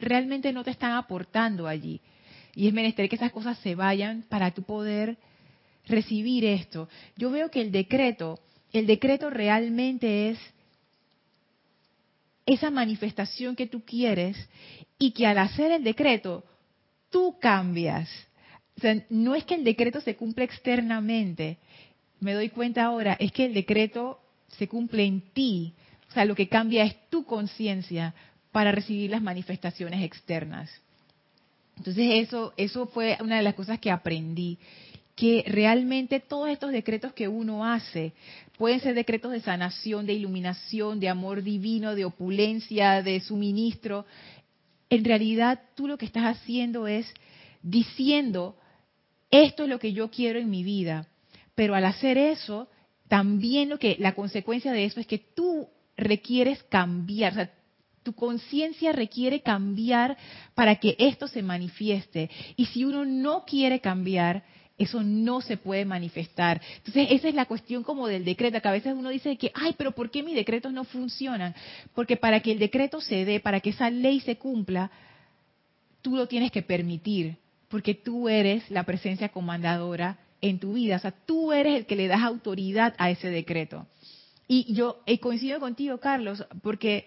realmente 0.00 0.52
no 0.52 0.64
te 0.64 0.70
están 0.70 0.92
aportando 0.92 1.66
allí. 1.66 2.00
Y 2.54 2.68
es 2.68 2.72
menester 2.72 3.08
que 3.08 3.16
esas 3.16 3.32
cosas 3.32 3.58
se 3.58 3.74
vayan 3.74 4.24
para 4.28 4.50
tu 4.50 4.62
poder 4.62 5.16
recibir 5.86 6.44
esto. 6.44 6.88
Yo 7.16 7.30
veo 7.30 7.50
que 7.50 7.60
el 7.60 7.72
decreto, 7.72 8.38
el 8.72 8.86
decreto 8.86 9.30
realmente 9.30 10.30
es 10.30 10.38
esa 12.46 12.70
manifestación 12.70 13.56
que 13.56 13.66
tú 13.66 13.82
quieres 13.84 14.36
y 14.98 15.12
que 15.12 15.26
al 15.26 15.38
hacer 15.38 15.72
el 15.72 15.84
decreto 15.84 16.44
tú 17.10 17.36
cambias. 17.40 18.08
O 18.76 18.80
sea, 18.80 19.02
no 19.10 19.34
es 19.34 19.44
que 19.44 19.54
el 19.54 19.64
decreto 19.64 20.00
se 20.00 20.16
cumple 20.16 20.44
externamente, 20.44 21.58
me 22.20 22.34
doy 22.34 22.48
cuenta 22.48 22.84
ahora, 22.84 23.16
es 23.18 23.32
que 23.32 23.44
el 23.44 23.54
decreto 23.54 24.20
se 24.48 24.68
cumple 24.68 25.04
en 25.04 25.20
ti. 25.20 25.74
O 26.08 26.12
sea, 26.12 26.24
lo 26.24 26.34
que 26.34 26.48
cambia 26.48 26.84
es 26.84 26.96
tu 27.10 27.24
conciencia, 27.24 28.14
para 28.52 28.70
recibir 28.70 29.10
las 29.10 29.22
manifestaciones 29.22 30.04
externas. 30.04 30.70
Entonces 31.78 32.26
eso, 32.26 32.52
eso 32.56 32.86
fue 32.86 33.16
una 33.20 33.36
de 33.36 33.42
las 33.42 33.54
cosas 33.54 33.80
que 33.80 33.90
aprendí, 33.90 34.58
que 35.16 35.44
realmente 35.46 36.20
todos 36.20 36.50
estos 36.50 36.70
decretos 36.70 37.12
que 37.12 37.28
uno 37.28 37.64
hace 37.64 38.12
pueden 38.56 38.80
ser 38.80 38.94
decretos 38.94 39.32
de 39.32 39.40
sanación, 39.40 40.06
de 40.06 40.12
iluminación, 40.12 41.00
de 41.00 41.08
amor 41.08 41.42
divino, 41.42 41.94
de 41.94 42.04
opulencia, 42.04 43.02
de 43.02 43.20
suministro. 43.20 44.04
En 44.90 45.04
realidad 45.04 45.60
tú 45.74 45.88
lo 45.88 45.98
que 45.98 46.06
estás 46.06 46.24
haciendo 46.24 46.86
es 46.86 47.12
diciendo, 47.62 48.56
esto 49.30 49.64
es 49.64 49.68
lo 49.68 49.78
que 49.78 49.92
yo 49.92 50.10
quiero 50.10 50.38
en 50.38 50.50
mi 50.50 50.62
vida, 50.62 51.06
pero 51.54 51.74
al 51.74 51.84
hacer 51.84 52.18
eso, 52.18 52.68
también 53.08 53.68
lo 53.68 53.78
que 53.78 53.96
la 53.98 54.14
consecuencia 54.14 54.72
de 54.72 54.84
eso 54.84 55.00
es 55.00 55.06
que 55.06 55.18
tú 55.18 55.68
requieres 55.96 56.62
cambiar, 56.64 57.32
o 57.32 57.34
sea, 57.36 57.50
tu 58.02 58.12
conciencia 58.14 58.92
requiere 58.92 59.40
cambiar 59.40 60.16
para 60.54 60.76
que 60.76 60.96
esto 60.98 61.28
se 61.28 61.42
manifieste. 61.42 62.30
Y 62.56 62.66
si 62.66 62.84
uno 62.84 63.04
no 63.04 63.44
quiere 63.44 63.80
cambiar, 63.80 64.44
eso 64.78 65.02
no 65.02 65.40
se 65.40 65.56
puede 65.56 65.84
manifestar. 65.84 66.60
Entonces, 66.78 67.08
esa 67.10 67.28
es 67.28 67.34
la 67.34 67.46
cuestión 67.46 67.82
como 67.82 68.08
del 68.08 68.24
decreto, 68.24 68.60
que 68.60 68.68
a 68.68 68.72
veces 68.72 68.94
uno 68.96 69.10
dice 69.10 69.36
que, 69.36 69.52
ay, 69.54 69.74
pero 69.76 69.92
¿por 69.92 70.10
qué 70.10 70.22
mis 70.22 70.34
decretos 70.34 70.72
no 70.72 70.84
funcionan? 70.84 71.54
Porque 71.94 72.16
para 72.16 72.40
que 72.40 72.52
el 72.52 72.58
decreto 72.58 73.00
se 73.00 73.24
dé, 73.24 73.40
para 73.40 73.60
que 73.60 73.70
esa 73.70 73.90
ley 73.90 74.20
se 74.20 74.36
cumpla, 74.36 74.90
tú 76.00 76.16
lo 76.16 76.26
tienes 76.26 76.50
que 76.50 76.62
permitir, 76.62 77.36
porque 77.68 77.94
tú 77.94 78.28
eres 78.28 78.68
la 78.70 78.84
presencia 78.84 79.28
comandadora 79.28 80.18
en 80.40 80.58
tu 80.58 80.74
vida. 80.74 80.96
O 80.96 80.98
sea, 81.00 81.12
tú 81.12 81.52
eres 81.52 81.76
el 81.76 81.86
que 81.86 81.96
le 81.96 82.08
das 82.08 82.22
autoridad 82.22 82.94
a 82.98 83.10
ese 83.10 83.30
decreto. 83.30 83.86
Y 84.48 84.74
yo 84.74 85.02
he 85.06 85.18
coincido 85.18 85.60
contigo, 85.60 85.98
Carlos, 85.98 86.44
porque 86.62 87.06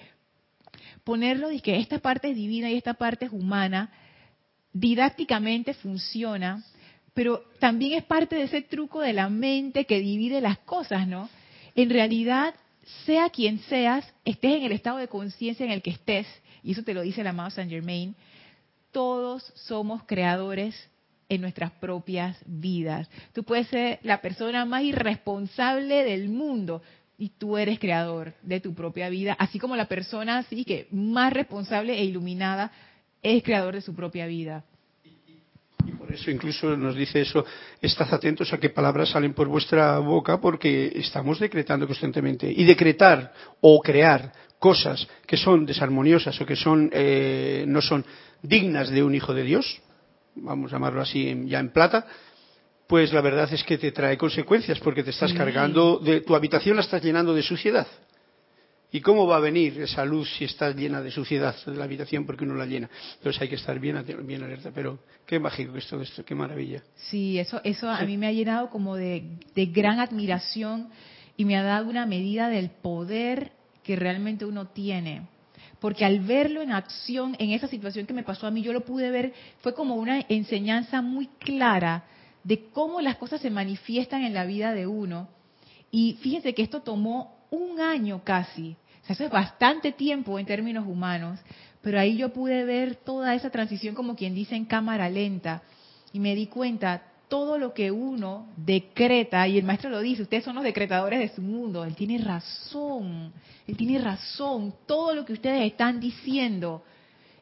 ponerlo 1.06 1.50
de 1.50 1.62
que 1.62 1.78
esta 1.78 2.00
parte 2.00 2.32
es 2.32 2.36
divina 2.36 2.70
y 2.70 2.76
esta 2.76 2.96
parte 2.96 3.26
es 3.26 3.32
humana, 3.32 3.92
didácticamente 4.74 5.74
funciona, 5.74 6.62
pero 7.14 7.46
también 7.60 7.94
es 7.94 8.04
parte 8.04 8.36
de 8.36 8.44
ese 8.44 8.62
truco 8.62 9.00
de 9.00 9.14
la 9.14 9.30
mente 9.30 9.86
que 9.86 10.02
divide 10.02 10.42
las 10.42 10.58
cosas, 10.60 11.08
¿no? 11.08 11.30
En 11.76 11.90
realidad, 11.90 12.56
sea 13.06 13.30
quien 13.30 13.60
seas, 13.60 14.14
estés 14.26 14.58
en 14.58 14.64
el 14.64 14.72
estado 14.74 14.98
de 14.98 15.08
conciencia 15.08 15.66
en 15.66 15.72
el 15.72 15.82
que 15.82 15.92
estés, 15.92 16.28
y 16.64 16.72
eso 16.72 16.84
te 16.84 16.94
lo 16.94 17.04
dice 17.04 17.22
el 17.22 17.28
amado 17.28 17.52
Saint 17.52 17.72
Germain, 17.72 18.16
todos 18.92 19.54
somos 19.56 20.04
creadores 20.06 20.76
en 21.30 21.42
nuestras 21.42 21.72
propias 21.72 22.38
vidas. 22.46 23.10
Tú 23.34 23.44
puedes 23.44 23.68
ser 23.68 24.00
la 24.02 24.22
persona 24.22 24.66
más 24.66 24.84
irresponsable 24.84 26.04
del 26.04 26.30
mundo 26.30 26.82
y 27.18 27.30
tú 27.30 27.58
eres 27.58 27.80
creador 27.80 28.34
de 28.42 28.60
tu 28.60 28.74
propia 28.74 29.10
vida, 29.10 29.36
así 29.40 29.60
como 29.60 29.76
la 29.76 29.88
persona 29.88 30.40
así 30.40 30.66
que 30.66 30.88
más 30.92 31.32
responsable 31.32 31.98
e 31.98 32.04
iluminada 32.04 32.72
es 33.22 33.44
creador 33.44 33.76
de 33.76 33.82
su 33.82 33.96
propia 33.96 34.28
vida. 34.28 34.64
Y 35.86 35.92
por 35.92 36.12
eso 36.12 36.32
incluso 36.32 36.76
nos 36.76 36.96
dice 36.96 37.22
eso, 37.22 37.46
estad 37.80 38.12
atentos 38.14 38.52
a 38.52 38.58
qué 38.58 38.70
palabras 38.70 39.10
salen 39.10 39.34
por 39.34 39.48
vuestra 39.48 40.00
boca 40.00 40.42
porque 40.42 40.92
estamos 40.96 41.40
decretando 41.40 41.86
constantemente. 41.86 42.52
Y 42.52 42.64
decretar 42.64 43.32
o 43.62 43.80
crear 43.82 44.32
cosas 44.58 45.08
que 45.28 45.38
son 45.38 45.66
desarmoniosas 45.66 46.40
o 46.42 46.46
que 46.46 46.56
son 46.56 46.90
eh, 46.92 47.66
no 47.68 47.82
son 47.82 48.04
dignas 48.42 48.90
de 48.90 49.04
un 49.04 49.14
hijo 49.14 49.34
de 49.34 49.44
Dios, 49.44 49.82
vamos 50.36 50.72
a 50.72 50.76
llamarlo 50.76 51.02
así 51.02 51.44
ya 51.46 51.60
en 51.60 51.70
plata, 51.70 52.08
pues 52.88 53.12
la 53.14 53.22
verdad 53.22 53.52
es 53.52 53.64
que 53.64 53.78
te 53.78 53.92
trae 53.92 54.18
consecuencias 54.18 54.80
porque 54.80 55.04
te 55.04 55.10
estás 55.10 55.34
cargando 55.34 55.98
de 55.98 56.22
tu 56.22 56.36
habitación 56.36 56.76
la 56.76 56.84
estás 56.84 57.04
llenando 57.04 57.34
de 57.34 57.42
suciedad. 57.42 57.88
¿Y 58.92 59.02
cómo 59.02 59.28
va 59.28 59.38
a 59.38 59.40
venir 59.40 59.82
esa 59.82 60.06
luz 60.06 60.30
si 60.38 60.46
está 60.46 60.72
llena 60.72 61.02
de 61.02 61.12
suciedad 61.12 61.56
de 61.66 61.76
la 61.76 61.84
habitación 61.84 62.26
porque 62.26 62.46
uno 62.46 62.56
la 62.56 62.66
llena? 62.66 62.90
Entonces 63.18 63.42
hay 63.42 63.50
que 63.50 63.56
estar 63.56 63.78
bien, 63.78 64.02
bien 64.26 64.44
alerta. 64.44 64.72
Pero 64.74 65.00
qué 65.26 65.38
mágico 65.38 65.74
que 65.74 65.80
es 65.80 65.88
todo 65.88 66.02
esto, 66.02 66.24
qué 66.24 66.34
maravilla. 66.34 66.82
Sí, 66.96 67.38
eso, 67.38 67.60
eso 67.64 67.90
a 67.90 68.02
mí 68.04 68.16
me 68.16 68.28
ha 68.28 68.32
llenado 68.32 68.70
como 68.70 68.96
de, 68.96 69.24
de 69.54 69.66
gran 69.66 70.00
admiración 70.00 70.90
y 71.36 71.44
me 71.44 71.58
ha 71.58 71.64
dado 71.64 71.90
una 71.90 72.06
medida 72.06 72.48
del 72.48 72.70
poder 72.70 73.52
que 73.84 73.96
realmente 73.96 74.46
uno 74.46 74.68
tiene 74.68 75.28
porque 75.82 76.06
al 76.06 76.22
verlo 76.22 76.62
en 76.62 76.72
acción, 76.72 77.36
en 77.38 77.52
esa 77.52 77.68
situación 77.68 78.08
que 78.08 78.14
me 78.14 78.24
pasó 78.24 78.48
a 78.48 78.52
mí, 78.52 78.64
yo 78.64 78.74
lo 78.74 78.86
pude 78.86 79.12
ver, 79.12 79.34
fue 79.60 79.76
como 79.76 79.96
una 79.96 80.26
enseñanza 80.30 81.02
muy 81.02 81.28
clara 81.38 82.06
de 82.46 82.68
cómo 82.70 83.02
las 83.02 83.18
cosas 83.18 83.42
se 83.42 83.50
manifiestan 83.50 84.24
en 84.24 84.34
la 84.34 84.46
vida 84.46 84.74
de 84.74 84.88
uno. 84.88 85.28
Y 85.92 86.14
fíjense 86.22 86.54
que 86.54 86.62
esto 86.62 86.82
tomó 86.82 87.36
un 87.50 87.82
año 87.82 88.22
casi. 88.24 88.78
O 89.02 89.06
sea, 89.06 89.16
eso 89.16 89.26
es 89.26 89.32
bastante 89.32 89.92
tiempo 89.92 90.38
en 90.40 90.46
términos 90.46 90.86
humanos. 90.88 91.40
Pero 91.82 92.00
ahí 92.00 92.18
yo 92.18 92.32
pude 92.32 92.64
ver 92.64 92.96
toda 92.96 93.36
esa 93.36 93.50
transición 93.50 93.96
como 93.96 94.16
quien 94.16 94.36
dice 94.36 94.56
en 94.56 94.66
cámara 94.66 95.10
lenta. 95.10 95.64
Y 96.14 96.20
me 96.20 96.36
di 96.36 96.46
cuenta, 96.46 97.02
todo 97.28 97.58
lo 97.58 97.74
que 97.74 97.90
uno 97.90 98.48
decreta, 98.56 99.48
y 99.48 99.58
el 99.58 99.66
maestro 99.66 99.90
lo 99.90 100.00
dice, 100.00 100.22
ustedes 100.22 100.44
son 100.44 100.56
los 100.56 100.64
decretadores 100.64 101.20
de 101.20 101.36
su 101.36 101.42
mundo, 101.42 101.84
él 101.84 101.96
tiene 101.96 102.20
razón, 102.20 103.34
él 103.68 103.76
tiene 103.76 104.00
razón, 104.00 104.74
todo 104.86 105.16
lo 105.16 105.26
que 105.26 105.34
ustedes 105.34 105.66
están 105.66 106.00
diciendo, 106.00 106.84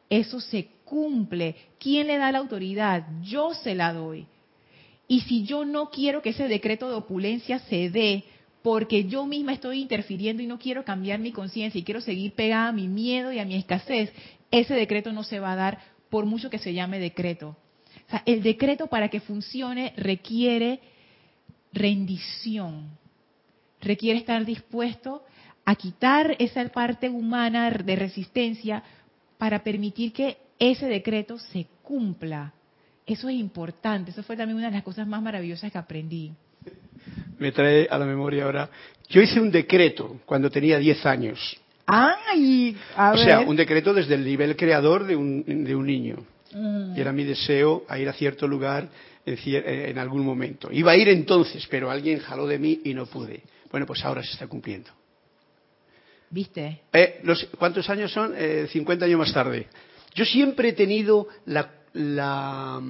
eso 0.08 0.40
se 0.40 0.68
cumple. 0.84 1.54
¿Quién 1.78 2.06
le 2.06 2.16
da 2.16 2.32
la 2.32 2.38
autoridad? 2.38 3.06
Yo 3.22 3.52
se 3.52 3.74
la 3.74 3.92
doy. 3.92 4.26
Y 5.06 5.20
si 5.22 5.44
yo 5.44 5.64
no 5.64 5.90
quiero 5.90 6.22
que 6.22 6.30
ese 6.30 6.48
decreto 6.48 6.88
de 6.88 6.96
opulencia 6.96 7.58
se 7.60 7.90
dé, 7.90 8.24
porque 8.62 9.04
yo 9.04 9.26
misma 9.26 9.52
estoy 9.52 9.82
interfiriendo 9.82 10.42
y 10.42 10.46
no 10.46 10.58
quiero 10.58 10.84
cambiar 10.84 11.18
mi 11.18 11.32
conciencia 11.32 11.78
y 11.78 11.84
quiero 11.84 12.00
seguir 12.00 12.32
pegada 12.32 12.68
a 12.68 12.72
mi 12.72 12.88
miedo 12.88 13.30
y 13.30 13.38
a 13.38 13.44
mi 13.44 13.56
escasez, 13.56 14.10
ese 14.50 14.74
decreto 14.74 15.12
no 15.12 15.22
se 15.22 15.38
va 15.38 15.52
a 15.52 15.56
dar 15.56 15.78
por 16.08 16.24
mucho 16.24 16.48
que 16.48 16.58
se 16.58 16.72
llame 16.72 16.98
decreto. 16.98 17.56
O 18.06 18.10
sea, 18.10 18.22
el 18.24 18.42
decreto 18.42 18.86
para 18.86 19.08
que 19.08 19.20
funcione 19.20 19.92
requiere 19.96 20.80
rendición, 21.72 22.88
requiere 23.80 24.20
estar 24.20 24.44
dispuesto 24.44 25.24
a 25.64 25.74
quitar 25.74 26.36
esa 26.38 26.66
parte 26.68 27.08
humana 27.08 27.70
de 27.70 27.96
resistencia 27.96 28.82
para 29.36 29.62
permitir 29.62 30.12
que 30.12 30.38
ese 30.58 30.86
decreto 30.86 31.38
se 31.38 31.66
cumpla. 31.82 32.54
Eso 33.06 33.28
es 33.28 33.36
importante, 33.36 34.10
eso 34.10 34.22
fue 34.22 34.36
también 34.36 34.56
una 34.58 34.68
de 34.68 34.74
las 34.74 34.82
cosas 34.82 35.06
más 35.06 35.20
maravillosas 35.20 35.70
que 35.70 35.78
aprendí. 35.78 36.32
Me 37.38 37.52
trae 37.52 37.86
a 37.90 37.98
la 37.98 38.06
memoria 38.06 38.44
ahora. 38.44 38.70
Yo 39.08 39.20
hice 39.20 39.40
un 39.40 39.50
decreto 39.50 40.20
cuando 40.24 40.50
tenía 40.50 40.78
10 40.78 41.04
años. 41.04 41.60
¡Ay! 41.86 42.76
A 42.96 43.12
o 43.12 43.18
sea, 43.18 43.40
un 43.40 43.56
decreto 43.56 43.92
desde 43.92 44.14
el 44.14 44.24
nivel 44.24 44.56
creador 44.56 45.04
de 45.04 45.16
un, 45.16 45.64
de 45.64 45.76
un 45.76 45.86
niño. 45.86 46.24
Mm. 46.52 46.96
Y 46.96 47.00
era 47.00 47.12
mi 47.12 47.24
deseo 47.24 47.84
a 47.88 47.98
ir 47.98 48.08
a 48.08 48.14
cierto 48.14 48.48
lugar 48.48 48.88
en, 49.26 49.38
en, 49.44 49.98
algún 49.98 50.24
momento. 50.24 50.70
Iba 50.72 50.92
a 50.92 50.96
ir 50.96 51.08
entonces, 51.08 51.66
pero 51.70 51.90
alguien 51.90 52.20
jaló 52.20 52.46
de 52.46 52.58
mí 52.58 52.80
y 52.84 52.94
no 52.94 53.04
pude. 53.04 53.42
Bueno, 53.70 53.86
pues 53.86 54.02
ahora 54.04 54.22
se 54.22 54.32
está 54.32 54.46
cumpliendo. 54.46 54.90
¿Viste? 56.30 56.80
Eh, 56.92 57.20
los, 57.22 57.44
¿Cuántos 57.58 57.88
años 57.90 58.12
son? 58.12 58.32
Eh, 58.36 58.66
50 58.70 59.04
años 59.04 59.18
más 59.18 59.32
tarde. 59.32 59.68
Yo 60.14 60.24
siempre 60.24 60.70
he 60.70 60.72
tenido 60.72 61.28
la 61.46 61.70
la, 61.94 62.80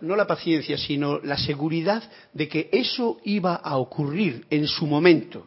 no 0.00 0.16
la 0.16 0.26
paciencia, 0.26 0.78
sino 0.78 1.18
la 1.20 1.36
seguridad 1.36 2.02
de 2.32 2.48
que 2.48 2.68
eso 2.72 3.18
iba 3.24 3.56
a 3.56 3.76
ocurrir 3.76 4.46
en 4.50 4.66
su 4.66 4.86
momento. 4.86 5.46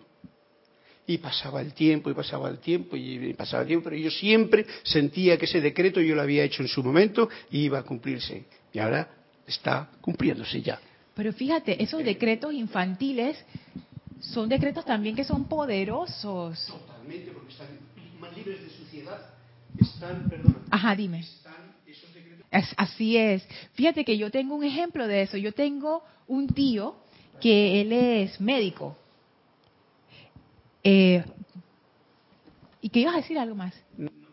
Y 1.07 1.17
pasaba 1.17 1.61
el 1.61 1.73
tiempo, 1.73 2.11
y 2.11 2.13
pasaba 2.13 2.49
el 2.49 2.59
tiempo, 2.59 2.95
y 2.95 3.33
pasaba 3.33 3.63
el 3.63 3.67
tiempo, 3.67 3.85
pero 3.85 3.95
yo 3.95 4.11
siempre 4.11 4.65
sentía 4.83 5.37
que 5.37 5.45
ese 5.45 5.59
decreto 5.59 6.01
yo 6.01 6.13
lo 6.13 6.21
había 6.21 6.43
hecho 6.43 6.61
en 6.61 6.67
su 6.67 6.83
momento 6.83 7.29
y 7.49 7.61
iba 7.61 7.79
a 7.79 7.83
cumplirse. 7.83 8.45
Y 8.71 8.77
ahora 8.77 9.09
está 9.47 9.89
cumpliéndose 10.01 10.61
ya. 10.61 10.79
Pero 11.15 11.33
fíjate, 11.33 11.81
esos 11.81 12.03
decretos 12.03 12.53
infantiles 12.53 13.43
son 14.19 14.49
decretos 14.49 14.85
también 14.85 15.15
que 15.15 15.23
son 15.23 15.45
poderosos. 15.45 16.67
Totalmente, 16.67 17.31
porque 17.31 17.53
están 17.53 17.67
más 18.19 18.35
libres 18.37 18.61
de 18.61 18.69
suciedad 18.69 19.38
están, 19.77 20.29
Ajá, 20.71 20.95
dime. 20.95 21.23
así 22.77 23.17
es. 23.17 23.47
Fíjate 23.73 24.03
que 24.05 24.17
yo 24.17 24.31
tengo 24.31 24.55
un 24.55 24.63
ejemplo 24.63 25.07
de 25.07 25.21
eso. 25.23 25.37
Yo 25.37 25.53
tengo 25.53 26.03
un 26.27 26.47
tío 26.47 26.95
que 27.39 27.81
él 27.81 27.91
es 27.91 28.39
médico. 28.39 28.97
Eh, 30.83 31.23
¿Y 32.81 32.89
que 32.89 32.99
ibas 32.99 33.15
a 33.15 33.17
decir 33.17 33.37
algo 33.37 33.55
más? 33.55 33.73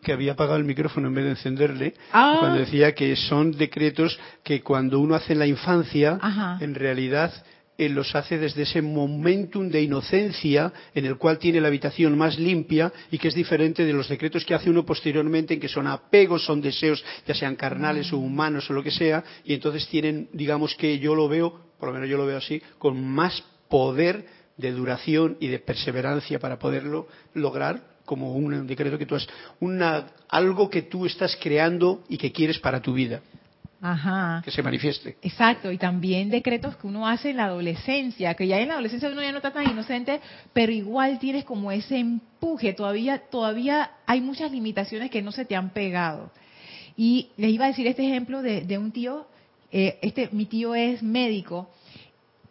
Que 0.01 0.13
había 0.13 0.33
apagado 0.33 0.57
el 0.57 0.63
micrófono 0.63 1.09
en 1.09 1.15
vez 1.15 1.25
de 1.25 1.31
encenderle, 1.31 1.93
ah. 2.13 2.37
cuando 2.39 2.59
decía 2.59 2.95
que 2.95 3.15
son 3.15 3.51
decretos 3.51 4.17
que 4.43 4.61
cuando 4.61 4.99
uno 4.99 5.15
hace 5.15 5.33
en 5.33 5.39
la 5.39 5.47
infancia, 5.47 6.17
en 6.61 6.75
realidad 6.75 7.33
él 7.77 7.93
los 7.93 8.15
hace 8.15 8.37
desde 8.37 8.63
ese 8.63 8.81
momentum 8.81 9.69
de 9.69 9.81
inocencia 9.81 10.73
en 10.95 11.05
el 11.05 11.17
cual 11.17 11.37
tiene 11.37 11.61
la 11.61 11.67
habitación 11.67 12.17
más 12.17 12.39
limpia 12.39 12.91
y 13.11 13.17
que 13.17 13.27
es 13.27 13.35
diferente 13.35 13.85
de 13.85 13.93
los 13.93 14.09
decretos 14.09 14.45
que 14.45 14.55
hace 14.55 14.69
uno 14.69 14.85
posteriormente 14.85 15.53
en 15.53 15.59
que 15.59 15.67
son 15.67 15.87
apegos, 15.87 16.45
son 16.45 16.61
deseos, 16.61 17.03
ya 17.27 17.35
sean 17.35 17.55
carnales 17.55 18.11
o 18.13 18.17
humanos 18.17 18.69
o 18.69 18.73
lo 18.73 18.83
que 18.83 18.91
sea, 18.91 19.23
y 19.45 19.53
entonces 19.53 19.87
tienen, 19.87 20.29
digamos 20.33 20.75
que 20.75 20.97
yo 20.99 21.13
lo 21.13 21.27
veo, 21.27 21.73
por 21.79 21.89
lo 21.89 21.93
menos 21.93 22.09
yo 22.09 22.17
lo 22.17 22.25
veo 22.25 22.37
así, 22.37 22.61
con 22.79 23.03
más 23.03 23.43
poder 23.69 24.25
de 24.57 24.71
duración 24.71 25.37
y 25.39 25.47
de 25.47 25.59
perseverancia 25.59 26.39
para 26.39 26.57
poderlo 26.57 27.07
lograr 27.33 27.97
como 28.05 28.33
un 28.33 28.65
decreto 28.65 28.97
que 28.97 29.05
tú 29.05 29.15
has, 29.15 29.27
algo 30.29 30.69
que 30.69 30.83
tú 30.83 31.05
estás 31.05 31.37
creando 31.39 32.03
y 32.07 32.17
que 32.17 32.31
quieres 32.31 32.57
para 32.57 32.81
tu 32.81 32.93
vida. 32.93 33.21
Ajá. 33.81 34.41
que 34.43 34.51
se 34.51 34.63
manifieste. 34.63 35.17
Exacto, 35.21 35.71
y 35.71 35.77
también 35.77 36.29
decretos 36.29 36.75
que 36.77 36.87
uno 36.87 37.07
hace 37.07 37.29
en 37.29 37.37
la 37.37 37.45
adolescencia, 37.45 38.33
que 38.33 38.47
ya 38.47 38.59
en 38.59 38.69
la 38.69 38.75
adolescencia 38.75 39.09
uno 39.09 39.21
ya 39.21 39.31
no 39.31 39.37
está 39.37 39.51
tan 39.51 39.69
inocente, 39.69 40.19
pero 40.53 40.71
igual 40.71 41.19
tienes 41.19 41.45
como 41.45 41.71
ese 41.71 41.97
empuje, 41.97 42.73
todavía, 42.73 43.19
todavía 43.29 43.91
hay 44.05 44.21
muchas 44.21 44.51
limitaciones 44.51 45.11
que 45.11 45.21
no 45.21 45.31
se 45.31 45.45
te 45.45 45.55
han 45.55 45.69
pegado. 45.69 46.31
Y 46.95 47.29
les 47.37 47.51
iba 47.51 47.65
a 47.65 47.67
decir 47.67 47.85
este 47.85 48.07
ejemplo 48.07 48.41
de, 48.41 48.77
un 48.77 48.91
tío, 48.91 49.27
eh, 49.71 49.99
este, 50.01 50.29
mi 50.31 50.45
tío 50.45 50.73
es 50.73 51.03
médico, 51.03 51.69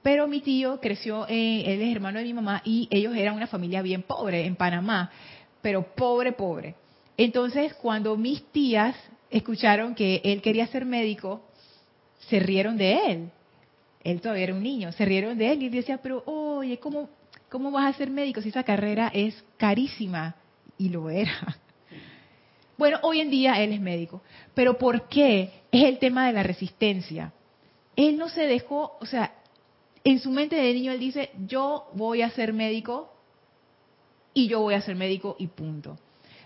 pero 0.02 0.28
mi 0.28 0.40
tío 0.40 0.80
creció, 0.80 1.26
él 1.26 1.80
es 1.82 1.92
hermano 1.92 2.20
de 2.20 2.24
mi 2.24 2.34
mamá 2.34 2.62
y 2.64 2.86
ellos 2.92 3.16
eran 3.16 3.34
una 3.34 3.48
familia 3.48 3.82
bien 3.82 4.02
pobre 4.02 4.46
en 4.46 4.54
Panamá, 4.54 5.10
pero 5.60 5.82
pobre, 5.82 6.30
pobre. 6.30 6.76
Entonces, 7.16 7.74
cuando 7.74 8.16
mis 8.16 8.44
tías 8.52 8.94
escucharon 9.30 9.94
que 9.94 10.20
él 10.24 10.42
quería 10.42 10.66
ser 10.68 10.84
médico, 10.84 11.42
se 12.28 12.38
rieron 12.40 12.76
de 12.76 13.12
él. 13.12 13.30
Él 14.04 14.20
todavía 14.20 14.44
era 14.44 14.54
un 14.54 14.62
niño, 14.62 14.92
se 14.92 15.04
rieron 15.04 15.36
de 15.36 15.52
él 15.52 15.62
y 15.62 15.68
decía, 15.68 15.98
pero 15.98 16.22
oye, 16.26 16.78
¿cómo, 16.78 17.08
cómo 17.50 17.70
vas 17.70 17.94
a 17.94 17.98
ser 17.98 18.10
médico 18.10 18.40
si 18.40 18.50
esa 18.50 18.62
carrera 18.62 19.10
es 19.12 19.44
carísima? 19.56 20.36
Y 20.78 20.88
lo 20.90 21.10
era. 21.10 21.32
Bueno, 22.78 22.98
hoy 23.04 23.20
en 23.20 23.30
día 23.30 23.62
él 23.62 23.72
es 23.72 23.80
médico. 23.80 24.20
Pero 24.52 24.76
¿por 24.76 25.08
qué? 25.08 25.62
Es 25.72 25.84
el 25.84 25.98
tema 25.98 26.26
de 26.26 26.34
la 26.34 26.42
resistencia. 26.42 27.32
él 27.96 28.18
no 28.18 28.28
se 28.28 28.42
dejó, 28.42 28.98
o 29.00 29.06
sea, 29.06 29.32
en 30.04 30.18
su 30.20 30.30
mente 30.30 30.56
de 30.56 30.74
niño 30.74 30.92
él 30.92 31.00
dice, 31.00 31.30
yo 31.46 31.88
voy 31.94 32.20
a 32.20 32.28
ser 32.28 32.52
médico 32.52 33.10
y 34.34 34.46
yo 34.48 34.60
voy 34.60 34.74
a 34.74 34.82
ser 34.82 34.94
médico 34.94 35.36
y 35.38 35.46
punto. 35.46 35.98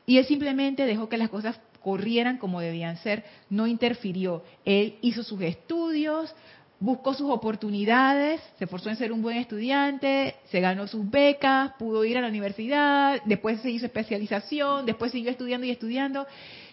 Y 0.06 0.18
él 0.18 0.24
simplemente 0.24 0.86
dejó 0.86 1.08
que 1.08 1.18
las 1.18 1.28
cosas 1.28 1.60
corrieran 1.82 2.38
como 2.38 2.60
debían 2.60 2.96
ser, 2.98 3.24
no 3.48 3.66
interfirió. 3.66 4.42
Él 4.64 4.96
hizo 5.00 5.22
sus 5.22 5.40
estudios, 5.42 6.34
buscó 6.80 7.12
sus 7.12 7.30
oportunidades, 7.30 8.40
se 8.58 8.64
esforzó 8.64 8.88
en 8.88 8.96
ser 8.96 9.12
un 9.12 9.20
buen 9.20 9.36
estudiante, 9.36 10.36
se 10.50 10.60
ganó 10.60 10.86
sus 10.86 11.08
becas, 11.08 11.72
pudo 11.78 12.04
ir 12.04 12.16
a 12.16 12.22
la 12.22 12.28
universidad, 12.28 13.20
después 13.26 13.60
se 13.60 13.70
hizo 13.70 13.86
especialización, 13.86 14.86
después 14.86 15.12
siguió 15.12 15.30
estudiando 15.30 15.66
y 15.66 15.70
estudiando. 15.70 16.26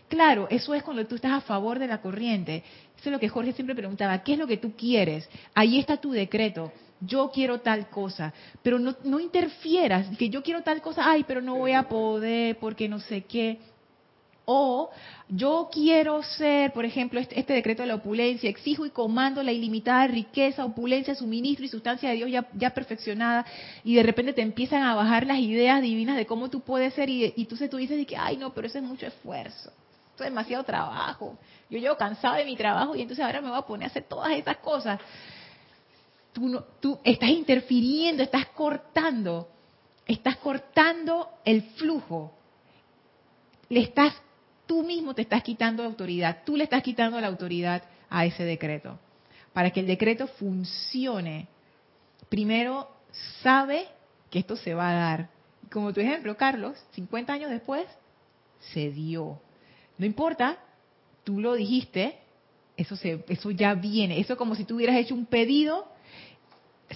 Claro, 0.08 0.48
eso 0.50 0.74
es 0.74 0.84
cuando 0.84 1.06
tú 1.06 1.16
estás 1.16 1.34
a 1.34 1.42
favor 1.42 1.78
de 1.78 1.88
la 1.88 2.00
corriente. 2.00 2.64
Eso 2.98 3.10
es 3.10 3.12
lo 3.12 3.20
que 3.20 3.28
Jorge 3.28 3.52
siempre 3.52 3.76
preguntaba, 3.76 4.24
¿qué 4.24 4.34
es 4.34 4.40
lo 4.40 4.48
que 4.48 4.58
tú 4.58 4.74
quieres? 4.76 5.30
Ahí 5.54 5.78
está 5.78 5.98
tu 5.98 6.12
decreto. 6.12 6.72
Yo 7.02 7.30
quiero 7.32 7.60
tal 7.60 7.90
cosa, 7.90 8.34
pero 8.64 8.80
no, 8.80 8.96
no 9.04 9.20
interfieras, 9.20 10.08
que 10.18 10.30
yo 10.30 10.42
quiero 10.42 10.64
tal 10.64 10.82
cosa, 10.82 11.04
ay, 11.06 11.26
pero 11.28 11.42
no 11.42 11.56
voy 11.56 11.74
a 11.74 11.88
poder 11.88 12.58
porque 12.58 12.88
no 12.88 13.00
sé 13.00 13.26
qué. 13.26 13.60
O 14.50 14.90
yo 15.28 15.68
quiero 15.74 16.24
ser, 16.24 16.72
por 16.72 16.86
ejemplo, 16.86 17.20
este, 17.20 17.38
este, 17.38 17.52
decreto 17.52 17.82
de 17.82 17.90
la 17.90 17.96
opulencia, 17.96 18.50
exijo 18.50 18.86
y 18.86 18.92
comando 18.92 19.44
la 19.44 19.52
ilimitada 19.52 20.08
riqueza, 20.08 20.64
opulencia, 20.64 21.16
suministro 21.16 21.66
y 21.66 21.68
sustancia 21.68 22.10
de 22.10 22.16
Dios 22.16 22.46
ya, 22.54 22.70
perfeccionada, 22.70 23.46
y 23.84 23.96
de 23.96 24.04
repente 24.04 24.32
te 24.32 24.42
empiezan 24.42 24.84
a 24.84 24.96
bajar 24.96 25.28
las 25.28 25.40
ideas 25.40 25.82
divinas 25.82 26.16
de 26.16 26.26
cómo 26.26 26.50
tú 26.50 26.62
puedes 26.62 26.94
ser, 26.94 27.10
y, 27.10 27.34
y 27.36 27.44
tú, 27.44 27.58
tú 27.68 27.76
dices, 27.76 28.08
que, 28.08 28.16
ay, 28.16 28.38
no, 28.38 28.54
pero 28.54 28.68
eso 28.68 28.78
es 28.78 28.86
mucho 28.86 29.06
esfuerzo, 29.06 29.70
eso 30.16 30.24
es 30.24 30.30
demasiado 30.30 30.64
trabajo, 30.64 31.38
yo 31.70 31.78
llevo 31.78 31.98
cansado 31.98 32.36
de 32.36 32.46
mi 32.46 32.56
trabajo 32.56 32.96
y 32.96 33.02
entonces 33.02 33.26
ahora 33.26 33.42
me 33.42 33.50
voy 33.50 33.58
a 33.58 33.64
poner 33.64 33.88
a 33.88 33.92
hacer 33.92 34.04
todas 34.04 34.32
esas 34.32 34.56
cosas. 34.60 34.98
Tú, 36.32 36.48
no, 36.48 36.64
tú 36.80 36.98
estás 37.04 37.30
interfiriendo, 37.32 38.24
estás 38.24 38.46
cortando, 38.48 39.50
estás 40.06 40.38
cortando 40.38 41.32
el 41.44 41.64
flujo, 41.64 42.32
le 43.68 43.82
estás 43.82 44.14
tú 44.68 44.84
mismo 44.84 45.16
te 45.16 45.24
estás 45.24 45.42
quitando 45.42 45.84
autoridad, 45.84 46.44
tú 46.46 46.56
le 46.56 46.66
estás 46.66 46.84
quitando 46.84 47.20
la 47.20 47.28
autoridad 47.28 47.84
a 48.10 48.26
ese 48.26 48.44
decreto. 48.44 49.00
Para 49.54 49.72
que 49.72 49.80
el 49.80 49.88
decreto 49.88 50.28
funcione, 50.28 51.48
primero 52.30 52.90
sabe 53.42 53.88
que 54.30 54.40
esto 54.40 54.56
se 54.56 54.74
va 54.74 54.90
a 54.90 54.94
dar. 54.94 55.30
Como 55.72 55.94
tu 55.94 56.00
ejemplo, 56.00 56.38
Carlos, 56.38 56.78
50 56.92 57.34
años 57.34 57.50
después, 57.50 57.86
se 58.60 58.92
dio. 58.92 59.42
No 59.98 60.06
importa, 60.06 60.58
tú 61.24 61.40
lo 61.40 61.54
dijiste, 61.54 62.20
eso, 62.76 62.96
se, 62.96 63.24
eso 63.28 63.52
ya 63.52 63.74
viene. 63.74 64.20
Eso 64.20 64.34
es 64.34 64.40
como 64.40 64.56
si 64.56 64.64
tú 64.64 64.76
hubieras 64.76 64.98
hecho 64.98 65.16
un 65.16 65.26
pedido, 65.26 65.88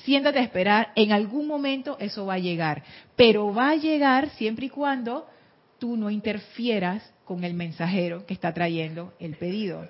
siéntate 0.03 0.39
a 0.39 0.43
esperar, 0.43 0.91
en 0.95 1.11
algún 1.11 1.47
momento 1.47 1.97
eso 1.99 2.25
va 2.25 2.35
a 2.35 2.39
llegar. 2.39 2.83
Pero 3.15 3.53
va 3.53 3.71
a 3.71 3.75
llegar 3.75 4.29
siempre 4.31 4.67
y 4.67 4.69
cuando 4.69 5.27
tú 5.79 5.97
no 5.97 6.09
interfieras 6.09 7.11
con 7.31 7.45
el 7.45 7.53
mensajero 7.53 8.25
que 8.25 8.33
está 8.33 8.53
trayendo 8.53 9.13
el 9.17 9.37
pedido. 9.37 9.87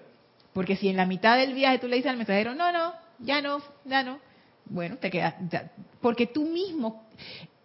Porque 0.54 0.76
si 0.76 0.90
en 0.90 0.98
la 0.98 1.08
mitad 1.08 1.38
del 1.38 1.56
viaje 1.56 1.80
tú 1.80 1.88
le 1.88 1.96
dices 1.96 2.12
al 2.12 2.18
mensajero, 2.18 2.54
no, 2.54 2.72
no, 2.72 2.94
ya 3.18 3.42
no, 3.42 3.64
ya 3.84 4.04
no, 4.04 4.20
bueno, 4.66 4.98
te 4.98 5.10
quedas. 5.10 5.34
Porque 6.02 6.28
tú 6.28 6.46
mismo, 6.46 7.08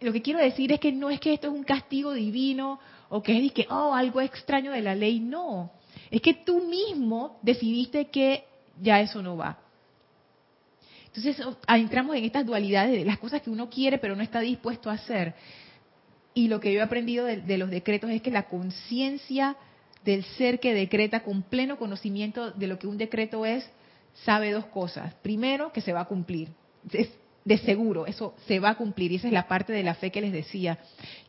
lo 0.01 0.15
que 0.15 0.23
quiero 0.23 0.39
decir 0.39 0.73
es 0.73 0.81
que 0.81 0.93
no 0.93 1.11
es 1.11 1.21
que 1.21 1.35
esto 1.35 1.49
es 1.49 1.53
un 1.53 1.63
castigo 1.63 2.15
divino 2.15 2.81
o 3.11 3.23
que 3.23 3.45
es 3.45 3.53
que, 3.53 3.67
oh, 3.69 3.93
algo 3.93 4.23
extraño 4.23 4.73
de 4.73 4.81
la 4.81 4.95
ley, 4.95 5.21
no. 5.21 5.71
Es 6.11 6.23
que 6.23 6.33
tú 6.33 6.67
mismo 6.67 7.39
decidiste 7.43 8.07
que 8.07 8.45
ya 8.81 9.03
eso 9.03 9.21
no 9.21 9.37
va. 9.37 9.59
Entonces 11.15 11.47
entramos 11.69 12.17
en 12.17 12.25
estas 12.25 12.47
dualidades 12.47 12.93
de 12.93 13.05
las 13.05 13.19
cosas 13.19 13.43
que 13.43 13.51
uno 13.51 13.69
quiere 13.69 13.99
pero 13.99 14.17
no 14.17 14.23
está 14.23 14.41
dispuesto 14.41 14.89
a 14.89 14.95
hacer. 14.95 15.35
Y 16.37 16.49
lo 16.49 16.61
que 16.61 16.71
yo 16.71 16.81
he 16.81 16.83
aprendido 16.83 17.25
de, 17.25 17.57
los 17.57 17.71
decretos 17.71 18.11
es 18.11 18.21
que 18.21 18.31
la 18.31 18.43
conciencia 18.43 19.57
del 20.07 20.25
ser 20.25 20.61
que 20.61 20.73
decreta 20.73 21.21
con 21.25 21.43
pleno 21.43 21.77
conocimiento 21.77 22.53
de 22.53 22.69
lo 22.69 22.79
que 22.79 22.87
un 22.87 22.97
decreto 22.97 23.45
es, 23.45 23.69
sabe 24.25 24.53
dos 24.53 24.65
cosas. 24.67 25.13
Primero, 25.17 25.73
que 25.73 25.83
se 25.83 25.93
va 25.93 26.03
a 26.03 26.05
cumplir. 26.07 26.49
Es 26.93 27.11
de 27.45 27.59
seguro, 27.59 28.07
eso 28.07 28.35
se 28.47 28.59
va 28.61 28.71
a 28.71 28.75
cumplir. 28.77 29.13
Y 29.13 29.17
esa 29.17 29.27
es 29.27 29.33
la 29.33 29.49
parte 29.49 29.73
de 29.73 29.83
la 29.83 29.95
fe 29.95 30.11
que 30.11 30.21
les 30.21 30.33
decía. 30.33 30.79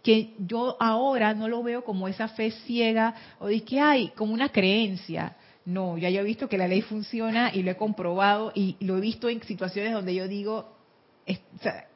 Que 0.03 0.35
yo 0.37 0.77
ahora 0.79 1.33
no 1.33 1.47
lo 1.47 1.63
veo 1.63 1.83
como 1.83 2.07
esa 2.07 2.27
fe 2.27 2.51
ciega 2.51 3.15
o 3.39 3.47
de 3.47 3.63
que 3.63 3.79
hay 3.79 4.09
como 4.09 4.33
una 4.33 4.49
creencia. 4.49 5.35
No, 5.65 5.97
ya 5.97 6.09
yo 6.09 6.21
he 6.21 6.23
visto 6.23 6.47
que 6.47 6.57
la 6.57 6.67
ley 6.67 6.81
funciona 6.81 7.51
y 7.53 7.63
lo 7.63 7.71
he 7.71 7.75
comprobado 7.75 8.51
y 8.55 8.77
lo 8.79 8.97
he 8.97 9.01
visto 9.01 9.27
en 9.27 9.43
situaciones 9.43 9.91
donde 9.91 10.15
yo 10.15 10.27
digo, 10.27 10.77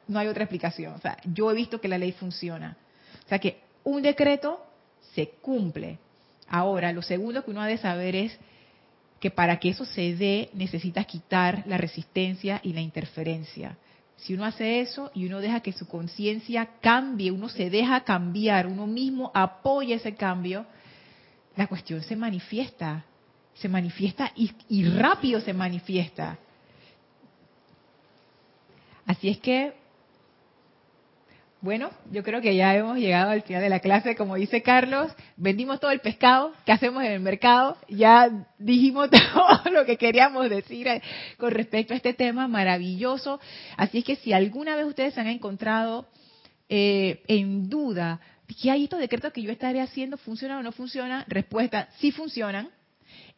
no 0.08 0.18
hay 0.18 0.26
otra 0.26 0.44
explicación. 0.44 0.94
O 0.94 0.98
sea, 0.98 1.16
yo 1.24 1.50
he 1.50 1.54
visto 1.54 1.80
que 1.80 1.88
la 1.88 1.96
ley 1.96 2.12
funciona. 2.12 2.76
O 3.24 3.28
sea 3.28 3.38
que 3.38 3.60
un 3.84 4.02
decreto 4.02 4.60
se 5.14 5.28
cumple. 5.40 5.98
Ahora, 6.52 6.92
lo 6.92 7.00
segundo 7.00 7.42
que 7.42 7.50
uno 7.50 7.62
ha 7.62 7.66
de 7.66 7.78
saber 7.78 8.14
es 8.14 8.38
que 9.18 9.30
para 9.30 9.58
que 9.58 9.70
eso 9.70 9.86
se 9.86 10.14
dé 10.14 10.50
necesitas 10.52 11.06
quitar 11.06 11.64
la 11.66 11.78
resistencia 11.78 12.60
y 12.62 12.74
la 12.74 12.82
interferencia. 12.82 13.78
Si 14.16 14.34
uno 14.34 14.44
hace 14.44 14.80
eso 14.80 15.10
y 15.14 15.24
uno 15.24 15.40
deja 15.40 15.60
que 15.60 15.72
su 15.72 15.88
conciencia 15.88 16.68
cambie, 16.82 17.30
uno 17.30 17.48
se 17.48 17.70
deja 17.70 18.04
cambiar, 18.04 18.66
uno 18.66 18.86
mismo 18.86 19.30
apoya 19.32 19.96
ese 19.96 20.14
cambio, 20.14 20.66
la 21.56 21.68
cuestión 21.68 22.02
se 22.02 22.16
manifiesta, 22.16 23.06
se 23.54 23.70
manifiesta 23.70 24.30
y, 24.36 24.52
y 24.68 24.84
rápido 24.84 25.40
se 25.40 25.54
manifiesta. 25.54 26.36
Así 29.06 29.30
es 29.30 29.38
que 29.38 29.72
bueno, 31.62 31.90
yo 32.10 32.24
creo 32.24 32.40
que 32.40 32.56
ya 32.56 32.74
hemos 32.74 32.98
llegado 32.98 33.30
al 33.30 33.42
final 33.42 33.62
de 33.62 33.68
la 33.68 33.78
clase. 33.78 34.16
Como 34.16 34.34
dice 34.34 34.62
Carlos, 34.62 35.12
vendimos 35.36 35.78
todo 35.78 35.92
el 35.92 36.00
pescado 36.00 36.52
que 36.66 36.72
hacemos 36.72 37.04
en 37.04 37.12
el 37.12 37.20
mercado. 37.20 37.76
Ya 37.88 38.48
dijimos 38.58 39.10
todo 39.32 39.70
lo 39.70 39.86
que 39.86 39.96
queríamos 39.96 40.50
decir 40.50 40.88
con 41.38 41.52
respecto 41.52 41.94
a 41.94 41.96
este 41.96 42.14
tema 42.14 42.48
maravilloso. 42.48 43.38
Así 43.76 43.98
es 43.98 44.04
que 44.04 44.16
si 44.16 44.32
alguna 44.32 44.74
vez 44.74 44.86
ustedes 44.86 45.14
se 45.14 45.20
han 45.20 45.28
encontrado 45.28 46.08
eh, 46.68 47.22
en 47.28 47.68
duda 47.68 48.20
que 48.60 48.70
hay 48.70 48.84
estos 48.84 48.98
decretos 48.98 49.32
que 49.32 49.42
yo 49.42 49.52
estaré 49.52 49.80
haciendo, 49.80 50.16
¿funcionan 50.16 50.58
o 50.58 50.62
no 50.62 50.72
funcionan? 50.72 51.24
Respuesta, 51.28 51.88
sí 51.98 52.10
funcionan. 52.10 52.70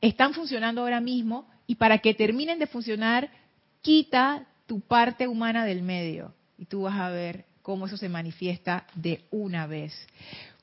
Están 0.01 0.33
funcionando 0.33 0.81
ahora 0.81 1.01
mismo 1.01 1.47
y 1.67 1.75
para 1.75 1.99
que 1.99 2.15
terminen 2.15 2.59
de 2.59 2.67
funcionar, 2.67 3.31
quita 3.83 4.47
tu 4.67 4.81
parte 4.81 5.29
humana 5.29 5.67
del 5.67 5.83
medio 5.83 6.35
y 6.57 6.65
tú 6.65 6.83
vas 6.83 6.99
a 6.99 7.11
ver 7.11 7.45
cómo 7.65 7.87
eso 7.87 7.97
se 7.97 8.11
manifiesta 8.11 8.87
de 8.95 9.25
una 9.31 9.67
vez. 9.67 9.95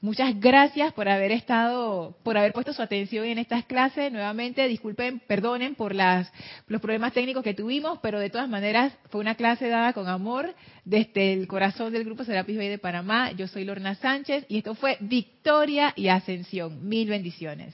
Muchas 0.01 0.39
gracias 0.39 0.93
por 0.93 1.09
haber 1.09 1.31
estado, 1.31 2.15
por 2.23 2.37
haber 2.37 2.53
puesto 2.53 2.73
su 2.73 2.81
atención 2.83 3.25
en 3.25 3.39
estas 3.39 3.65
clases. 3.65 4.11
Nuevamente, 4.11 4.67
disculpen, 4.67 5.19
perdonen 5.19 5.73
por 5.73 5.95
las, 5.95 6.31
los 6.67 6.79
problemas 6.79 7.13
técnicos 7.13 7.43
que 7.43 7.55
tuvimos, 7.55 7.97
pero 8.03 8.19
de 8.19 8.29
todas 8.29 8.47
maneras 8.47 8.93
fue 9.09 9.19
una 9.19 9.33
clase 9.33 9.67
dada 9.67 9.93
con 9.93 10.07
amor 10.07 10.53
desde 10.85 11.33
el 11.33 11.47
corazón 11.47 11.91
del 11.91 12.05
Grupo 12.05 12.23
Serapis 12.23 12.57
Bay 12.57 12.69
de 12.69 12.77
Panamá. 12.77 13.31
Yo 13.31 13.47
soy 13.47 13.65
Lorna 13.65 13.95
Sánchez 13.95 14.45
y 14.47 14.59
esto 14.59 14.75
fue 14.75 14.97
Victoria 14.99 15.93
y 15.95 16.09
Ascensión. 16.09 16.87
Mil 16.87 17.09
bendiciones. 17.09 17.73